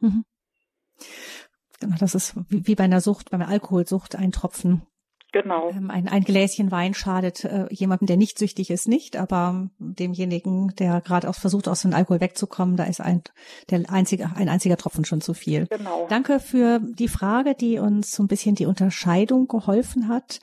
Mhm. 0.00 0.24
Genau, 1.80 1.96
das 1.98 2.14
ist 2.14 2.34
wie 2.48 2.74
bei 2.74 2.84
einer 2.84 3.00
Sucht, 3.00 3.30
bei 3.30 3.36
einer 3.36 3.48
Alkoholsucht 3.48 4.16
ein 4.16 4.32
Tropfen. 4.32 4.86
Genau. 5.32 5.70
Ähm, 5.70 5.90
ein, 5.90 6.08
ein 6.08 6.22
Gläschen 6.22 6.70
Wein 6.70 6.94
schadet 6.94 7.44
äh, 7.44 7.66
jemandem, 7.70 8.06
der 8.06 8.16
nicht 8.16 8.38
süchtig 8.38 8.70
ist, 8.70 8.88
nicht, 8.88 9.16
aber 9.16 9.70
demjenigen, 9.78 10.74
der 10.76 11.00
gerade 11.00 11.28
auch 11.28 11.34
versucht, 11.34 11.68
aus 11.68 11.82
dem 11.82 11.94
Alkohol 11.94 12.20
wegzukommen, 12.20 12.76
da 12.76 12.84
ist 12.84 13.00
ein, 13.00 13.22
der 13.70 13.88
einzige, 13.90 14.30
ein 14.34 14.48
einziger 14.48 14.76
Tropfen 14.76 15.04
schon 15.04 15.20
zu 15.20 15.34
viel. 15.34 15.66
Genau. 15.66 16.06
Danke 16.08 16.40
für 16.40 16.80
die 16.80 17.08
Frage, 17.08 17.54
die 17.54 17.78
uns 17.78 18.10
so 18.10 18.22
ein 18.22 18.28
bisschen 18.28 18.54
die 18.54 18.66
Unterscheidung 18.66 19.46
geholfen 19.46 20.08
hat. 20.08 20.40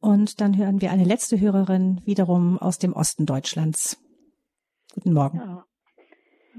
Und 0.00 0.40
dann 0.40 0.56
hören 0.56 0.80
wir 0.80 0.92
eine 0.92 1.04
letzte 1.04 1.40
Hörerin 1.40 2.00
wiederum 2.04 2.58
aus 2.58 2.78
dem 2.78 2.92
Osten 2.92 3.26
Deutschlands. 3.26 4.00
Guten 4.94 5.12
Morgen. 5.12 5.38
Ja. 5.38 5.64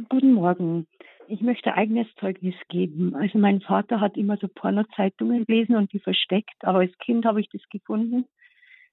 Guten 0.10 0.34
Morgen 0.34 0.88
ich 1.30 1.42
möchte 1.42 1.76
eigenes 1.76 2.08
Zeugnis 2.16 2.56
geben. 2.70 3.16
Also 3.16 3.38
mein 3.38 3.62
Vater 3.62 4.00
hat 4.00 4.18
immer 4.18 4.38
so 4.38 4.48
Pornozeitungen 4.48 5.46
gelesen 5.46 5.76
und 5.76 5.94
die 5.94 6.00
versteckt, 6.00 6.56
aber 6.64 6.80
als 6.80 6.98
Kind 6.98 7.26
habe 7.26 7.40
ich 7.40 7.50
das 7.50 7.62
gefunden. 7.70 8.26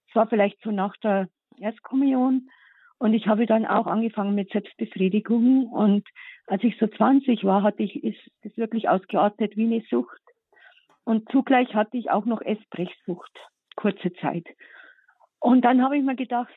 Es 0.09 0.15
war 0.15 0.27
vielleicht 0.27 0.61
so 0.63 0.71
nach 0.71 0.97
der 0.99 1.29
Erstkommunion 1.59 2.51
und 2.99 3.15
ich 3.15 3.27
habe 3.27 3.47
dann 3.47 3.65
auch 3.65 3.87
angefangen 3.87 4.35
mit 4.35 4.51
Selbstbefriedigung 4.51 5.67
und 5.67 6.07
als 6.47 6.63
ich 6.63 6.77
so 6.79 6.87
20 6.87 7.45
war, 7.45 7.63
hatte 7.63 7.83
ich, 7.83 8.05
ist 8.05 8.21
das 8.43 8.57
wirklich 8.57 8.89
ausgeartet 8.89 9.57
wie 9.57 9.65
eine 9.65 9.83
Sucht. 9.91 10.21
Und 11.05 11.31
zugleich 11.31 11.75
hatte 11.75 11.97
ich 11.97 12.11
auch 12.11 12.25
noch 12.25 12.41
Essbrechsucht, 12.41 13.33
kurze 13.77 14.13
Zeit. 14.15 14.47
Und 15.41 15.63
dann 15.65 15.83
habe 15.83 15.97
ich 15.97 16.05
mir 16.05 16.17
gedacht, 16.17 16.55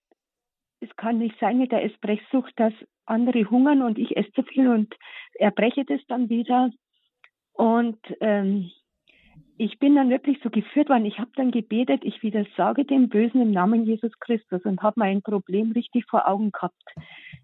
es 0.81 0.95
kann 0.95 1.17
nicht 1.17 1.37
sein 1.39 1.57
mit 1.57 1.71
der 1.71 1.83
Espresssucht, 1.83 2.53
dass 2.57 2.73
andere 3.05 3.49
hungern 3.49 3.81
und 3.81 3.97
ich 3.97 4.15
esse 4.15 4.31
zu 4.33 4.43
viel 4.43 4.67
und 4.69 4.95
erbreche 5.33 5.85
das 5.85 5.99
dann 6.07 6.29
wieder. 6.29 6.71
Und 7.53 7.99
ähm, 8.21 8.71
ich 9.57 9.77
bin 9.77 9.95
dann 9.95 10.09
wirklich 10.09 10.39
so 10.41 10.49
geführt 10.49 10.87
worden. 10.87 11.05
Ich 11.05 11.19
habe 11.19 11.31
dann 11.35 11.51
gebetet, 11.51 12.01
ich 12.05 12.23
widersage 12.23 12.85
dem 12.85 13.09
Bösen 13.09 13.41
im 13.41 13.51
Namen 13.51 13.85
Jesus 13.85 14.17
Christus 14.19 14.63
und 14.63 14.81
habe 14.81 14.99
mein 14.99 15.21
Problem 15.21 15.73
richtig 15.73 16.05
vor 16.09 16.29
Augen 16.29 16.51
gehabt. 16.51 16.81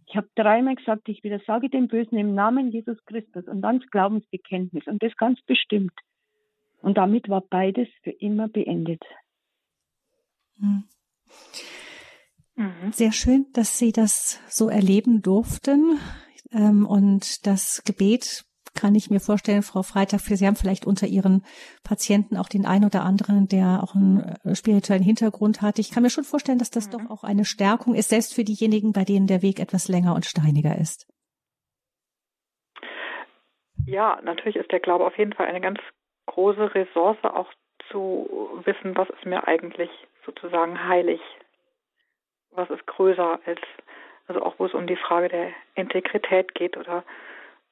Ich 0.08 0.16
habe 0.16 0.30
dreimal 0.36 0.76
gesagt, 0.76 1.10
ich 1.10 1.24
widersage 1.24 1.70
dem 1.70 1.90
Bösen 1.90 2.18
im 2.18 2.34
Namen 2.34 2.72
Jesus 2.72 3.04
Christus 3.06 3.46
und 3.48 3.62
dann 3.62 3.80
das 3.80 3.90
Glaubensbekenntnis 3.90 4.88
und 4.88 5.04
das 5.04 5.16
ganz 5.18 5.42
bestimmt. 5.42 5.92
Und 6.82 6.98
damit 6.98 7.28
war 7.28 7.42
beides 7.42 7.90
für 8.04 8.12
immer 8.12 8.48
beendet. 8.48 9.04
Hm. 10.60 10.86
Mhm. 12.56 12.91
Sehr 12.91 13.12
schön, 13.12 13.47
dass 13.53 13.78
Sie 13.78 13.91
das 13.91 14.39
so 14.47 14.70
erleben 14.70 15.22
durften 15.22 15.99
ähm, 16.51 16.86
und 16.86 17.45
das 17.45 17.84
Gebet 17.86 18.45
kann 18.76 18.93
ich 18.93 19.10
mir 19.10 19.20
vorstellen, 19.20 19.64
Frau 19.64 19.84
Freitag, 19.84 20.20
Sie 20.20 20.45
haben 20.45 20.56
vielleicht 20.56 20.86
unter 20.86 21.08
Ihren 21.08 21.43
Patienten 21.84 22.38
auch 22.38 22.49
den 22.49 22.66
einen 22.66 22.86
oder 22.86 23.03
anderen, 23.03 23.47
der 23.47 23.82
auch 23.82 23.95
einen 23.95 24.36
äh, 24.43 24.56
spirituellen 24.56 25.03
Hintergrund 25.03 25.62
hat. 25.62 25.80
Ich 25.80 25.91
kann 25.91 26.03
mir 26.03 26.10
schon 26.10 26.26
vorstellen, 26.26 26.60
dass 26.60 26.72
das 26.72 26.88
mhm. 26.88 26.91
doch 26.91 27.10
auch 27.10 27.24
eine 27.24 27.45
Stärkung 27.45 27.95
ist, 27.95 28.10
selbst 28.10 28.36
für 28.36 28.43
diejenigen, 28.43 28.91
bei 28.91 29.03
denen 29.03 29.28
der 29.28 29.41
Weg 29.41 29.60
etwas 29.60 29.88
länger 29.88 30.14
und 30.14 30.26
steiniger 30.26 30.78
ist. 30.78 31.08
Ja, 33.86 34.20
natürlich 34.24 34.56
ist 34.56 34.72
der 34.72 34.80
Glaube 34.80 35.06
auf 35.06 35.18
jeden 35.18 35.34
Fall 35.34 35.47
eine 35.47 35.62
ganz 35.62 35.80
große 36.26 36.74
Ressource, 36.74 37.18
auch 37.24 37.51
zu 37.91 38.28
wissen, 38.66 38.95
was 38.97 39.10
ist 39.10 39.26
mir 39.26 39.47
eigentlich 39.47 39.89
sozusagen 40.26 40.88
heilig, 40.88 41.22
was 42.56 42.70
ist 42.70 42.86
größer 42.88 43.39
als, 43.45 43.62
also 44.28 44.41
auch 44.43 44.56
wo 44.58 44.66
es 44.66 44.74
um 44.74 44.88
die 44.88 44.95
Frage 44.95 45.30
der 45.30 45.49
Integrität 45.76 46.56
geht 46.56 46.78
oder 46.78 47.03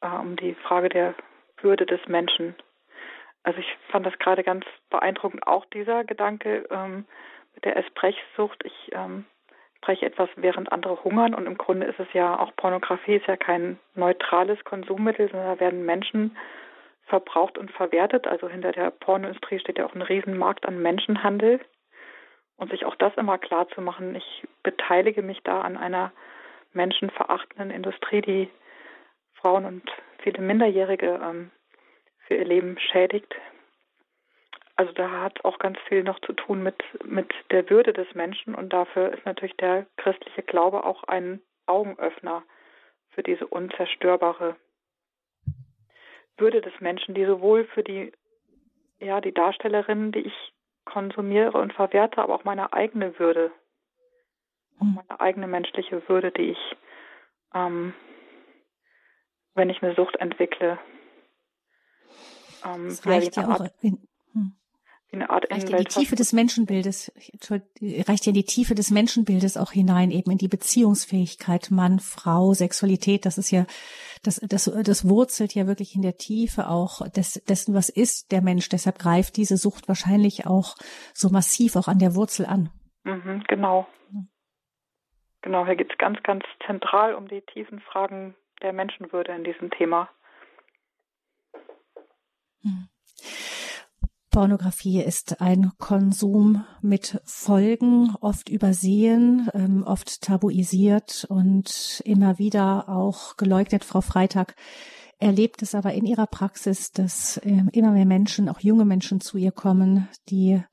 äh, 0.01 0.07
um 0.07 0.35
die 0.35 0.55
Frage 0.55 0.89
der 0.89 1.15
Würde 1.61 1.85
des 1.85 2.05
Menschen. 2.07 2.55
Also 3.43 3.59
ich 3.59 3.77
fand 3.89 4.05
das 4.05 4.17
gerade 4.19 4.43
ganz 4.43 4.65
beeindruckend, 4.89 5.45
auch 5.45 5.65
dieser 5.65 6.03
Gedanke 6.03 6.65
ähm, 6.69 7.05
mit 7.55 7.65
der 7.65 7.77
Essbrechsucht. 7.77 8.63
Ich 8.63 8.91
ähm, 8.93 9.25
breche 9.81 10.05
etwas, 10.05 10.29
während 10.37 10.71
andere 10.71 11.03
hungern 11.03 11.33
und 11.33 11.45
im 11.45 11.57
Grunde 11.57 11.85
ist 11.85 11.99
es 11.99 12.07
ja 12.13 12.39
auch 12.39 12.55
Pornografie 12.55 13.15
ist 13.15 13.27
ja 13.27 13.35
kein 13.35 13.79
neutrales 13.95 14.63
Konsummittel, 14.63 15.29
sondern 15.29 15.55
da 15.55 15.59
werden 15.59 15.85
Menschen 15.85 16.37
verbraucht 17.05 17.57
und 17.57 17.69
verwertet. 17.71 18.27
Also 18.27 18.47
hinter 18.47 18.71
der 18.71 18.91
Pornoindustrie 18.91 19.59
steht 19.59 19.77
ja 19.77 19.85
auch 19.85 19.93
ein 19.93 20.01
Riesenmarkt 20.01 20.65
an 20.65 20.81
Menschenhandel. 20.81 21.59
Und 22.57 22.71
sich 22.71 22.85
auch 22.85 22.95
das 22.95 23.15
immer 23.15 23.37
klar 23.37 23.67
zu 23.69 23.81
machen, 23.81 24.15
ich 24.15 24.47
beteilige 24.61 25.21
mich 25.21 25.41
da 25.43 25.61
an 25.61 25.75
einer 25.75 26.11
menschenverachtenden 26.73 27.71
Industrie, 27.71 28.21
die 28.21 28.49
Frauen 29.33 29.65
und 29.65 29.83
viele 30.19 30.41
Minderjährige 30.41 31.19
ähm, 31.21 31.51
für 32.27 32.35
ihr 32.35 32.45
Leben 32.45 32.77
schädigt. 32.79 33.35
Also 34.75 34.91
da 34.93 35.21
hat 35.21 35.45
auch 35.45 35.59
ganz 35.59 35.77
viel 35.87 36.03
noch 36.03 36.19
zu 36.21 36.33
tun 36.33 36.63
mit, 36.63 36.81
mit 37.05 37.31
der 37.51 37.69
Würde 37.69 37.93
des 37.93 38.11
Menschen 38.15 38.55
und 38.55 38.73
dafür 38.73 39.13
ist 39.13 39.25
natürlich 39.25 39.55
der 39.57 39.85
christliche 39.97 40.41
Glaube 40.41 40.83
auch 40.83 41.03
ein 41.03 41.41
Augenöffner 41.67 42.43
für 43.11 43.21
diese 43.21 43.45
unzerstörbare 43.45 44.55
Würde 46.37 46.61
des 46.61 46.73
Menschen, 46.79 47.13
die 47.13 47.25
sowohl 47.25 47.65
für 47.65 47.83
die, 47.83 48.11
ja, 48.99 49.21
die 49.21 49.33
Darstellerinnen, 49.33 50.11
die 50.11 50.21
ich 50.21 50.53
konsumiere 50.93 51.57
und 51.57 51.73
verwerte, 51.73 52.21
aber 52.21 52.35
auch 52.35 52.43
meine 52.43 52.71
eigene 52.71 53.17
Würde, 53.17 53.51
auch 54.77 54.81
hm. 54.81 54.95
meine 54.95 55.19
eigene 55.19 55.47
menschliche 55.47 56.07
Würde, 56.07 56.31
die 56.31 56.51
ich 56.51 56.77
ähm, 57.53 57.93
wenn 59.55 59.69
ich 59.69 59.81
eine 59.83 59.95
Sucht 59.95 60.15
entwickle. 60.15 60.79
Ähm, 62.65 62.89
das 62.89 63.05
reicht 63.05 63.35
ja, 63.37 63.47
auch 63.47 63.67
in, 63.81 64.07
hm. 64.33 64.55
Eine 65.13 65.29
Art 65.29 65.49
reicht 65.51 65.69
in 65.69 65.77
die 65.77 65.83
Tiefe 65.85 66.15
des 66.15 66.33
Menschenbildes, 66.33 67.11
reicht 68.07 68.25
ja 68.25 68.29
in 68.29 68.35
die 68.35 68.45
Tiefe 68.45 68.75
des 68.75 68.91
Menschenbildes 68.91 69.57
auch 69.57 69.71
hinein, 69.71 70.11
eben 70.11 70.31
in 70.31 70.37
die 70.37 70.47
Beziehungsfähigkeit 70.47 71.71
Mann, 71.71 71.99
Frau, 71.99 72.53
Sexualität. 72.53 73.25
Das 73.25 73.37
ist 73.37 73.51
ja, 73.51 73.65
das, 74.23 74.41
das, 74.41 74.65
das 74.65 75.07
wurzelt 75.07 75.53
ja 75.53 75.67
wirklich 75.67 75.95
in 75.95 76.01
der 76.01 76.17
Tiefe 76.17 76.67
auch 76.67 77.07
des, 77.09 77.43
dessen, 77.47 77.73
was 77.73 77.89
ist 77.89 78.31
der 78.31 78.41
Mensch. 78.41 78.69
Deshalb 78.69 78.99
greift 78.99 79.37
diese 79.37 79.57
Sucht 79.57 79.87
wahrscheinlich 79.87 80.47
auch 80.47 80.75
so 81.13 81.29
massiv 81.29 81.75
auch 81.75 81.87
an 81.87 81.99
der 81.99 82.15
Wurzel 82.15 82.45
an. 82.45 82.69
Mhm, 83.03 83.43
genau. 83.47 83.87
Genau, 85.41 85.65
hier 85.65 85.75
geht 85.75 85.91
es 85.91 85.97
ganz, 85.97 86.23
ganz 86.23 86.45
zentral 86.65 87.15
um 87.15 87.27
die 87.27 87.41
tiefen 87.41 87.81
Fragen 87.81 88.33
der 88.61 88.71
Menschenwürde 88.71 89.33
in 89.33 89.43
diesem 89.43 89.69
Thema. 89.71 90.09
Hm. 92.61 92.87
Pornografie 94.33 94.99
ist 94.99 95.41
ein 95.41 95.73
Konsum 95.77 96.65
mit 96.81 97.21
Folgen, 97.23 98.15
oft 98.19 98.49
übersehen, 98.49 99.47
ähm, 99.53 99.83
oft 99.85 100.23
tabuisiert 100.23 101.27
und 101.29 102.01
immer 102.03 102.39
wieder 102.39 102.89
auch 102.89 103.37
geleugnet. 103.37 103.83
Frau 103.83 104.01
Freitag 104.01 104.55
erlebt 105.19 105.61
es 105.61 105.75
aber 105.75 105.93
in 105.93 106.07
ihrer 106.07 106.25
Praxis, 106.25 106.91
dass 106.91 107.39
ähm, 107.43 107.69
immer 107.73 107.91
mehr 107.91 108.07
Menschen, 108.07 108.49
auch 108.49 108.59
junge 108.59 108.85
Menschen 108.85 109.21
zu 109.21 109.37
ihr 109.37 109.51
kommen, 109.51 110.09
die 110.29 110.63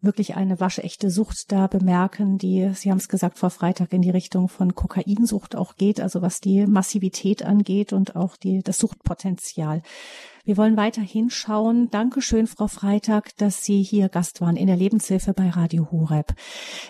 wirklich 0.00 0.36
eine 0.36 0.60
waschechte 0.60 1.10
Sucht 1.10 1.50
da 1.50 1.66
bemerken, 1.66 2.38
die, 2.38 2.70
Sie 2.74 2.90
haben 2.90 2.98
es 2.98 3.08
gesagt, 3.08 3.38
vor 3.38 3.50
Freitag 3.50 3.92
in 3.92 4.02
die 4.02 4.10
Richtung 4.10 4.48
von 4.48 4.74
Kokainsucht 4.74 5.56
auch 5.56 5.76
geht, 5.76 6.00
also 6.00 6.22
was 6.22 6.40
die 6.40 6.66
Massivität 6.66 7.42
angeht 7.42 7.92
und 7.92 8.14
auch 8.14 8.36
die, 8.36 8.62
das 8.62 8.78
Suchtpotenzial. 8.78 9.82
Wir 10.48 10.56
wollen 10.56 10.78
weiter 10.78 11.02
hinschauen. 11.02 11.90
Dankeschön, 11.90 12.46
Frau 12.46 12.68
Freitag, 12.68 13.36
dass 13.36 13.62
Sie 13.64 13.82
hier 13.82 14.08
Gast 14.08 14.40
waren 14.40 14.56
in 14.56 14.66
der 14.66 14.78
Lebenshilfe 14.78 15.34
bei 15.34 15.50
Radio 15.50 15.90
Horeb. 15.92 16.32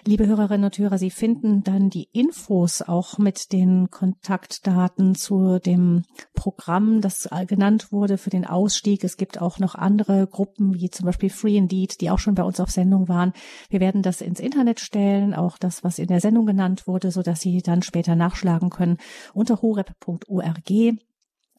Liebe 0.07 0.29
Hörerinnen 0.29 0.67
und 0.67 0.79
Hörer, 0.79 0.97
Sie 0.97 1.11
finden 1.11 1.65
dann 1.65 1.91
die 1.91 2.09
Infos 2.13 2.83
auch 2.83 3.19
mit 3.19 3.51
den 3.53 3.91
Kontaktdaten 3.91 5.17
zu 5.17 5.59
dem 5.59 6.05
Programm, 6.35 7.01
das 7.01 7.29
genannt 7.49 7.91
wurde 7.91 8.17
für 8.17 8.31
den 8.31 8.47
Ausstieg. 8.47 9.03
Es 9.03 9.17
gibt 9.17 9.43
auch 9.43 9.59
noch 9.59 9.75
andere 9.75 10.29
Gruppen, 10.29 10.75
wie 10.75 10.91
zum 10.91 11.07
Beispiel 11.07 11.29
Free 11.29 11.57
Indeed, 11.57 12.01
die 12.01 12.11
auch 12.11 12.21
schon 12.21 12.37
bei 12.37 12.45
uns 12.45 12.61
auf 12.61 12.71
Sendung 12.71 13.09
waren. 13.09 13.33
Wir 13.71 13.81
werden 13.81 14.03
das 14.03 14.21
ins 14.21 14.39
Internet 14.39 14.79
stellen, 14.79 15.35
auch 15.35 15.59
das, 15.59 15.83
was 15.83 15.99
in 15.99 16.07
der 16.07 16.21
Sendung 16.21 16.47
genannt 16.47 16.87
wurde, 16.87 17.11
so 17.11 17.23
dass 17.23 17.41
Sie 17.41 17.61
dann 17.61 17.83
später 17.83 18.15
nachschlagen 18.15 18.71
können 18.71 18.99
unter 19.35 19.61
horeb.org 19.63 20.71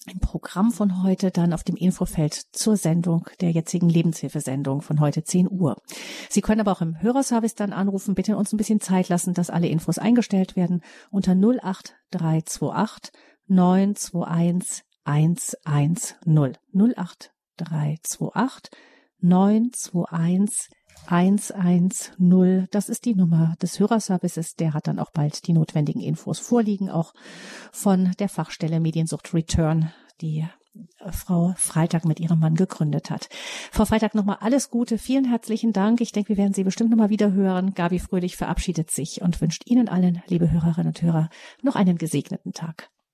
im 0.09 0.19
Programm 0.19 0.71
von 0.71 1.03
heute 1.03 1.31
dann 1.31 1.53
auf 1.53 1.63
dem 1.63 1.75
Infofeld 1.75 2.33
zur 2.51 2.75
Sendung 2.77 3.25
der 3.41 3.51
jetzigen 3.51 3.89
Lebenshilfesendung 3.89 4.81
von 4.81 4.99
heute 4.99 5.23
10 5.23 5.49
Uhr. 5.49 5.77
Sie 6.29 6.41
können 6.41 6.61
aber 6.61 6.71
auch 6.71 6.81
im 6.81 7.01
Hörerservice 7.01 7.55
dann 7.55 7.73
anrufen. 7.73 8.15
Bitte 8.15 8.37
uns 8.37 8.51
ein 8.51 8.57
bisschen 8.57 8.81
Zeit 8.81 9.09
lassen, 9.09 9.33
dass 9.33 9.49
alle 9.49 9.67
Infos 9.67 9.97
eingestellt 9.97 10.55
werden 10.55 10.81
unter 11.11 11.33
08328 11.33 13.11
921 13.47 14.83
110 15.03 16.17
08328 16.75 18.71
921 19.21 20.69
110. 21.07 22.67
Das 22.71 22.89
ist 22.89 23.05
die 23.05 23.15
Nummer 23.15 23.55
des 23.61 23.79
Hörerservices. 23.79 24.55
Der 24.55 24.73
hat 24.73 24.87
dann 24.87 24.99
auch 24.99 25.11
bald 25.11 25.47
die 25.47 25.53
notwendigen 25.53 26.01
Infos 26.01 26.39
vorliegen, 26.39 26.89
auch 26.89 27.13
von 27.71 28.11
der 28.19 28.29
Fachstelle 28.29 28.79
Mediensucht 28.79 29.33
Return, 29.33 29.91
die 30.21 30.45
äh, 30.99 31.11
Frau 31.11 31.53
Freitag 31.57 32.05
mit 32.05 32.19
ihrem 32.19 32.39
Mann 32.39 32.55
gegründet 32.55 33.09
hat. 33.09 33.29
Frau 33.71 33.85
Freitag 33.85 34.15
nochmal 34.15 34.37
alles 34.41 34.69
Gute, 34.69 34.97
vielen 34.97 35.25
herzlichen 35.25 35.73
Dank. 35.73 36.01
Ich 36.01 36.11
denke, 36.11 36.29
wir 36.29 36.37
werden 36.37 36.53
Sie 36.53 36.63
bestimmt 36.63 36.89
nochmal 36.89 37.09
wieder 37.09 37.31
hören. 37.31 37.73
Gabi 37.73 37.99
Fröhlich 37.99 38.37
verabschiedet 38.37 38.91
sich 38.91 39.21
und 39.21 39.39
wünscht 39.41 39.63
Ihnen 39.65 39.89
allen, 39.89 40.21
liebe 40.27 40.51
Hörerinnen 40.51 40.87
und 40.87 41.01
Hörer, 41.01 41.29
noch 41.61 41.75
einen 41.75 41.97
gesegneten 41.97 42.53
Tag. 42.53 42.89